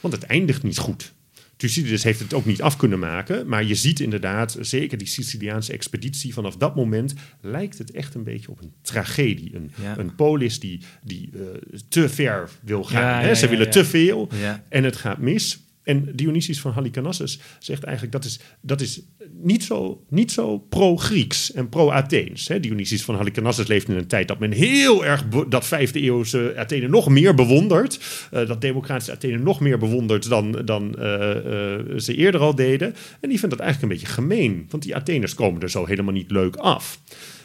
Want 0.00 0.14
het 0.14 0.22
eindigt 0.22 0.62
niet 0.62 0.78
goed. 0.78 1.12
Thucydides 1.56 2.02
heeft 2.02 2.20
het 2.20 2.34
ook 2.34 2.44
niet 2.44 2.62
af 2.62 2.76
kunnen 2.76 2.98
maken, 2.98 3.48
maar 3.48 3.64
je 3.64 3.74
ziet 3.74 4.00
inderdaad, 4.00 4.56
zeker 4.60 4.98
die 4.98 5.06
Siciliaanse 5.06 5.72
expeditie, 5.72 6.32
vanaf 6.34 6.56
dat 6.56 6.74
moment 6.76 7.14
lijkt 7.40 7.78
het 7.78 7.90
echt 7.90 8.14
een 8.14 8.24
beetje 8.24 8.50
op 8.50 8.60
een 8.62 8.72
tragedie. 8.82 9.54
Een, 9.54 9.70
Ja. 9.82 9.98
een 9.98 10.14
polis 10.14 10.60
die, 10.60 10.80
die 11.04 11.30
eh, 11.34 11.40
te 11.88 12.08
ver 12.08 12.48
wil 12.62 12.84
gaan. 12.84 13.02
Ja, 13.22 13.28
hè? 13.28 13.34
Ze 13.34 13.48
willen 13.48 13.70
te 13.70 13.84
veel 13.84 14.28
en 14.68 14.84
het 14.84 14.96
gaat 14.96 15.18
mis. 15.18 15.58
En 15.84 16.08
Dionysius 16.14 16.60
van 16.60 16.72
Halicarnassus 16.72 17.38
zegt 17.58 17.82
eigenlijk 17.82 18.12
dat 18.12 18.24
is, 18.24 18.40
dat 18.60 18.80
is 18.80 19.00
niet 19.42 19.64
zo, 19.64 20.04
niet 20.08 20.32
zo 20.32 20.58
pro-Grieks 20.58 21.52
en 21.52 21.68
pro-Atheens. 21.68 22.48
hè. 22.48 22.60
Dionysius 22.60 23.04
van 23.04 23.14
Halicarnassus 23.14 23.66
leeft 23.66 23.88
in 23.88 23.96
een 23.96 24.06
tijd 24.06 24.28
dat 24.28 24.38
men 24.38 24.52
heel 24.52 25.04
erg 25.04 25.28
dat 25.48 25.66
vijfde 25.66 26.00
eeuwse 26.00 26.54
Athene 26.56 26.88
nog 26.88 27.08
meer 27.08 27.34
bewondert. 27.34 27.98
eh, 28.30 28.46
dat 28.46 28.60
democratische 28.60 29.12
Athene 29.12 29.38
nog 29.38 29.60
meer 29.60 29.78
bewondert 29.78 30.28
dan, 30.28 30.52
dan 30.64 30.98
eh, 30.98 31.74
eh, 31.74 31.98
ze 31.98 32.14
eerder 32.14 32.40
al 32.40 32.54
deden. 32.54 32.94
En 33.20 33.28
die 33.28 33.38
vindt 33.38 33.54
dat 33.56 33.64
eigenlijk 33.64 33.82
een 33.92 33.98
beetje 33.98 34.14
gemeen. 34.14 34.66
Want 34.68 34.82
die 34.82 34.96
Atheners 34.96 35.34
komen 35.34 35.62
er 35.62 35.70
zo 35.70 35.86
helemaal 35.86 36.12
niet 36.14 36.30
leuk 36.30 36.56
af. 36.56 37.00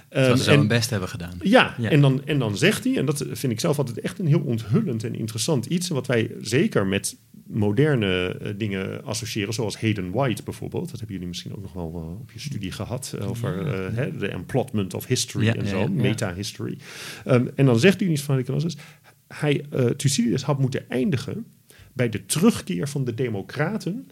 Terwijl 0.09 0.37
ze 0.37 0.43
Ehm, 0.43 0.51
en- 0.51 0.57
hun 0.59 0.67
best 0.67 0.89
hebben 0.89 1.09
gedaan. 1.09 1.37
ja, 1.41 1.75
Ja. 1.77 1.89
En, 1.89 2.01
dan, 2.01 2.21
en 2.25 2.39
dan 2.39 2.57
zegt 2.57 2.83
hij, 2.83 2.97
en 2.97 3.05
dat 3.05 3.25
vind 3.31 3.51
ik 3.53 3.59
zelf 3.59 3.77
altijd 3.77 3.99
echt 3.99 4.19
een 4.19 4.27
heel 4.27 4.39
onthullend 4.45 5.03
en 5.03 5.15
interessant 5.15 5.65
iets, 5.65 5.89
en 5.89 5.95
wat 5.95 6.07
wij 6.07 6.31
zeker 6.41 6.85
met 6.87 7.15
moderne 7.49 8.37
eh, 8.39 8.53
dingen 8.57 9.03
associëren, 9.03 9.53
zoals 9.53 9.79
Hayden 9.79 10.11
White 10.11 10.43
bijvoorbeeld. 10.43 10.89
Dat 10.89 10.97
hebben 10.97 11.11
jullie 11.11 11.27
misschien 11.27 11.55
ook 11.55 11.61
nog 11.61 11.73
wel 11.73 11.93
eh, 11.95 12.21
op 12.21 12.31
je 12.31 12.39
studie 12.39 12.71
gehad, 12.71 13.15
eh, 13.19 13.29
over 13.29 13.63
de 14.19 14.27
emplotment 14.27 14.93
of 14.93 15.05
history 15.05 15.45
Ja, 15.45 15.55
en 15.55 15.67
zo, 15.67 15.79
ja. 15.79 15.87
meta-history. 15.89 16.77
Ehm, 17.25 17.47
en 17.55 17.65
dan 17.65 17.79
zegt 17.79 17.99
Dionysius 17.99 18.25
van 18.25 18.35
Halicarnassus, 18.35 18.77
hij, 19.27 19.65
Thucydides 19.95 20.43
had 20.43 20.59
moeten 20.59 20.89
eindigen 20.89 21.45
bij 21.93 22.09
de 22.09 22.25
terugkeer 22.25 22.87
van 22.87 23.03
de 23.03 23.13
democraten 23.13 24.07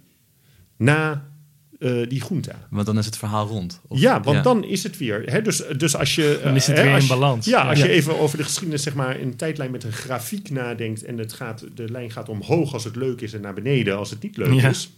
na 0.78 1.32
eh, 1.80 1.92
die 2.08 2.24
junta. 2.30 2.68
Want 2.70 2.86
dan 2.86 2.98
is 2.98 3.06
het 3.06 3.18
verhaal 3.18 3.48
rond. 3.48 3.82
Of- 3.88 4.00
Ja, 4.00 4.22
want 4.22 4.44
dan 4.44 4.64
is 4.64 4.84
het 4.84 4.98
weer. 4.98 5.24
Hè, 5.32 5.42
dus, 5.42 5.64
dus 5.78 5.96
als 5.96 6.16
je. 6.16 6.40
Dan 6.44 6.56
is 6.56 6.68
het 6.68 6.78
eh, 6.78 6.84
weer 6.84 6.94
als 6.94 7.02
in 7.04 7.08
je- 7.08 7.14
balans. 7.20 7.46
Ja, 7.46 7.62
als 7.70 7.80
Ja. 7.80 7.86
je 7.86 7.92
even 7.92 8.20
over 8.20 8.38
de 8.38 8.44
geschiedenis, 8.44 8.84
zeg 8.84 8.94
maar, 8.96 9.20
in 9.20 9.28
een 9.28 9.36
tijdlijn 9.36 9.72
met 9.72 9.84
een 9.84 9.92
grafiek 9.92 10.50
nadenkt. 10.50 11.04
en 11.04 11.18
het 11.18 11.34
gaat, 11.34 11.64
de 11.76 11.90
lijn 11.92 12.12
gaat 12.12 12.30
omhoog 12.30 12.74
als 12.74 12.84
het 12.84 12.96
leuk 12.96 13.22
is 13.22 13.34
en 13.34 13.42
naar 13.42 13.54
beneden 13.54 13.98
als 13.98 14.10
het 14.10 14.22
niet 14.24 14.38
leuk 14.38 14.54
Ja. 14.62 14.70
is. 14.70 14.90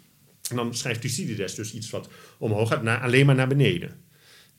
En 0.49 0.55
dan 0.55 0.75
schrijft 0.75 1.01
Thucydides 1.01 1.55
dus 1.55 1.73
iets 1.73 1.89
wat 1.89 2.09
omhoog 2.37 2.67
gaat, 2.69 2.83
naar, 2.83 3.01
alleen 3.01 3.25
maar 3.25 3.35
naar 3.35 3.47
beneden. 3.47 3.91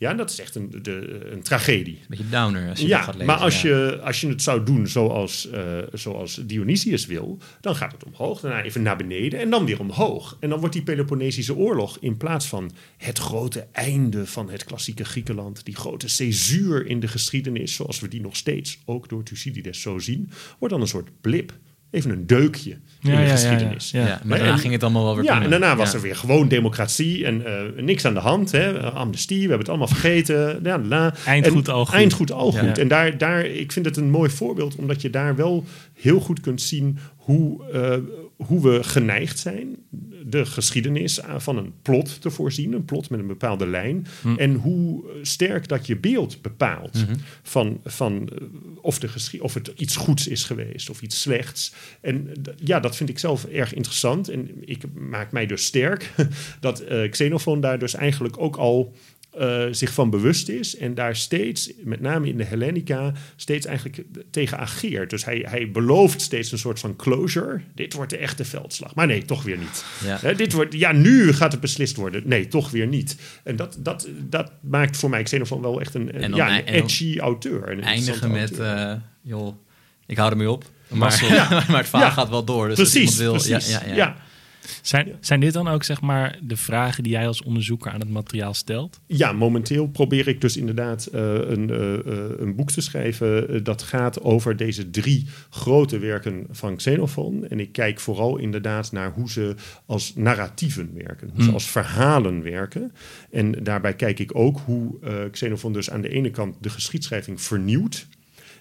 Ja, 0.01 0.15
dat 0.15 0.31
is 0.31 0.41
echt 0.41 0.55
een, 0.55 0.71
de, 0.83 1.27
een 1.33 1.43
tragedie. 1.43 1.99
Beetje 2.09 2.29
downer 2.29 2.69
als 2.69 2.79
je 2.81 2.89
dat 2.89 2.97
Ja, 2.97 3.03
gaat 3.03 3.13
lezen. 3.15 3.27
maar 3.27 3.37
als, 3.37 3.63
ja. 3.63 3.69
je, 3.69 4.01
als 4.01 4.21
je 4.21 4.29
het 4.29 4.43
zou 4.43 4.65
doen 4.65 4.87
zoals, 4.89 5.51
eh, 5.51 5.79
zoals 5.93 6.41
Dionysius 6.47 7.07
wil, 7.07 7.39
dan 7.61 7.75
gaat 7.77 7.93
het 7.93 8.05
omhoog, 8.05 8.41
daarna 8.41 8.63
even 8.63 8.83
naar 8.83 8.97
beneden 8.97 9.41
en 9.41 9.51
dan 9.51 9.65
weer 9.65 9.81
omhoog. 9.81 10.37
En 10.41 10.49
dan 10.49 10.59
wordt 10.59 10.75
die 10.75 10.83
Peloponnesische 10.85 11.55
oorlog 11.55 11.99
in 12.01 12.17
plaats 12.17 12.47
van 12.47 12.71
het 12.97 13.19
grote 13.19 13.67
einde 13.73 14.27
van 14.27 14.51
het 14.51 14.65
klassieke 14.65 15.05
Griekenland, 15.05 15.65
die 15.65 15.77
grote 15.77 16.09
césuur 16.09 16.87
in 16.87 17.01
de 17.01 17.09
geschiedenis, 17.09 17.75
zoals 17.75 18.01
we 18.01 18.09
die 18.09 18.21
nog 18.21 18.37
steeds 18.37 18.79
ook 18.85 19.09
door 19.09 19.23
Thucydides 19.23 19.81
zo 19.81 19.99
zien, 19.99 20.31
wordt 20.59 20.75
dan 20.75 20.83
een 20.83 20.89
soort 20.89 21.11
blip. 21.21 21.53
Even 21.91 22.11
een 22.11 22.27
deukje 22.27 22.71
in 22.71 22.81
de 23.01 23.11
ja, 23.11 23.27
geschiedenis. 23.29 23.91
ja. 23.91 24.03
Maar 24.05 24.21
Maar 24.25 24.39
daarna 24.39 24.53
en- 24.53 24.59
ging 24.59 24.73
het 24.73 24.83
allemaal 24.83 25.05
wel 25.05 25.15
weer 25.15 25.25
Ja, 25.25 25.31
prima. 25.31 25.45
en 25.45 25.51
daarna 25.61 25.77
was 25.77 25.95
er 25.95 26.01
weer 26.01 26.17
gewoon 26.17 26.49
democratie 26.49 27.25
en 27.27 27.47
eh, 27.47 27.83
niks 27.83 28.05
aan 28.05 28.15
de 28.15 28.21
hand. 28.21 28.53
Hè? 28.53 28.81
Amnestie, 28.81 29.35
we 29.37 29.41
hebben 29.41 29.59
het 29.59 29.69
allemaal 29.69 29.87
vergeten. 29.89 30.61
Ja, 30.63 30.79
la. 30.79 31.15
Eind 31.27 31.47
En 31.47 31.53
goed, 31.53 31.69
al 31.69 31.87
goed. 31.87 31.95
Eind 31.95 32.13
goed, 32.13 32.33
al 32.33 32.53
goed. 32.53 32.79
En 32.79 32.89
daar, 32.89 33.19
daar, 33.19 33.45
ik 33.45 33.73
vind 33.73 33.87
het 33.87 33.97
een 33.97 34.11
mooi 34.11 34.31
voorbeeld, 34.31 34.77
omdat 34.77 35.03
je 35.03 35.11
daar 35.11 35.37
wel 35.37 35.65
heel 36.01 36.21
goed 36.21 36.41
kunt 36.41 36.61
zien 36.63 36.99
hoe, 37.17 37.65
eh, 37.73 37.97
hoe 38.47 38.63
we 38.63 38.83
geneigd 38.85 39.39
zijn 39.39 39.77
de 40.27 40.47
geschiedenis 40.47 41.21
van 41.37 41.57
een 41.57 41.73
plot 41.83 42.21
te 42.21 42.31
voorzien, 42.31 42.73
een 42.73 42.85
plot 42.85 43.11
met 43.11 43.21
een 43.21 43.27
bepaalde 43.27 43.67
lijn, 43.67 44.07
en 44.37 44.55
hoe 44.55 45.05
sterk 45.23 45.69
dat 45.69 45.87
je 45.87 45.97
beeld 45.97 46.43
bepaalt 46.43 47.05
van, 47.43 47.81
van 47.85 48.29
eh, 48.29 48.47
of, 48.81 48.99
de 48.99 49.09
of 49.41 49.55
het 49.55 49.73
iets 49.77 49.97
goeds 49.97 50.27
is 50.29 50.45
geweest 50.45 50.91
of 50.91 51.03
iets 51.03 51.21
slechts. 51.21 51.73
En 52.01 52.29
d- 52.43 52.49
ja, 52.65 52.81
dat 52.81 52.97
vind 52.97 53.09
ik 53.09 53.19
zelf 53.19 53.45
erg 53.45 53.75
interessant. 53.75 54.29
En 54.29 54.51
ik 54.65 54.83
maak 54.95 55.33
mij 55.33 55.47
dus 55.47 55.65
sterk 55.65 56.11
dat 56.61 56.81
eh 56.81 57.11
Xenophon 57.11 57.61
daar 57.61 57.79
dus 57.79 57.95
eigenlijk 57.95 58.39
ook 58.39 58.57
al 58.57 58.95
eh, 59.39 59.65
zich 59.71 59.93
van 59.93 60.11
bewust 60.11 60.49
is 60.49 60.77
en 60.77 60.95
daar 60.95 61.17
steeds, 61.17 61.71
met 61.85 62.01
name 62.01 62.29
in 62.29 62.37
de 62.37 62.45
Hellenica, 62.45 63.13
steeds 63.37 63.67
eigenlijk 63.67 64.03
tegen 64.31 64.59
ageert. 64.59 65.11
Dus 65.11 65.25
hij, 65.25 65.47
hij 65.49 65.71
belooft 65.71 66.21
steeds 66.21 66.53
een 66.53 66.59
soort 66.59 66.81
van 66.81 66.97
closure. 66.97 67.61
Dit 67.75 67.93
wordt 67.93 68.11
de 68.11 68.17
echte 68.17 68.45
veldslag. 68.45 68.95
Maar 68.95 69.07
nee, 69.07 69.25
toch 69.25 69.43
weer 69.43 69.59
niet. 69.59 69.85
Ja. 70.05 70.19
Hè, 70.21 70.35
dit 70.35 70.53
wordt, 70.53 70.75
ja, 70.75 70.93
nu 70.93 71.33
gaat 71.33 71.53
het 71.53 71.61
beslist 71.61 71.97
worden. 71.97 72.23
Nee, 72.25 72.47
toch 72.49 72.71
weer 72.71 72.87
niet. 72.87 73.17
En 73.45 73.57
dat, 73.57 73.77
dat, 73.79 74.09
dat 74.29 74.53
maakt 74.61 74.97
voor 74.97 75.11
mij 75.11 75.23
Xenophon 75.23 75.63
wel 75.63 75.81
echt 75.81 75.95
een, 75.95 76.35
ja, 76.35 76.59
een 76.59 76.65
edgy 76.65 77.19
auteur. 77.19 77.71
Een 77.71 77.83
Eindigen 77.83 78.31
met, 78.31 78.59
eh, 78.59 78.93
joh, 79.23 79.57
ik 80.07 80.17
hou 80.17 80.31
ermee 80.31 80.51
op. 80.51 80.65
Maar, 80.89 81.25
Ja. 81.29 81.49
maar 81.69 81.79
het 81.79 81.89
verhaal 81.89 82.09
Ja. 82.09 82.15
gaat 82.15 82.29
wel 82.29 82.45
door. 82.45 82.69
Dus 82.69 82.77
precies, 82.77 83.17
wil, 83.17 83.33
precies. 83.33 83.71
Ja, 83.71 83.83
ja, 83.95 84.17
Ja. 84.71 84.79
Zijn, 84.83 85.13
zijn 85.21 85.41
dit 85.41 85.53
dan 85.53 85.69
ook 85.69 85.85
zeg 85.85 86.01
maar 86.01 86.39
de 86.43 86.57
vragen 86.57 87.03
die 87.03 87.13
jij 87.13 87.27
als 87.27 87.43
onderzoeker 87.43 87.91
aan 87.91 88.01
het 88.01 88.11
materiaal 88.11 88.55
stelt? 88.55 89.01
Ja, 89.07 89.33
momenteel 89.33 89.87
probeer 89.87 90.29
ik 90.29 90.41
dus 90.41 90.57
inderdaad 90.57 91.07
eh, 91.07 91.23
een, 91.23 91.71
eh, 91.71 91.95
eh, 91.95 92.31
een 92.39 92.55
boek 92.57 92.71
te 92.71 92.81
schrijven 92.81 93.65
dat 93.65 93.83
gaat 93.83 94.21
over 94.23 94.57
deze 94.57 94.91
drie 94.91 95.27
grote 95.51 95.99
werken 95.99 96.47
van 96.51 96.77
Xenophon. 96.77 97.49
En 97.49 97.61
ik 97.61 97.73
kijk 97.73 98.01
vooral 98.01 98.39
inderdaad 98.39 98.93
naar 98.93 99.13
hoe 99.13 99.31
ze 99.31 99.55
als 99.87 100.15
narratieven 100.15 100.91
werken, 100.95 101.29
hoe 101.29 101.39
ze 101.39 101.45
Hmm. 101.45 101.55
als 101.55 101.71
verhalen 101.71 102.43
werken. 102.43 102.93
En 103.31 103.53
daarbij 103.63 103.95
kijk 103.95 104.19
ik 104.19 104.35
ook 104.35 104.61
hoe 104.65 104.99
eh, 105.03 105.15
Xenophon 105.31 105.73
dus 105.73 105.91
aan 105.91 106.01
de 106.01 106.09
ene 106.09 106.31
kant 106.31 106.57
de 106.61 106.71
geschiedschrijving 106.71 107.41
vernieuwt. 107.41 108.07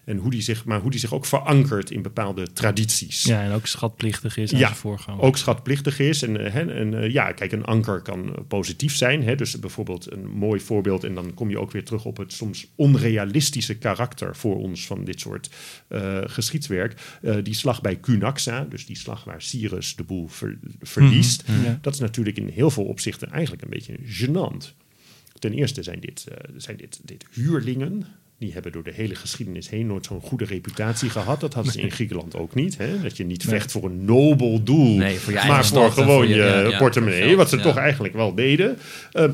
En 0.09 0.17
hoe 0.17 0.31
die 0.31 0.41
zich, 0.41 0.65
maar 0.65 0.81
hoe 0.81 0.91
die 0.91 0.99
zich 0.99 1.13
ook 1.13 1.25
verankert 1.25 1.91
in 1.91 2.01
bepaalde 2.01 2.53
tradities. 2.53 3.23
Ja, 3.23 3.41
en 3.43 3.51
ook 3.51 3.65
schatplichtig 3.67 4.37
is 4.37 4.53
aan 4.53 4.59
Ja, 4.59 4.65
zijn 4.65 4.77
voorganger. 4.79 5.21
ook 5.23 5.37
schatplichtig 5.37 5.99
is. 5.99 6.21
En, 6.21 6.45
eh, 6.45 6.53
hè, 6.53 6.73
en 6.73 6.93
eh, 7.01 7.11
ja, 7.11 7.31
kijk, 7.31 7.51
een 7.51 7.65
anker 7.65 8.01
kan 8.01 8.35
eh, 8.35 8.41
positief 8.47 8.95
zijn. 8.95 9.23
Hè? 9.23 9.35
Dus 9.35 9.59
bijvoorbeeld 9.59 10.11
een 10.11 10.27
mooi 10.29 10.59
voorbeeld. 10.59 11.03
En 11.03 11.13
dan 11.15 11.33
kom 11.33 11.49
je 11.49 11.59
ook 11.59 11.71
weer 11.71 11.83
terug 11.83 12.05
op 12.05 12.17
het 12.17 12.33
soms 12.33 12.67
onrealistische 12.75 13.75
karakter 13.77 14.35
voor 14.35 14.55
ons 14.57 14.85
van 14.85 15.03
dit 15.03 15.19
soort 15.19 15.49
geschiedswerk. 16.23 17.01
Die 17.43 17.53
slag 17.53 17.81
bij 17.81 17.99
Cunaxa, 17.99 18.65
dus 18.69 18.85
die 18.85 18.97
slag 18.97 19.23
waar 19.23 19.41
Cyrus 19.41 19.95
de 19.95 20.03
boel 20.03 20.27
ver- 20.27 20.59
verliest. 20.81 21.43
Ja. 21.63 21.79
Dat 21.81 21.93
is 21.93 21.99
natuurlijk 21.99 22.37
in 22.37 22.47
heel 22.47 22.69
veel 22.69 22.85
opzichten 22.85 23.31
eigenlijk 23.31 23.63
een 23.63 23.69
beetje 23.69 23.97
gênant. 23.97 24.73
Ten 25.39 25.53
eerste 25.53 25.83
zijn 25.83 25.99
dit, 25.99 26.25
zijn 26.57 26.77
dit, 26.77 26.99
dit 27.03 27.25
huurlingen. 27.31 28.05
Die 28.39 28.53
hebben 28.53 28.71
door 28.71 28.83
de 28.83 28.91
hele 28.93 29.15
geschiedenis 29.15 29.69
heen 29.69 29.87
nooit 29.87 30.05
zo'n 30.05 30.21
goede 30.21 30.45
reputatie 30.45 31.09
gehad. 31.09 31.39
Dat 31.39 31.53
hadden 31.53 31.73
ze 31.73 31.81
in 31.81 31.91
Griekenland 31.91 32.35
ook 32.35 32.55
niet. 32.55 32.77
Hè? 32.77 33.01
Dat 33.01 33.17
je 33.17 33.25
niet 33.25 33.43
vecht 33.43 33.71
voor 33.71 33.83
een 33.83 34.05
nobel 34.05 34.63
doel, 34.63 34.95
Nee, 34.97 35.17
voor 35.17 35.33
je 35.33 35.39
maar 35.47 35.65
voor 35.65 35.91
gewoon 35.91 36.07
voor 36.15 36.23
je- 36.27 36.35
je, 36.35 36.41
ja, 36.41 36.59
ja, 36.67 36.77
portemonnee. 36.77 37.35
wat 37.35 37.49
ze 37.49 37.59
toch 37.59 37.75
eigenlijk 37.77 38.13
wel 38.13 38.35
deden. 38.35 38.77
Eh, 39.11 39.29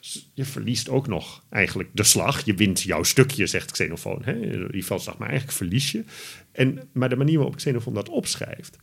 s- 0.00 0.26
je 0.34 0.44
verliest 0.44 0.88
ook 0.88 1.06
nog 1.06 1.42
eigenlijk 1.50 1.88
de 1.92 2.02
slag. 2.02 2.44
Je 2.44 2.54
wint 2.54 2.82
jouw 2.82 3.02
stukje, 3.02 3.46
zegt 3.46 3.70
Xenophon. 3.70 4.22
Hè? 4.24 4.66
Die 4.70 4.84
veldslag, 4.84 5.18
maar 5.18 5.28
eigenlijk 5.28 5.58
verlies 5.58 5.92
je. 5.92 6.04
En, 6.52 6.88
maar 6.92 7.08
de 7.08 7.16
manier 7.16 7.36
waarop 7.36 7.56
Xenophon 7.56 7.94
dat 7.94 8.08
opschrijft... 8.08 8.76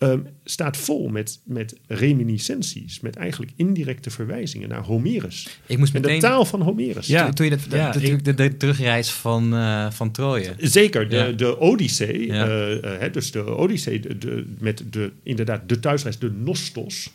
ehm, 0.00 0.20
staat 0.44 0.76
vol 0.76 1.08
met, 1.08 1.40
met 1.44 1.76
reminiscenties, 1.86 3.00
met 3.00 3.16
eigenlijk 3.16 3.52
indirecte 3.56 4.10
verwijzingen 4.10 4.68
naar 4.68 4.82
Homerus. 4.84 5.60
Ik 5.66 5.78
moest 5.78 5.94
En 5.94 6.02
de 6.02 6.16
taal 6.18 6.44
van 6.44 6.60
Homerus. 6.62 7.06
Ja. 7.06 7.30
Toen, 7.32 7.44
je 7.44 7.50
dat, 7.50 7.60
Ja, 7.70 7.90
de, 7.92 8.00
de, 8.00 8.22
de, 8.22 8.34
de 8.34 8.56
terugreis 8.56 9.10
van, 9.10 9.54
eh, 9.54 9.90
van 9.90 10.10
Troje. 10.10 10.54
Zeker, 10.58 11.08
de, 11.08 11.16
Ja. 11.16 11.30
de 11.30 11.58
Odyssee, 11.58 12.26
Ja. 12.26 12.46
eh, 12.46 12.76
eh, 12.94 13.00
hè, 13.00 13.10
dus 13.10 13.30
de 13.30 13.44
Odyssee 13.56 14.00
de, 14.00 14.18
de- 14.18 14.44
met 14.58 14.84
de, 14.90 15.12
inderdaad 15.22 15.68
de 15.68 15.80
thuisreis, 15.80 16.18
de 16.18 16.30
Nostos 16.30 17.10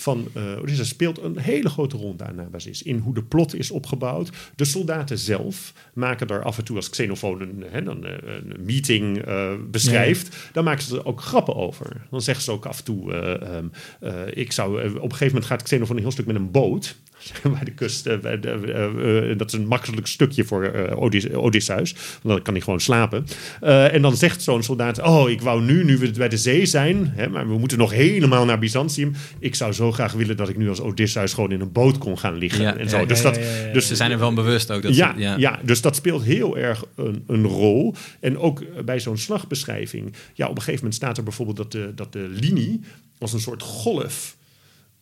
van 0.00 0.28
Odysseus 0.60 0.88
speelt 0.88 1.22
een 1.22 1.38
hele 1.38 1.68
grote 1.68 1.96
rol 1.96 2.16
daar 2.16 2.34
naar 2.34 2.50
basis 2.50 2.82
in 2.82 2.98
hoe 2.98 3.14
de 3.14 3.22
plot 3.22 3.54
is 3.54 3.70
opgebouwd. 3.70 4.30
De 4.56 4.64
soldaten 4.64 5.18
zelf 5.18 5.72
maken 5.94 6.28
er 6.28 6.42
af 6.42 6.58
en 6.58 6.64
toe 6.64 6.76
als 6.76 6.90
Xenophon 6.90 7.40
een, 7.40 7.64
hè, 7.70 7.82
dan, 7.82 8.06
eh, 8.06 8.12
een 8.34 8.64
meeting 8.64 9.18
eh, 9.18 9.52
beschrijft, 9.70 10.36
dan 10.52 10.64
maken 10.64 10.82
ze 10.82 10.96
er 10.96 11.06
ook 11.06 11.20
grappen 11.20 11.56
over. 11.56 12.06
Dan 12.10 12.22
zeggen 12.22 12.44
ze 12.44 12.50
ook 12.50 12.66
af 12.66 12.78
en 12.78 12.84
toe, 12.84 13.12
eh, 13.12 13.56
ehm, 13.56 13.66
eh, 14.00 14.12
ik 14.32 14.52
zou, 14.52 14.84
op 14.84 14.94
een 14.94 15.00
gegeven 15.00 15.26
moment 15.26 15.44
gaat 15.44 15.62
Xenophon 15.62 15.96
een 15.96 16.02
heel 16.02 16.10
stuk 16.10 16.26
met 16.26 16.36
een 16.36 16.50
boot 16.50 16.96
bij 17.42 17.64
de 17.64 17.70
kust. 17.70 18.20
bij 18.20 18.40
de, 18.40 19.34
dat 19.36 19.52
is 19.52 19.58
een 19.58 19.66
makkelijk 19.66 20.06
stukje 20.06 20.44
voor 20.44 20.90
Odys- 20.94 21.32
Odysseus. 21.32 21.92
Want 21.92 22.34
dan 22.34 22.42
kan 22.42 22.54
hij 22.54 22.62
gewoon 22.62 22.80
slapen. 22.80 23.26
En 23.60 24.02
dan 24.02 24.16
zegt 24.16 24.42
zo'n 24.42 24.62
soldaat: 24.62 25.02
Oh, 25.02 25.30
ik 25.30 25.40
wou 25.40 25.62
nu, 25.62 25.84
nu 25.84 25.98
we 25.98 26.10
bij 26.10 26.28
de 26.28 26.36
zee 26.36 26.66
zijn, 26.66 27.12
hè, 27.14 27.28
maar 27.28 27.48
we 27.48 27.58
moeten 27.58 27.78
nog 27.78 27.90
helemaal 27.90 28.44
naar 28.44 28.58
Byzantium. 28.58 29.14
Ik 29.38 29.54
zou 29.54 29.72
zo 29.72 29.89
graag 29.90 30.12
willen 30.12 30.36
dat 30.36 30.48
ik 30.48 30.56
nu 30.56 30.68
als 30.68 30.80
Odysseus 30.80 31.32
gewoon 31.32 31.52
in 31.52 31.60
een 31.60 31.72
boot 31.72 31.98
kon 31.98 32.18
gaan 32.18 32.36
liggen. 32.36 32.62
Ja, 32.62 32.76
en 32.76 32.88
zo. 32.88 32.98
ja, 32.98 33.04
dus 33.04 33.22
dat. 33.22 33.34
Dus 33.72 33.86
Ze 33.86 33.96
zijn 33.96 34.10
er 34.10 34.18
wel 34.18 34.32
bewust 34.32 34.70
ook. 34.70 34.82
Dat 34.82 34.96
ja, 34.96 35.14
ze, 35.18 35.38
ja. 35.38 35.60
dus 35.64 35.80
dat 35.80 35.96
speelt 35.96 36.22
heel 36.22 36.58
erg 36.58 36.84
een, 36.94 37.24
een 37.26 37.44
rol. 37.44 37.94
En 38.20 38.38
ook 38.38 38.84
bij 38.84 39.00
zo'n 39.00 39.18
slagbeschrijving. 39.18 40.12
Ja, 40.34 40.44
op 40.44 40.50
een 40.50 40.62
gegeven 40.62 40.74
moment 40.74 40.94
staat 40.94 41.16
er 41.16 41.22
bijvoorbeeld 41.22 41.56
dat 41.56 41.72
de, 41.72 41.92
dat 41.94 42.12
de 42.12 42.28
linie 42.40 42.80
als 43.18 43.32
een 43.32 43.40
soort 43.40 43.62
golf 43.62 44.36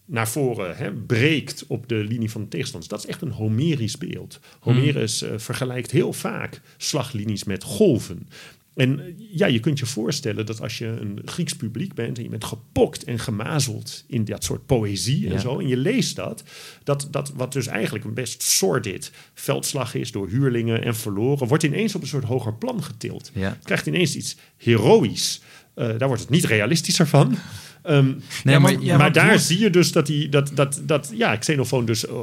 naar 0.09 0.28
voren 0.28 0.76
hè, 0.76 0.93
breekt 0.93 1.64
op 1.66 1.89
de 1.89 1.95
linie 1.95 2.30
van 2.30 2.41
de 2.41 2.49
tegenstanders. 2.49 2.93
Dat 2.93 3.03
is 3.03 3.07
echt 3.07 3.22
een 3.22 3.30
Homerisch 3.30 3.99
beeld. 3.99 4.41
Homerus 4.61 5.22
eh, 5.22 5.30
vergelijkt 5.36 5.91
heel 5.91 6.12
vaak 6.12 6.61
slaglinies 6.76 7.45
met 7.45 7.62
golven. 7.62 8.28
En 8.79 9.01
eh, 9.01 9.14
ja, 9.33 9.47
je 9.47 9.61
kunt 9.61 9.79
je 9.79 9.87
voorstellen 9.87 10.47
dat 10.47 10.61
als 10.61 10.79
je 10.79 10.87
een 10.87 11.20
Grieks 11.24 11.53
publiek 11.57 11.95
bent 11.95 12.16
en 12.16 12.22
je 12.22 12.29
bent 12.29 12.45
gepokt 12.45 13.05
en 13.05 13.18
gemazeld 13.18 14.05
in 14.07 14.24
dat 14.24 14.45
soort 14.45 14.66
poëzie 14.66 15.26
en 15.26 15.33
Ja. 15.33 15.39
zo, 15.39 15.59
en 15.59 15.68
je 15.68 15.76
leest 15.76 16.16
dat, 16.16 16.43
dat, 16.85 17.09
dat 17.11 17.33
wat 17.37 17.53
dus 17.53 17.66
eigenlijk 17.66 18.05
een 18.05 18.14
best 18.14 18.43
sordid 18.43 19.11
veldslag 19.35 19.95
is 19.95 20.12
door 20.12 20.29
huurlingen 20.29 20.85
en 20.85 20.97
verloren, 20.97 21.49
wordt 21.49 21.62
ineens 21.64 21.95
op 21.95 22.03
een 22.03 22.09
soort 22.09 22.24
hoger 22.24 22.55
plan 22.55 22.83
getild. 22.83 23.31
Ja. 23.35 23.59
Krijgt 23.62 23.87
ineens 23.87 24.16
iets 24.16 24.37
heroïs. 24.57 25.41
Eh, 25.74 25.87
daar 25.99 26.07
wordt 26.09 26.22
het 26.22 26.31
niet 26.31 26.45
realistischer 26.45 27.07
van. 27.07 27.37
Ehm, 27.89 28.05
Nee, 28.07 28.14
ja, 28.45 28.59
maar- 28.59 28.61
maar, 28.61 28.72
ja, 28.72 28.89
maar 28.89 28.99
maar 28.99 29.12
daar 29.12 29.39
zie 29.39 29.59
je 29.59 29.70
dus 29.70 29.93
dat, 29.93 30.09
hij, 30.09 30.26
dat, 30.30 30.51
dat, 30.55 30.80
dat 30.84 31.11
ja, 31.14 31.36
Xenophon 31.36 31.84
dus 31.84 32.07
eh, 32.07 32.14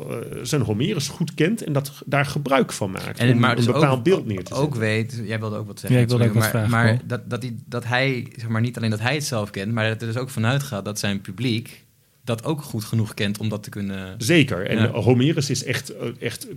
zijn 0.43 0.61
Homerus 0.61 1.07
goed 1.07 1.33
kent 1.33 1.63
en 1.63 1.73
dat 1.73 1.91
daar 2.05 2.25
gebruik 2.25 2.71
van 2.73 2.91
maakt. 2.91 3.19
En, 3.19 3.31
om 3.33 3.39
maar 3.39 3.49
een 3.49 3.55
dus 3.55 3.65
bepaald 3.65 3.97
ook, 3.97 4.03
beeld 4.03 4.25
neer 4.25 4.43
te 4.43 4.47
zetten. 4.47 4.65
ook 4.65 4.75
weet, 4.75 5.21
jij 5.25 5.39
wilde 5.39 5.57
ook 5.57 5.67
wat 5.67 5.79
zeggen. 5.79 5.97
Ja, 5.99 6.03
ik 6.05 6.09
wilde 6.09 6.23
ook 6.23 6.33
wat 6.33 6.41
maar, 6.41 6.49
vragen, 6.51 6.69
maar 6.69 6.99
dat, 7.05 7.29
dat, 7.29 7.41
hij, 7.41 7.55
dat 7.65 7.85
hij, 7.85 8.27
zeg 8.35 8.47
maar 8.47 8.61
niet 8.61 8.77
alleen 8.77 8.89
dat 8.89 8.99
hij 8.99 9.13
het 9.13 9.23
zelf 9.23 9.49
kent, 9.49 9.71
maar 9.71 9.89
dat 9.89 10.01
er 10.01 10.07
dus 10.07 10.17
ook 10.17 10.29
vanuit 10.29 10.63
gaat 10.63 10.85
dat 10.85 10.99
zijn 10.99 11.21
publiek 11.21 11.83
dat 12.23 12.43
ook 12.43 12.61
goed 12.61 12.83
genoeg 12.83 13.13
kent 13.13 13.37
om 13.37 13.49
dat 13.49 13.63
te 13.63 13.69
kunnen. 13.69 14.15
Zeker. 14.17 14.67
En 14.67 14.77
Ja. 14.77 14.87
Homerus 14.87 15.49
is 15.49 15.63
echt, 15.63 15.89
eh, 15.89 16.07
echt 16.19 16.47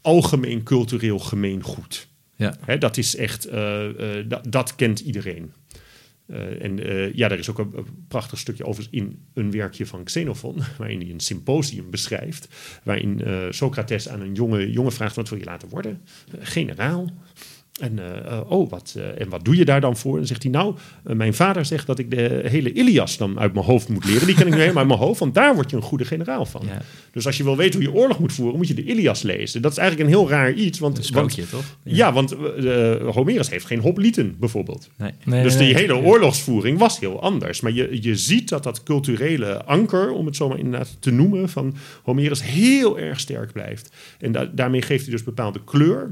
algemeen 0.00 0.62
cultureel 0.62 1.18
gemeengoed. 1.18 2.08
Ja. 2.36 2.56
Hè, 2.64 2.78
dat 2.78 2.96
is 2.96 3.16
echt, 3.16 3.44
eh, 3.44 3.80
dat, 4.28 4.40
dat 4.48 4.74
kent 4.76 5.00
iedereen. 5.00 5.52
Eh, 6.30 6.64
en 6.64 6.86
eh, 6.86 7.14
ja, 7.14 7.30
er 7.30 7.38
is 7.38 7.50
ook 7.50 7.58
een, 7.58 7.86
prachtig 8.08 8.38
stukje 8.38 8.64
over 8.64 8.86
in 8.90 9.18
een 9.34 9.50
werkje 9.50 9.86
van 9.86 10.04
Xenophon, 10.04 10.62
waarin 10.78 11.00
hij 11.00 11.10
een 11.10 11.20
symposium 11.20 11.90
beschrijft, 11.90 12.48
waarin 12.82 13.24
eh, 13.24 13.46
Socrates 13.50 14.08
aan 14.08 14.20
een 14.20 14.34
jonge 14.34 14.70
jongen 14.70 14.92
vraagt, 14.92 15.16
wat 15.16 15.28
wil 15.28 15.38
je 15.38 15.44
laten 15.44 15.68
worden? 15.68 16.02
Generaal. 16.38 17.10
En, 17.80 17.98
eh, 17.98 18.32
eh, 18.32 18.50
oh, 18.50 18.70
wat, 18.70 18.94
eh, 18.96 19.20
en 19.20 19.28
wat 19.28 19.44
doe 19.44 19.56
je 19.56 19.64
daar 19.64 19.80
dan 19.80 19.96
voor? 19.96 20.12
En 20.12 20.18
dan 20.18 20.26
zegt 20.26 20.42
hij, 20.42 20.52
nou, 20.52 20.74
mijn 21.02 21.34
vader 21.34 21.64
zegt 21.64 21.86
dat 21.86 21.98
ik 21.98 22.10
de 22.10 22.42
hele 22.44 22.72
Ilias 22.72 23.16
dan 23.16 23.38
uit 23.38 23.52
mijn 23.52 23.64
hoofd 23.64 23.88
moet 23.88 24.04
leren. 24.04 24.26
Die 24.26 24.34
ken 24.34 24.46
ik 24.46 24.52
nu 24.52 24.58
helemaal 24.66 24.78
uit 24.78 24.88
mijn 24.88 24.98
hoofd, 25.00 25.20
want 25.20 25.34
daar 25.34 25.54
word 25.54 25.70
je 25.70 25.76
een 25.76 25.82
goede 25.82 26.04
generaal 26.04 26.46
van. 26.46 26.62
Ja. 26.66 26.82
Dus 27.12 27.26
als 27.26 27.36
je 27.36 27.44
wil 27.44 27.56
weten 27.56 27.80
hoe 27.80 27.90
je 27.92 27.98
oorlog 27.98 28.18
moet 28.18 28.32
voeren, 28.32 28.56
moet 28.56 28.68
je 28.68 28.74
de 28.74 28.84
Ilias 28.84 29.22
lezen. 29.22 29.62
Dat 29.62 29.72
is 29.72 29.78
eigenlijk 29.78 30.10
een 30.10 30.16
heel 30.16 30.28
raar 30.28 30.52
iets. 30.52 30.78
Want, 30.78 30.98
Een 30.98 31.14
want 31.14 31.32
sprookje, 31.32 31.50
toch? 31.50 31.76
ja, 31.82 32.12
want 32.12 32.34
Homerus 33.14 33.50
heeft 33.50 33.66
geen 33.66 33.80
hoplieten 33.80 34.36
bijvoorbeeld. 34.38 34.90
Nee. 34.96 35.12
Nee, 35.24 35.42
dus 35.42 35.54
nee, 35.54 35.64
die 35.64 35.74
nee. 35.74 35.82
hele 35.82 36.02
oorlogsvoering 36.06 36.78
was 36.78 37.00
heel 37.00 37.22
anders. 37.22 37.60
Maar 37.60 37.72
je, 37.72 38.02
je 38.02 38.16
ziet 38.16 38.48
dat 38.48 38.62
dat 38.62 38.82
culturele 38.82 39.64
anker, 39.64 40.12
om 40.12 40.26
het 40.26 40.36
zo 40.36 40.48
maar 40.48 40.58
inderdaad 40.58 40.96
te 41.00 41.10
noemen, 41.10 41.48
van 41.48 41.74
Homerus 42.02 42.42
heel 42.42 42.98
erg 42.98 43.20
sterk 43.20 43.52
blijft. 43.52 43.90
En 44.18 44.32
da- 44.32 44.50
daarmee 44.54 44.82
geeft 44.82 45.02
hij 45.02 45.12
dus 45.12 45.24
bepaalde 45.24 45.64
kleur 45.64 46.10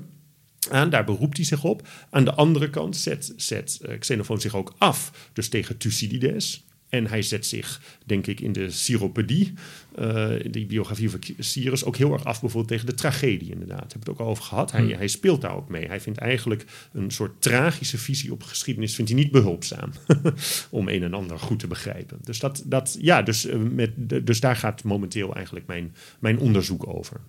aan, 0.71 0.91
daar 0.91 1.05
beroept 1.05 1.37
hij 1.37 1.47
zich 1.47 1.65
op. 1.65 1.89
Aan 2.11 2.25
de 2.25 2.35
andere 2.35 2.71
kant 2.71 2.97
zet, 2.97 3.33
zet 3.37 3.79
eh, 3.83 3.99
Xenophon 3.99 4.41
zich 4.41 4.55
ook 4.55 4.75
af, 4.79 5.31
dus 5.33 5.49
tegen 5.49 5.77
Thucydides. 5.77 6.63
En 6.89 7.07
hij 7.07 7.23
zet 7.23 7.47
zich, 7.47 7.81
denk 8.05 8.27
ik, 8.27 8.41
in 8.41 8.53
de 8.53 8.71
Cyropedie, 8.71 9.53
uh, 9.99 10.31
die 10.51 10.67
biografie 10.67 11.11
van 11.11 11.21
Cyrus, 11.39 11.85
ook 11.85 11.97
heel 11.97 12.13
erg 12.13 12.25
af 12.25 12.41
bijvoorbeeld 12.41 12.73
tegen 12.73 12.87
de 12.87 12.95
tragedie 12.95 13.51
inderdaad. 13.51 13.79
Daar 13.79 13.89
heb 13.89 13.97
ik 13.97 14.07
het 14.07 14.09
ook 14.09 14.21
al 14.21 14.27
over 14.27 14.45
gehad. 14.45 14.73
Hij, 14.73 14.81
Hmm. 14.81 14.93
hij 14.93 15.09
speelt 15.09 15.41
daar 15.41 15.57
ook 15.57 15.69
mee. 15.69 15.87
Hij 15.87 16.01
vindt 16.01 16.19
eigenlijk 16.19 16.65
een 16.93 17.11
soort 17.11 17.43
tragische 17.43 17.99
visie 17.99 18.33
op 18.33 18.43
geschiedenis, 18.43 18.95
vindt 18.95 19.11
hij 19.11 19.21
niet 19.21 19.31
behulpzaam 19.31 19.91
om 20.71 20.89
een 20.89 21.03
en 21.03 21.15
ander 21.15 21.39
goed 21.39 21.59
te 21.59 21.67
begrijpen. 21.67 22.19
Dus, 22.23 22.39
dat, 22.39 22.63
dat, 22.67 22.97
ja, 23.01 23.23
dus, 23.23 23.47
eh, 23.47 23.59
met, 23.59 23.91
dus 24.27 24.41
daar 24.41 24.57
gaat 24.57 24.85
momenteel 24.85 25.35
eigenlijk 25.35 25.67
mijn, 25.67 25.95
mijn 26.19 26.39
onderzoek 26.39 26.87
over. 26.87 27.21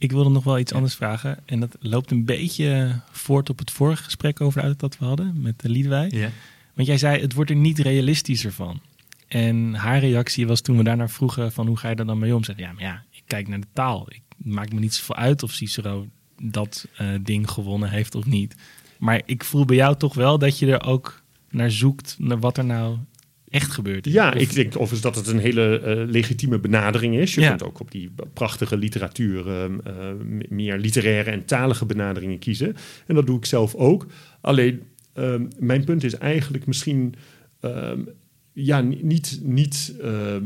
Ik 0.00 0.12
wilde 0.12 0.30
nog 0.30 0.44
wel 0.44 0.58
iets 0.58 0.72
anders 0.72 0.94
vragen. 0.94 1.38
En 1.46 1.60
dat 1.60 1.76
loopt 1.80 2.10
een 2.10 2.24
beetje 2.24 3.00
voort 3.10 3.50
op 3.50 3.58
het 3.58 3.70
vorige 3.70 4.02
gesprek 4.02 4.40
over 4.40 4.62
auto 4.62 4.76
dat 4.76 4.98
we 4.98 5.04
hadden 5.04 5.40
met 5.40 5.60
de 5.60 5.68
Liedwij. 5.68 6.08
Ja. 6.10 6.30
Want 6.74 6.88
jij 6.88 6.98
zei, 6.98 7.20
het 7.20 7.34
wordt 7.34 7.50
er 7.50 7.56
niet 7.56 7.78
realistischer 7.78 8.52
van. 8.52 8.80
En 9.28 9.74
haar 9.74 9.98
reactie 9.98 10.46
was 10.46 10.60
toen 10.60 10.76
we 10.76 10.82
daarna 10.82 11.08
vroegen 11.08 11.52
van 11.52 11.66
hoe 11.66 11.76
ga 11.76 11.88
je 11.88 11.94
er 11.94 12.06
dan 12.06 12.18
mee 12.18 12.34
om? 12.34 12.44
Zeg, 12.44 12.58
ja, 12.58 12.72
maar 12.72 12.82
ja, 12.82 13.04
ik 13.10 13.22
kijk 13.26 13.48
naar 13.48 13.60
de 13.60 13.66
taal. 13.72 14.06
Ik 14.08 14.22
maak 14.36 14.72
me 14.72 14.80
niet 14.80 14.94
zoveel 14.94 15.16
uit 15.16 15.42
of 15.42 15.52
Cicero 15.52 16.06
dat 16.42 16.86
eh, 16.96 17.08
ding 17.20 17.50
gewonnen 17.50 17.90
heeft 17.90 18.14
of 18.14 18.26
niet. 18.26 18.54
Maar 18.98 19.22
ik 19.24 19.44
voel 19.44 19.64
bij 19.64 19.76
jou 19.76 19.96
toch 19.96 20.14
wel 20.14 20.38
dat 20.38 20.58
je 20.58 20.72
er 20.72 20.82
ook 20.82 21.22
naar 21.50 21.70
zoekt, 21.70 22.16
naar 22.18 22.40
wat 22.40 22.58
er 22.58 22.64
nou 22.64 22.98
echt 23.50 23.70
gebeurd 23.70 24.06
is. 24.06 24.12
Ja, 24.12 24.28
Of- 24.28 24.34
ik 24.34 24.54
denk 24.54 24.68
overigens 24.72 25.00
dat 25.00 25.14
het 25.16 25.26
een 25.26 25.38
hele 25.38 25.80
eh, 25.80 26.02
legitieme 26.10 26.58
benadering 26.58 27.16
is. 27.16 27.34
Je 27.34 27.40
Ja. 27.40 27.48
kunt 27.48 27.62
ook 27.64 27.80
op 27.80 27.90
die 27.90 28.10
prachtige 28.32 28.76
literatuur 28.76 29.48
ehm, 29.48 29.78
eh, 29.84 29.92
meer 30.48 30.78
literaire 30.78 31.30
en 31.30 31.44
talige 31.44 31.86
benaderingen 31.86 32.38
kiezen. 32.38 32.76
En 33.06 33.14
dat 33.14 33.26
doe 33.26 33.36
ik 33.36 33.44
zelf 33.44 33.74
ook. 33.74 34.06
Alleen, 34.40 34.82
ehm, 35.12 35.44
mijn 35.58 35.84
punt 35.84 36.04
is 36.04 36.14
eigenlijk 36.14 36.66
misschien... 36.66 37.14
ehm, 37.60 37.98
ja, 38.52 38.80
ni- 38.80 39.00
niet, 39.02 39.40
niet 39.42 39.94
eh, 40.02 40.36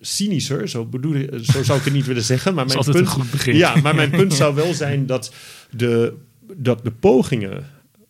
cynischer, 0.00 0.68
zo, 0.68 0.84
bedoel, 0.84 1.14
ik- 1.14 1.30
zo 1.42 1.62
zou 1.62 1.78
ik 1.78 1.84
het 1.84 1.92
niet 1.94 2.06
willen 2.06 2.22
zeggen. 2.22 2.54
Maar 2.54 2.66
mijn 2.66 2.78
punt, 2.84 2.94
een 2.96 3.06
goed 3.06 3.30
begin. 3.30 3.56
Ja, 3.56 3.76
maar 3.76 3.94
mijn 4.02 4.10
punt 4.10 4.34
zou 4.34 4.54
wel 4.54 4.74
zijn 4.74 5.06
dat 5.06 5.34
de, 5.70 6.14
dat 6.56 6.84
de 6.84 6.90
pogingen, 6.90 7.64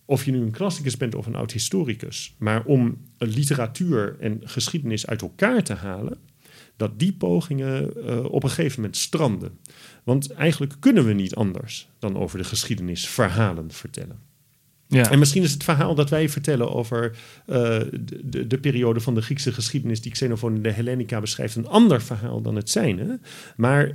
of 0.08 0.24
je 0.24 0.30
nu 0.30 0.40
een 0.40 0.50
klassicus 0.50 0.96
bent 0.96 1.14
of 1.14 1.26
een 1.26 1.34
oud 1.34 1.52
historicus, 1.52 2.34
maar 2.38 2.64
om 2.64 2.96
literatuur 3.18 4.16
en 4.20 4.40
geschiedenis 4.44 5.06
uit 5.06 5.22
elkaar 5.22 5.62
te 5.62 5.72
halen, 5.74 6.18
dat 6.76 6.98
die 6.98 7.12
pogingen 7.12 8.06
eh, 8.06 8.24
op 8.24 8.42
een 8.42 8.48
gegeven 8.48 8.80
moment 8.80 8.96
stranden. 8.96 9.58
Want 10.04 10.32
eigenlijk 10.32 10.76
kunnen 10.78 11.04
we 11.04 11.12
niet 11.12 11.34
anders 11.34 11.88
dan 11.98 12.16
over 12.16 12.38
de 12.38 12.44
geschiedenis 12.44 13.08
verhalen 13.08 13.70
vertellen. 13.70 14.18
ja. 14.86 15.10
En 15.10 15.18
misschien 15.18 15.42
is 15.42 15.52
het 15.52 15.64
verhaal 15.64 15.94
dat 15.94 16.10
wij 16.10 16.28
vertellen 16.28 16.74
over 16.74 17.16
eh, 17.46 17.56
de, 18.00 18.20
de, 18.24 18.46
de 18.46 18.58
periode 18.58 19.00
van 19.00 19.14
de 19.14 19.22
Griekse 19.22 19.52
geschiedenis 19.52 20.00
die 20.00 20.12
Xenophon 20.12 20.54
in 20.54 20.62
de 20.62 20.72
Hellenica 20.72 21.20
beschrijft, 21.20 21.56
een 21.56 21.68
ander 21.68 22.02
verhaal 22.02 22.42
dan 22.42 22.56
het 22.56 22.70
zijne. 22.70 23.20
Maar 23.56 23.94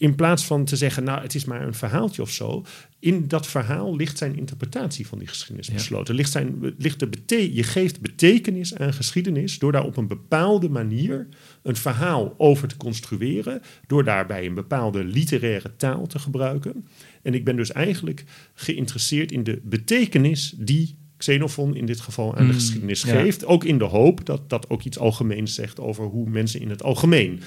in 0.00 0.14
plaats 0.14 0.44
van 0.44 0.64
te 0.64 0.76
zeggen, 0.76 1.04
nou, 1.04 1.22
het 1.22 1.34
is 1.34 1.44
maar 1.44 1.66
een 1.66 1.74
verhaaltje 1.74 2.22
of 2.22 2.30
zo, 2.30 2.64
in 2.98 3.28
dat 3.28 3.46
verhaal 3.46 3.96
ligt 3.96 4.18
zijn 4.18 4.36
interpretatie 4.36 5.06
van 5.06 5.18
die 5.18 5.28
geschiedenis 5.28 5.66
Ja. 5.66 5.72
besloten. 5.72 6.14
Ligt 6.14 6.30
zijn, 6.32 6.74
ligt 6.78 7.00
de 7.00 7.06
bete 7.06 7.54
je 7.54 7.62
geeft 7.62 8.00
betekenis 8.00 8.74
aan 8.74 8.92
geschiedenis 8.92 9.58
door 9.58 9.72
daar 9.72 9.84
op 9.84 9.96
een 9.96 10.06
bepaalde 10.06 10.68
manier 10.68 11.28
een 11.62 11.76
verhaal 11.76 12.34
over 12.36 12.68
te 12.68 12.76
construeren, 12.76 13.62
door 13.86 14.04
daarbij 14.04 14.46
een 14.46 14.54
bepaalde 14.54 15.04
literaire 15.04 15.76
taal 15.76 16.06
te 16.06 16.18
gebruiken. 16.18 16.86
En 17.22 17.34
ik 17.34 17.44
ben 17.44 17.56
dus 17.56 17.72
eigenlijk 17.72 18.24
geïnteresseerd 18.54 19.32
in 19.32 19.44
de 19.44 19.60
betekenis 19.64 20.54
die 20.56 20.96
Xenophon 21.16 21.76
in 21.76 21.86
dit 21.86 22.00
geval 22.00 22.34
aan 22.36 22.46
de 22.46 22.52
Mm, 22.52 22.58
geschiedenis 22.58 23.02
ja. 23.02 23.20
geeft. 23.20 23.44
Ook 23.44 23.64
in 23.64 23.78
de 23.78 23.84
hoop 23.84 24.24
dat 24.26 24.50
dat 24.50 24.70
ook 24.70 24.82
iets 24.82 24.98
algemeens 24.98 25.54
zegt 25.54 25.80
over 25.80 26.04
hoe 26.04 26.28
mensen 26.28 26.60
in 26.60 26.70
het 26.70 26.82
algemeen 26.82 27.40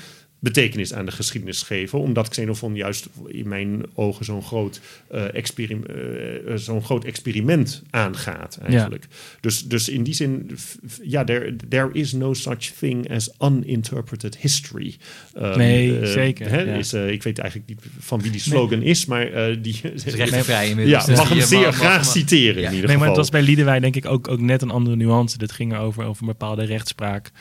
betekenis 0.43 0.93
aan 0.93 1.05
de 1.05 1.11
geschiedenis 1.11 1.61
geven. 1.61 1.99
Omdat 1.99 2.29
Xenophon 2.29 2.75
juist 2.75 3.07
in 3.27 3.47
mijn 3.47 3.83
ogen 3.93 4.25
zo'n 4.25 4.43
groot, 4.43 4.79
eh, 5.07 5.33
experim- 5.35 5.85
eh, 5.85 6.55
zo'n 6.55 6.83
groot 6.83 7.03
experiment 7.05 7.81
aangaat 7.89 8.57
eigenlijk. 8.63 9.07
Dus, 9.39 9.67
dus 9.67 9.89
in 9.89 10.03
die 10.03 10.13
zin, 10.13 10.51
ja, 11.03 11.23
there, 11.23 11.55
there 11.69 11.89
is 11.93 12.11
no 12.13 12.33
such 12.33 12.57
thing 12.79 13.11
as 13.11 13.29
uninterpreted 13.39 14.37
history. 14.37 14.95
Um, 15.37 15.57
Nee, 15.57 15.99
eh, 15.99 16.07
zeker, 16.11 16.49
hè, 16.49 16.61
ja. 16.61 16.73
is, 16.75 16.93
eh, 16.93 17.09
ik 17.09 17.23
weet 17.23 17.39
eigenlijk 17.39 17.69
niet 17.69 17.79
van 17.99 18.21
wie 18.21 18.31
die 18.31 18.41
slogan 18.41 18.81
is, 18.81 19.05
maar 19.05 19.27
eh, 19.31 19.57
die... 19.61 19.79
Is 19.93 20.03
inmiddels. 20.69 20.85
Ja, 20.85 21.05
dus 21.05 21.17
mag 21.17 21.29
hem 21.29 21.41
zeer 21.41 21.59
mag- 21.65 21.75
graag 21.75 22.03
mag- 22.03 22.11
citeren 22.11 22.63
in 22.63 22.73
ieder 22.73 22.73
Nee, 22.73 22.81
maar 22.81 22.91
geval. 22.91 23.07
het 23.07 23.15
was 23.17 23.29
bij 23.29 23.41
Liedewij 23.41 23.79
denk 23.79 23.95
ik 23.95 24.05
ook, 24.05 24.27
ook 24.27 24.39
net 24.39 24.61
een 24.61 24.69
andere 24.69 24.95
nuance. 24.95 25.37
Dat 25.37 25.51
ging 25.51 25.75
over, 25.77 26.03
over 26.03 26.21
een 26.21 26.27
bepaalde 26.27 26.63
rechtspraak. 26.63 27.31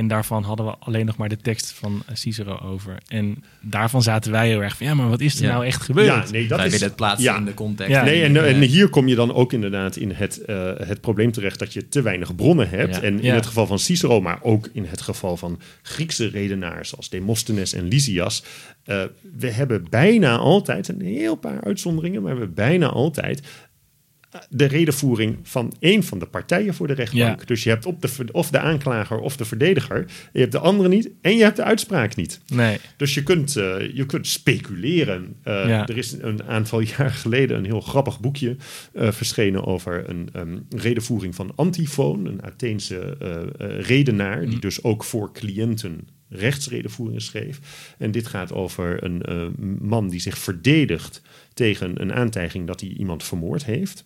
En 0.00 0.08
daarvan 0.08 0.42
hadden 0.42 0.66
we 0.66 0.74
alleen 0.78 1.06
nog 1.06 1.16
maar 1.16 1.28
de 1.28 1.36
tekst 1.36 1.72
van 1.72 2.02
eh, 2.06 2.14
Cicero 2.14 2.58
over. 2.64 2.98
En 3.08 3.44
daarvan 3.60 4.02
zaten 4.02 4.32
wij 4.32 4.48
heel 4.48 4.62
erg 4.62 4.76
van... 4.76 4.86
ja, 4.86 4.94
maar 4.94 5.08
wat 5.08 5.20
is 5.20 5.36
er 5.38 5.44
Ja. 5.44 5.52
nou 5.52 5.64
echt 5.66 5.82
gebeurd? 5.82 6.06
Ja, 6.06 6.24
nee, 6.30 6.46
dat 6.48 6.56
Wij 6.56 6.66
is... 6.66 6.72
willen 6.72 6.86
het 6.86 6.96
plaatsen 6.96 7.24
ja. 7.32 7.36
in 7.38 7.44
de 7.44 7.54
context. 7.54 7.92
Ja. 7.92 8.04
Nee, 8.04 8.22
en, 8.22 8.36
Eh, 8.36 8.50
en 8.56 8.60
hier 8.60 8.88
kom 8.88 9.08
je 9.08 9.14
dan 9.14 9.34
ook 9.34 9.52
inderdaad 9.52 9.96
in 9.96 10.10
het, 10.10 10.44
eh, 10.44 10.72
het 10.76 11.00
probleem 11.00 11.32
terecht 11.32 11.58
dat 11.58 11.72
je 11.72 11.88
te 11.88 12.02
weinig 12.02 12.34
bronnen 12.34 12.68
hebt. 12.68 12.94
Ja. 12.96 13.02
En 13.02 13.18
in 13.18 13.24
Ja. 13.24 13.34
het 13.34 13.46
geval 13.46 13.66
van 13.66 13.78
Cicero, 13.78 14.20
maar 14.20 14.38
ook 14.42 14.68
in 14.72 14.84
het 14.84 15.00
geval 15.00 15.36
van 15.36 15.60
Griekse 15.82 16.26
redenaars 16.28 16.96
als 16.96 17.08
Demosthenes 17.08 17.72
en 17.72 17.88
Lysias. 17.88 18.42
eh, 18.84 19.02
we 19.38 19.50
hebben 19.50 19.86
bijna 19.90 20.36
altijd, 20.36 20.88
een 20.88 21.00
heel 21.02 21.34
paar 21.34 21.60
uitzonderingen, 21.64 22.22
maar 22.22 22.32
we 22.32 22.38
hebben 22.38 22.56
bijna 22.56 22.86
altijd 22.88 23.42
de 24.50 24.64
redenvoering 24.64 25.38
van 25.42 25.72
één 25.78 26.02
van 26.02 26.18
de 26.18 26.26
partijen 26.26 26.74
voor 26.74 26.86
de 26.86 26.92
rechtbank. 26.92 27.40
Ja. 27.40 27.46
Dus 27.46 27.62
je 27.62 27.68
hebt 27.70 27.86
op 27.86 28.02
de, 28.02 28.08
of 28.32 28.50
de 28.50 28.58
aanklager 28.58 29.18
of 29.18 29.36
de 29.36 29.44
verdediger. 29.44 30.04
Je 30.32 30.40
hebt 30.40 30.52
de 30.52 30.58
andere 30.58 30.88
niet 30.88 31.10
en 31.20 31.36
je 31.36 31.42
hebt 31.42 31.56
de 31.56 31.64
uitspraak 31.64 32.16
niet. 32.16 32.40
Nee, 32.46 32.78
Dus 32.96 33.14
je 33.14 33.22
kunt, 33.22 33.56
eh, 33.56 33.94
je 33.94 34.06
kunt 34.06 34.26
speculeren. 34.26 35.36
Eh, 35.42 35.68
Ja. 35.68 35.86
Er 35.86 35.96
is 35.98 36.12
een 36.20 36.42
aantal 36.44 36.80
jaar 36.96 37.10
geleden 37.10 37.56
een 37.58 37.64
heel 37.64 37.80
grappig 37.80 38.20
boekje 38.20 38.56
eh, 38.92 39.10
verschenen 39.12 39.64
over 39.66 40.08
een 40.08 40.28
ehm, 40.32 40.58
redenvoering 40.68 41.34
van 41.34 41.52
Antifoon, 41.56 42.26
een 42.26 42.42
Atheense 42.44 43.16
redenaar, 43.80 44.40
die 44.40 44.54
Mm. 44.54 44.60
dus 44.60 44.82
ook 44.82 45.04
voor 45.04 45.32
cliënten 45.32 46.08
rechtsredenvoeringen 46.30 47.20
schreef. 47.20 47.60
En 47.98 48.10
dit 48.10 48.26
gaat 48.26 48.52
over 48.52 49.04
een 49.04 49.22
eh, 49.22 49.46
man 49.80 50.08
die 50.08 50.20
zich 50.20 50.38
verdedigt 50.38 51.22
tegen 51.54 52.00
een 52.00 52.12
aantijging 52.12 52.66
dat 52.66 52.80
hij 52.80 52.88
iemand 52.88 53.24
vermoord 53.24 53.64
heeft. 53.64 54.04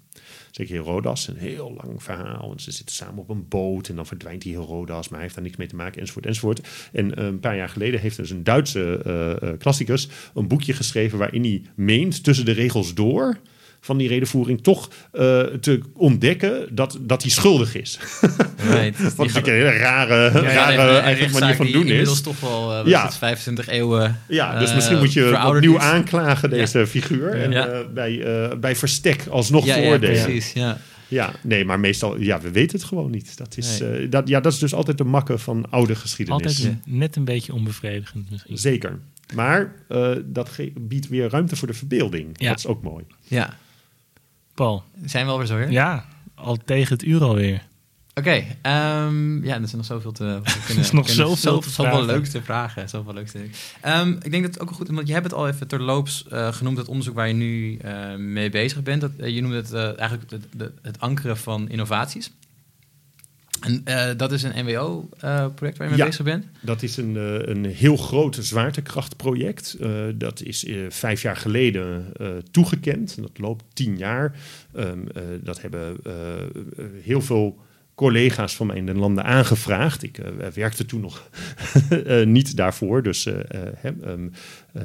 Zeker 0.51 0.75
Herodas, 0.75 1.29
een 1.29 1.37
heel 1.37 1.81
lang 1.83 2.03
verhaal. 2.03 2.53
En 2.53 2.61
ze 2.61 2.70
zitten 2.70 2.95
samen 2.95 3.18
op 3.18 3.29
een 3.29 3.49
boot 3.49 3.89
en 3.89 3.97
dan 3.97 4.07
verdwijnt 4.07 4.43
die 4.43 4.53
Herodas, 4.53 5.05
maar 5.05 5.12
hij 5.12 5.22
heeft 5.22 5.35
daar 5.35 5.45
niks 5.45 5.57
mee 5.57 5.68
te 5.68 5.77
maken, 5.77 6.01
enzovoort, 6.01 6.27
enzovoort. 6.27 6.68
En 6.93 7.14
eh, 7.14 7.25
een 7.25 7.41
paar 7.41 7.57
jaar 7.57 7.68
geleden 7.68 8.01
heeft 8.01 8.16
dus 8.16 8.31
een 8.31 8.45
Duitse 8.45 8.99
eh, 9.43 9.49
klassicus 9.59 10.09
een 10.35 10.49
boekje 10.49 10.72
geschreven 10.72 11.18
waarin 11.18 11.43
hij 11.43 11.62
meent 11.75 12.25
tussen 12.25 12.45
de 12.45 12.53
regels 12.53 12.95
door 12.95 13.39
van 13.85 13.97
die 13.99 14.09
redenvoering 14.09 14.62
toch 14.62 14.89
eh, 15.12 15.41
te 15.41 15.80
ontdekken 15.95 16.66
dat, 16.70 16.99
dat 17.01 17.22
hij 17.22 17.30
schuldig 17.30 17.74
is. 17.74 17.99
Right. 18.70 19.03
Wat 19.03 19.16
natuurlijk 19.16 19.47
een 19.47 19.53
hele 19.53 19.70
rare, 19.70 20.43
Ja, 20.43 20.74
rare 20.74 21.28
manier 21.32 21.55
van 21.57 21.64
die 21.66 21.74
doen 21.74 21.87
Inmiddels 21.87 22.16
is. 22.16 22.22
toch 22.22 22.41
wel 22.41 22.70
eh, 22.70 22.76
wat 22.76 22.87
Ja. 22.87 22.99
is 22.99 23.05
het, 23.09 23.16
25 23.16 23.68
eeuwen. 23.68 24.20
Ja, 24.28 24.59
dus 24.59 24.68
eh, 24.68 24.74
misschien 24.74 24.99
moet 24.99 25.12
je 25.12 25.43
opnieuw 25.47 25.78
aanklagen, 25.78 26.51
deze 26.51 26.87
figuur. 26.87 27.28
En 27.35 27.53
eh, 27.53 27.78
bij, 27.95 28.22
eh, 28.51 28.57
bij 28.59 28.76
verstek 28.76 29.26
alsnog 29.30 29.64
Ja, 29.64 29.74
ja, 29.76 29.82
veroordelen. 29.82 30.22
precies. 30.22 30.53
Ja. 30.53 30.78
Ja, 31.09 31.32
nee, 31.43 31.64
maar 31.64 31.80
meestal, 31.80 32.20
ja, 32.20 32.41
we 32.41 32.51
weten 32.51 32.78
het 32.78 32.87
gewoon 32.87 33.11
niet. 33.11 33.37
Dat 33.37 33.57
is, 33.57 33.78
Nee. 33.78 33.91
eh, 33.91 34.11
dat, 34.11 34.28
ja, 34.28 34.41
dat 34.41 34.53
is 34.53 34.59
dus 34.59 34.74
altijd 34.74 34.99
de 34.99 35.05
makke 35.05 35.39
van 35.39 35.66
oude 35.70 35.95
geschiedenis. 35.95 36.47
altijd 36.62 36.76
net 36.87 37.16
een 37.16 37.24
beetje 37.24 37.53
onbevredigend 37.55 38.30
misschien. 38.30 38.59
Zeker. 38.59 38.99
Maar 39.35 39.72
eh, 39.89 40.11
dat 40.24 40.51
biedt 40.80 41.09
weer 41.09 41.28
ruimte 41.30 41.57
voor 41.57 41.68
de 41.68 41.74
verbeelding. 41.74 42.28
Ja. 42.32 42.49
Dat 42.49 42.59
is 42.59 42.66
ook 42.66 42.82
mooi. 42.82 43.05
ja. 43.28 43.57
Paul, 44.55 44.82
Zijn 45.05 45.24
we 45.26 45.30
alweer 45.32 45.46
zo 45.46 45.57
weer? 45.57 45.70
ja, 45.70 46.05
al 46.34 46.57
tegen 46.64 46.92
het 46.92 47.05
uur 47.05 47.22
alweer. 47.22 47.62
Oké, 48.14 48.44
ehm, 48.62 49.44
ja, 49.44 49.55
er 49.55 49.62
is 49.62 49.72
nog 49.72 49.84
zoveel 49.84 50.12
te... 50.12 50.40
kunnen- 50.66 50.82
is 50.84 50.90
nog 50.90 51.09
zoveel 51.09 51.36
zo- 51.36 51.59
te 51.59 51.70
Zoveel 51.70 51.84
vragen. 51.92 52.07
leuks 52.07 52.30
te 52.30 52.42
vragen. 52.42 52.88
Zoveel 52.88 53.12
leuks 53.14 53.32
te... 53.32 53.48
Ehm, 53.80 54.11
ik 54.11 54.30
denk 54.30 54.42
dat 54.42 54.52
het 54.52 54.61
ook 54.62 54.68
wel 54.68 54.78
goed 54.78 54.88
is, 54.88 54.94
want 54.94 55.07
je 55.07 55.12
hebt 55.12 55.24
het 55.26 55.34
al 55.34 55.48
even 55.48 55.66
terloops 55.66 56.24
eh 56.28 56.52
genoemd, 56.52 56.76
het 56.78 56.88
onderzoek 56.88 57.14
waar 57.14 57.28
je 57.28 57.34
nu 57.34 57.76
eh, 57.76 58.14
mee 58.16 58.50
bezig 58.50 58.82
bent. 58.82 59.00
Dat, 59.00 59.11
eh, 59.18 59.34
je 59.34 59.40
noemde 59.40 59.57
het 59.57 59.72
eigenlijk 59.98 60.30
het, 60.30 60.70
het 60.82 61.00
ankeren 61.00 61.36
van 61.36 61.68
innovaties. 61.68 62.30
En 63.61 63.80
eh, 63.84 64.11
dat 64.16 64.32
is 64.32 64.42
een 64.42 64.64
NWO-project 64.66 65.76
waar 65.78 65.86
je 65.86 65.88
mee 65.92 65.96
Ja. 65.96 66.05
bezig 66.07 66.24
bent. 66.24 66.46
Dat 66.61 66.82
is 66.82 66.96
een, 66.96 67.16
eh, 67.16 67.48
een 67.55 67.64
heel 67.64 67.96
groot 67.96 68.36
zwaartekrachtproject. 68.40 69.76
Eh, 69.80 69.90
dat 70.14 70.42
is 70.42 70.64
eh, 70.64 70.76
vijf 70.88 71.22
jaar 71.22 71.36
geleden 71.36 72.07
eh, 72.16 72.26
toegekend. 72.50 73.16
Dat 73.20 73.38
loopt 73.38 73.64
tien 73.72 73.96
jaar. 73.96 74.36
Ehm, 74.74 74.98
eh, 75.14 75.22
dat 75.42 75.61
hebben 75.61 75.96
eh, 76.05 76.12
eh, 76.42 76.48
heel 77.02 77.20
veel 77.22 77.59
collega's 77.95 78.57
van 78.57 78.66
mij 78.66 78.76
in 78.76 78.86
de 78.86 78.95
landen 78.95 79.24
aangevraagd. 79.24 80.03
Ik 80.03 80.18
uh, 80.18 80.47
werkte 80.55 80.86
toen 80.86 81.01
nog 81.01 81.28
uh, 81.90 82.26
niet 82.36 82.57
daarvoor, 82.57 83.03
dus 83.03 83.26
uh, 83.26 83.34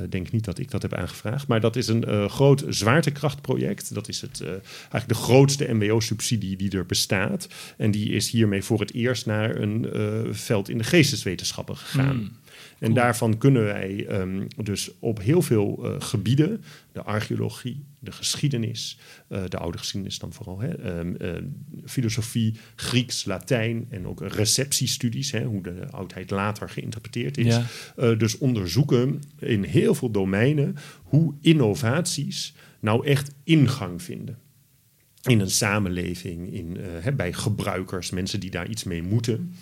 denk 0.09 0.31
niet 0.31 0.45
dat 0.45 0.59
ik 0.59 0.71
dat 0.71 0.81
heb 0.81 0.93
aangevraagd. 0.93 1.47
Maar 1.47 1.61
dat 1.61 1.75
is 1.75 1.87
een 1.87 2.29
groot 2.29 2.63
zwaartekrachtproject. 2.67 3.93
Dat 3.93 4.07
is 4.07 4.21
het, 4.21 4.43
eigenlijk 4.43 5.07
de 5.07 5.13
grootste 5.13 5.73
MBO-subsidie 5.73 6.55
die 6.55 6.71
er 6.71 6.85
bestaat. 6.85 7.47
En 7.77 7.91
die 7.91 8.09
is 8.09 8.29
hiermee 8.29 8.63
voor 8.63 8.79
het 8.79 8.93
eerst 8.93 9.25
naar 9.25 9.55
een 9.55 9.87
veld 10.31 10.69
in 10.69 10.77
de 10.77 10.83
geesteswetenschappen 10.83 11.77
gegaan. 11.77 12.15
Hmm. 12.15 12.31
En 12.79 12.93
daarvan 12.93 13.37
kunnen 13.37 13.63
wij 13.63 14.19
um, 14.19 14.47
dus 14.63 14.91
op 14.99 15.21
heel 15.21 15.41
veel 15.41 15.79
uh, 15.85 15.95
gebieden, 15.99 16.63
de 16.91 17.03
archeologie, 17.03 17.85
de 17.99 18.11
geschiedenis, 18.11 18.99
uh, 19.29 19.41
de 19.47 19.57
oude 19.57 19.77
geschiedenis 19.77 20.19
dan 20.19 20.33
vooral, 20.33 20.59
hè, 20.59 20.99
um, 20.99 21.15
uh, 21.21 21.31
filosofie, 21.85 22.55
Grieks, 22.75 23.25
Latijn 23.25 23.85
en 23.89 24.07
ook 24.07 24.21
receptiestudies, 24.21 25.31
hè, 25.31 25.43
hoe 25.43 25.63
de 25.63 25.87
oudheid 25.91 26.29
later 26.29 26.69
geïnterpreteerd 26.69 27.37
is. 27.37 27.59
Ja. 27.95 28.15
dus 28.15 28.37
onderzoeken 28.37 29.21
in 29.39 29.63
heel 29.63 29.95
veel 29.95 30.11
domeinen 30.11 30.75
hoe 31.03 31.33
innovaties 31.41 32.53
nou 32.79 33.05
echt 33.05 33.31
ingang 33.43 34.01
vinden 34.01 34.37
in 35.21 35.39
een 35.39 35.49
samenleving, 35.49 36.53
in, 36.53 36.77
uh, 37.05 37.13
bij 37.13 37.33
gebruikers, 37.33 38.09
mensen 38.09 38.39
die 38.39 38.49
daar 38.49 38.69
iets 38.69 38.83
mee 38.83 39.03
moeten. 39.03 39.53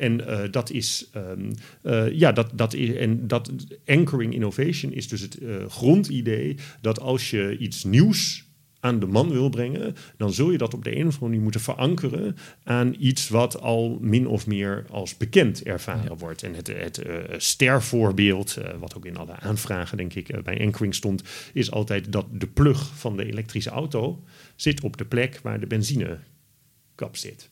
En 0.00 0.20
uh, 0.20 0.40
dat 0.50 0.70
is, 0.70 1.10
um, 1.16 1.50
uh, 1.82 2.12
ja, 2.12 2.32
dat, 2.32 2.50
dat 2.54 2.74
is, 2.74 2.94
en 2.94 3.26
dat 3.26 3.52
anchoring 3.86 4.34
innovation 4.34 4.92
is 4.92 5.08
dus 5.08 5.20
het 5.20 5.40
uh, 5.40 5.66
grondidee 5.68 6.56
dat 6.80 7.00
als 7.00 7.30
je 7.30 7.58
iets 7.58 7.84
nieuws 7.84 8.44
aan 8.80 8.98
de 8.98 9.06
man 9.06 9.30
wil 9.30 9.48
brengen, 9.48 9.94
dan 10.16 10.32
zul 10.32 10.50
je 10.50 10.58
dat 10.58 10.74
op 10.74 10.84
de 10.84 10.96
een 10.96 11.06
of 11.06 11.14
andere 11.14 11.24
manier 11.24 11.40
moeten 11.40 11.60
verankeren 11.60 12.36
aan 12.62 12.94
iets 12.98 13.28
wat 13.28 13.60
al 13.60 13.98
min 14.00 14.26
of 14.26 14.46
meer 14.46 14.84
als 14.90 15.16
bekend 15.16 15.62
ervaren 15.62 16.10
ja. 16.10 16.16
wordt. 16.16 16.42
En 16.42 16.54
het, 16.54 16.66
het 16.66 17.06
uh, 17.06 17.16
stervoorbeeld, 17.36 18.56
uh, 18.58 18.68
wat 18.78 18.96
ook 18.96 19.06
in 19.06 19.16
alle 19.16 19.36
aanvragen 19.36 19.96
denk 19.96 20.14
ik 20.14 20.32
uh, 20.32 20.42
bij 20.42 20.60
anchoring 20.60 20.94
stond, 20.94 21.22
is 21.52 21.70
altijd 21.70 22.12
dat 22.12 22.26
de 22.32 22.46
plug 22.46 22.98
van 22.98 23.16
de 23.16 23.24
elektrische 23.24 23.70
auto 23.70 24.22
zit 24.56 24.80
op 24.80 24.96
de 24.96 25.04
plek 25.04 25.40
waar 25.42 25.60
de 25.60 25.66
benzinekap 25.66 27.16
zit. 27.16 27.50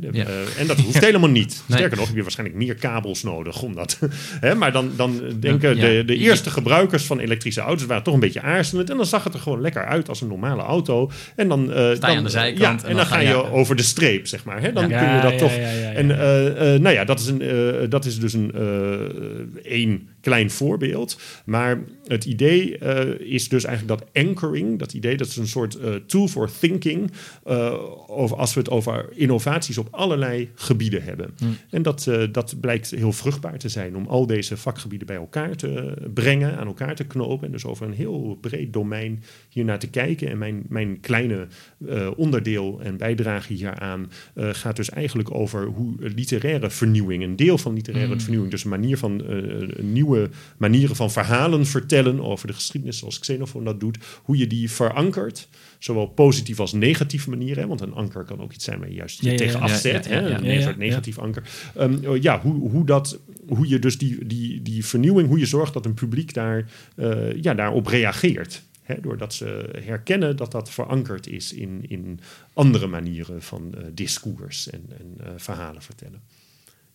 De, 0.00 0.08
ja. 0.12 0.26
uh, 0.26 0.60
en 0.60 0.66
dat 0.66 0.80
hoeft 0.80 1.00
helemaal 1.10 1.30
niet. 1.30 1.62
Nee. 1.66 1.78
Sterker 1.78 1.96
nog, 1.96 2.06
heb 2.06 2.16
je 2.16 2.22
waarschijnlijk 2.22 2.58
meer 2.58 2.74
kabels 2.74 3.22
nodig 3.22 3.62
om 3.62 3.74
dat. 3.74 3.98
He, 4.40 4.54
maar 4.54 4.72
dan, 4.72 4.90
dan 4.96 5.20
denken 5.40 5.76
ja, 5.76 5.82
de, 5.82 6.04
de 6.04 6.16
eerste 6.16 6.50
gebruikers 6.50 7.04
van 7.04 7.18
elektrische 7.18 7.60
auto's 7.60 7.86
waren 7.86 8.02
toch 8.02 8.14
een 8.14 8.20
beetje 8.20 8.40
aarzelend. 8.40 8.90
En 8.90 8.96
dan 8.96 9.06
zag 9.06 9.24
het 9.24 9.34
er 9.34 9.40
gewoon 9.40 9.60
lekker 9.60 9.84
uit 9.84 10.08
als 10.08 10.20
een 10.20 10.28
normale 10.28 10.62
auto. 10.62 11.10
En 11.36 11.48
dan, 11.48 11.62
uh, 11.62 11.74
Sta 11.74 11.88
je 11.90 11.98
dan, 11.98 12.10
aan 12.10 12.24
de 12.24 12.30
zijkant. 12.30 12.82
Ja, 12.82 12.88
en, 12.88 12.96
dan, 12.96 13.06
ga 13.06 13.18
je, 13.18 13.28
je 13.28 13.50
over 13.50 13.76
de 13.76 13.82
streep, 13.82 14.26
zeg 14.26 14.44
maar. 14.44 14.60
He, 14.60 14.72
dan 14.72 14.88
kun 14.88 15.14
je 15.14 15.20
dat 15.22 15.38
toch. 15.38 15.52
En 15.94 16.08
uh, 16.08 16.16
nou 16.80 16.90
ja, 16.90 17.04
dat 17.04 17.20
is, 17.20 17.26
een, 17.26 17.86
dat 17.88 18.04
is 18.04 18.18
dus 18.18 18.32
een 18.32 18.52
één 19.62 20.08
klein 20.22 20.50
voorbeeld. 20.50 21.20
Maar 21.44 21.82
het 22.06 22.24
idee 22.24 22.78
is 23.18 23.48
dus 23.48 23.64
eigenlijk 23.64 24.00
dat 24.00 24.24
anchoring, 24.26 24.78
dat 24.78 24.92
idee, 24.92 25.16
dat 25.16 25.26
is 25.26 25.36
een 25.36 25.46
soort 25.46 25.78
tool 26.06 26.28
for 26.28 26.50
thinking. 26.60 27.10
over, 28.06 28.36
als 28.36 28.54
we 28.54 28.60
het 28.60 28.70
over 28.70 29.08
innovatie 29.14 29.80
op 29.80 29.88
allerlei 29.90 30.50
gebieden 30.54 31.02
hebben. 31.02 31.30
Hmm. 31.38 31.56
En 31.70 31.82
dat, 31.82 32.06
uh, 32.08 32.22
dat 32.32 32.54
blijkt 32.60 32.90
heel 32.90 33.12
vruchtbaar 33.12 33.58
te 33.58 33.68
zijn 33.68 33.96
om 33.96 34.06
al 34.06 34.26
deze 34.26 34.56
vakgebieden 34.56 35.06
bij 35.06 35.16
elkaar 35.16 35.56
te 35.56 35.94
brengen, 36.14 36.56
aan 36.56 36.66
elkaar 36.66 36.94
te 36.94 37.04
knopen. 37.04 37.46
En 37.46 37.52
dus 37.52 37.64
over 37.64 37.86
een 37.86 37.92
heel 37.92 38.38
breed 38.40 38.72
domein 38.72 39.22
hier 39.48 39.64
naar 39.64 39.78
te 39.78 39.90
kijken. 39.90 40.28
En 40.28 40.38
mijn, 40.38 40.62
mijn 40.68 41.00
kleine 41.00 41.46
uh, 41.78 42.08
onderdeel 42.16 42.80
en 42.82 42.96
bijdrage 42.96 43.52
hieraan 43.52 44.10
uh, 44.34 44.48
gaat 44.52 44.76
dus 44.76 44.90
eigenlijk 44.90 45.34
over 45.34 45.66
hoe 45.66 45.94
literaire 45.98 46.70
vernieuwing, 46.70 47.22
een 47.22 47.36
deel 47.36 47.58
van 47.58 47.74
literaire 47.74 48.10
Hmm. 48.12 48.20
vernieuwing, 48.20 48.52
dus 48.52 48.64
een 48.64 48.70
manier 48.70 48.98
van 48.98 49.22
nieuwe 49.80 50.11
manieren 50.56 50.96
van 50.96 51.10
verhalen 51.10 51.66
vertellen 51.66 52.20
over 52.20 52.46
de 52.46 52.52
geschiedenis, 52.52 52.98
zoals 52.98 53.18
Xenophon 53.18 53.64
dat 53.64 53.80
doet, 53.80 53.98
hoe 54.22 54.36
je 54.36 54.46
die 54.46 54.70
verankert 54.70 55.48
zowel 55.78 56.06
positief 56.06 56.60
als 56.60 56.72
negatieve 56.72 57.30
manieren. 57.30 57.68
Want 57.68 57.80
een 57.80 57.92
anker 57.92 58.24
kan 58.24 58.40
ook 58.40 58.52
iets 58.52 58.64
zijn 58.64 58.78
waar 58.78 58.88
je 58.88 58.94
juist 58.94 59.20
je 59.20 59.30
Ja, 59.30 59.36
tegen 59.36 59.58
ja, 59.58 59.64
afzet. 59.64 60.04
ja, 60.04 60.12
ja, 60.12 60.20
hè, 60.20 60.28
ja, 60.28 60.54
een 60.56 60.62
soort 60.62 60.76
negatief 60.76 61.18
anker. 61.18 61.50
Um, 61.78 62.16
ja, 62.20 62.40
hoe, 62.40 62.70
hoe, 62.70 62.86
dat, 62.86 63.18
hoe 63.48 63.68
je 63.68 63.78
dus 63.78 63.98
die, 63.98 64.26
die, 64.26 64.62
die 64.62 64.84
vernieuwing, 64.84 65.28
hoe 65.28 65.38
je 65.38 65.46
zorgt 65.46 65.72
dat 65.72 65.86
een 65.86 65.94
publiek 65.94 66.34
daar, 66.34 66.70
uh, 66.96 67.42
ja, 67.42 67.54
daarop 67.54 67.86
reageert. 67.86 68.62
Hè, 68.82 69.00
doordat 69.00 69.34
ze 69.34 69.78
herkennen 69.84 70.36
dat 70.36 70.52
dat 70.52 70.70
verankerd 70.70 71.26
is 71.26 71.52
in, 71.52 71.84
in 71.88 72.20
andere 72.52 72.86
manieren 72.86 73.42
van 73.42 73.74
uh, 73.74 73.84
discours 73.94 74.70
en, 74.70 74.84
en 74.98 75.16
uh, 75.20 75.26
verhalen 75.36 75.82
vertellen. 75.82 76.20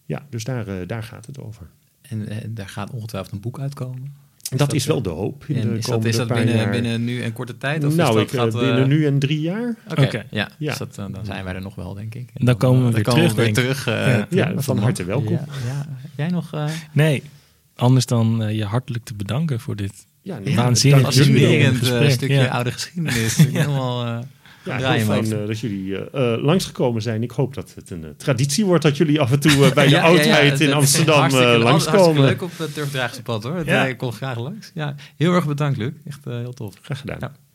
Ja, 0.05 0.27
dus 0.29 0.43
daar, 0.43 0.87
daar 0.87 1.03
gaat 1.03 1.25
het 1.25 1.39
over. 1.39 1.69
En 2.09 2.27
daar 2.47 2.69
gaat 2.69 2.91
ongetwijfeld 2.91 3.33
een 3.33 3.41
boek 3.41 3.59
uitkomen. 3.59 4.15
Is 4.51 4.57
dat, 4.57 4.59
dat, 4.59 4.73
is 4.73 4.85
wel 4.85 5.01
de 5.01 5.09
hoop. 5.09 5.43
In 5.47 5.55
en 5.55 5.69
de 5.69 5.77
is 5.77 5.85
dat, 5.85 6.05
is 6.05 6.15
dat 6.15 6.27
binnen, 6.27 6.55
jaar. 6.55 6.71
binnen 6.71 7.03
nu 7.03 7.21
en 7.21 7.33
korte 7.33 7.57
tijd? 7.57 7.83
Of 7.85 7.95
nou, 7.95 8.15
is 8.15 8.21
ik, 8.23 8.31
dat, 8.31 8.53
gaat, 8.53 8.61
binnen 8.61 8.79
uh, 8.79 8.85
nu 8.87 9.05
en 9.05 9.19
drie 9.19 9.41
jaar. 9.41 9.75
Oké, 9.89 10.01
okay. 10.01 10.25
ja. 10.29 10.49
ja. 10.57 10.69
Dus 10.69 10.77
dat, 10.77 10.95
dan 10.95 11.25
zijn 11.25 11.43
wij 11.43 11.55
er 11.55 11.61
nog 11.61 11.75
wel, 11.75 11.93
denk 11.93 12.15
ik. 12.15 12.29
En 12.33 12.45
dan 12.45 12.57
komen 12.57 12.85
we 12.85 12.91
weer 12.91 13.03
dan 13.03 13.13
terug. 13.13 13.33
We 13.33 13.41
weer 13.41 13.53
terug 13.53 13.87
uh, 13.87 13.95
ja, 13.95 14.27
ja 14.29 14.53
van 14.55 14.77
harte 14.77 15.03
welkom. 15.03 15.33
Ja, 15.33 15.45
ja. 15.65 15.87
Jij 16.15 16.27
nog? 16.27 16.53
uh, 16.53 16.65
Nee, 16.91 17.23
anders 17.75 18.05
dan 18.05 18.41
uh, 18.41 18.55
je 18.55 18.65
hartelijk 18.65 19.03
te 19.03 19.13
bedanken 19.13 19.59
voor 19.59 19.75
dit 19.75 20.05
ja, 20.21 20.39
nee, 20.39 20.55
waanzinnig 20.55 21.01
fascinerend 21.01 21.83
uh, 21.83 22.09
stukje 22.09 22.35
ja. 22.35 22.47
oude 22.47 22.71
geschiedenis. 22.71 23.35
Helemaal... 23.53 24.25
Ja, 24.67 24.91
heel 24.91 25.05
fijn 25.05 25.25
uh, 25.25 25.47
dat 25.47 25.59
jullie 25.59 25.91
uh, 25.91 26.07
langsgekomen 26.43 27.01
zijn. 27.01 27.23
Ik 27.23 27.31
hoop 27.31 27.53
dat 27.53 27.73
het 27.75 27.89
een 27.89 28.13
traditie 28.17 28.65
wordt 28.65 28.83
dat 28.83 28.97
jullie 28.97 29.21
af 29.21 29.31
en 29.31 29.39
toe 29.39 29.71
bij 29.73 29.85
de 29.85 29.89
ja, 29.89 30.01
oudheid 30.01 30.59
ja, 30.59 30.65
in 30.65 30.73
Amsterdam 30.73 31.31
langskomen. 31.61 32.21
leuk 32.23 32.41
op 32.41 32.57
het 32.57 32.73
Turfdraagse 32.73 33.21
pad 33.21 33.43
hoor. 33.43 33.67
Ik 33.67 33.97
kom 33.97 34.11
graag 34.11 34.39
langs. 34.39 34.71
Ja, 34.73 34.95
heel 35.15 35.33
erg 35.33 35.47
bedankt 35.47 35.77
Luc. 35.77 35.91
Echt 36.05 36.25
heel 36.25 36.53
tof. 36.53 36.73
Graag 36.81 36.99
gedaan. 36.99 37.46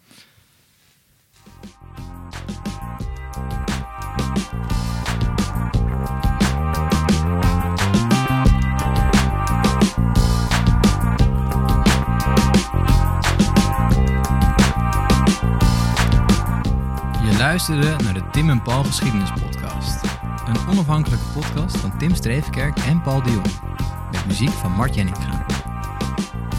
Luisterde 17.52 18.04
naar 18.04 18.14
de 18.14 18.30
Tim 18.30 18.50
en 18.50 18.62
Paul 18.62 18.84
Geschiedenis 18.84 19.30
Podcast. 19.30 20.00
Een 20.46 20.68
onafhankelijke 20.68 21.24
podcast 21.34 21.76
van 21.76 21.98
Tim 21.98 22.14
Streefkerk 22.14 22.78
en 22.78 23.00
Paul 23.00 23.22
de 23.22 23.30
Jong. 23.30 23.46
Met 24.12 24.26
muziek 24.26 24.50
van 24.50 24.72
Mart 24.72 24.94
Jenninga. 24.94 25.46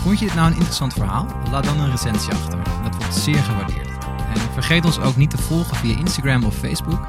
Vond 0.03 0.19
je 0.19 0.25
dit 0.25 0.35
nou 0.35 0.47
een 0.47 0.55
interessant 0.55 0.93
verhaal? 0.93 1.27
Laat 1.51 1.63
dan 1.63 1.79
een 1.79 1.91
recensie 1.91 2.33
achter. 2.33 2.59
Dat 2.83 2.95
wordt 2.95 3.15
zeer 3.15 3.43
gewaardeerd. 3.43 3.87
En 4.33 4.53
vergeet 4.53 4.85
ons 4.85 4.99
ook 4.99 5.15
niet 5.15 5.29
te 5.29 5.37
volgen 5.37 5.75
via 5.75 5.97
Instagram 5.97 6.43
of 6.43 6.55
Facebook. 6.55 7.05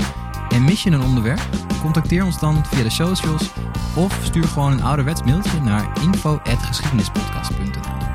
En 0.48 0.64
mis 0.64 0.82
je 0.82 0.90
een 0.90 1.02
onderwerp? 1.02 1.42
Contacteer 1.80 2.24
ons 2.24 2.38
dan 2.38 2.66
via 2.66 2.82
de 2.82 2.90
socials 2.90 3.50
of 3.94 4.18
stuur 4.22 4.44
gewoon 4.44 4.72
een 4.72 4.82
ouderwets 4.82 5.22
mailtje 5.22 5.60
naar 5.60 5.88
info.geschiedenispodcast.nl 6.02 8.12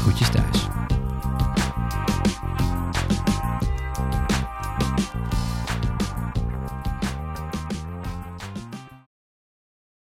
Groetjes 0.00 0.28
thuis. 0.28 0.79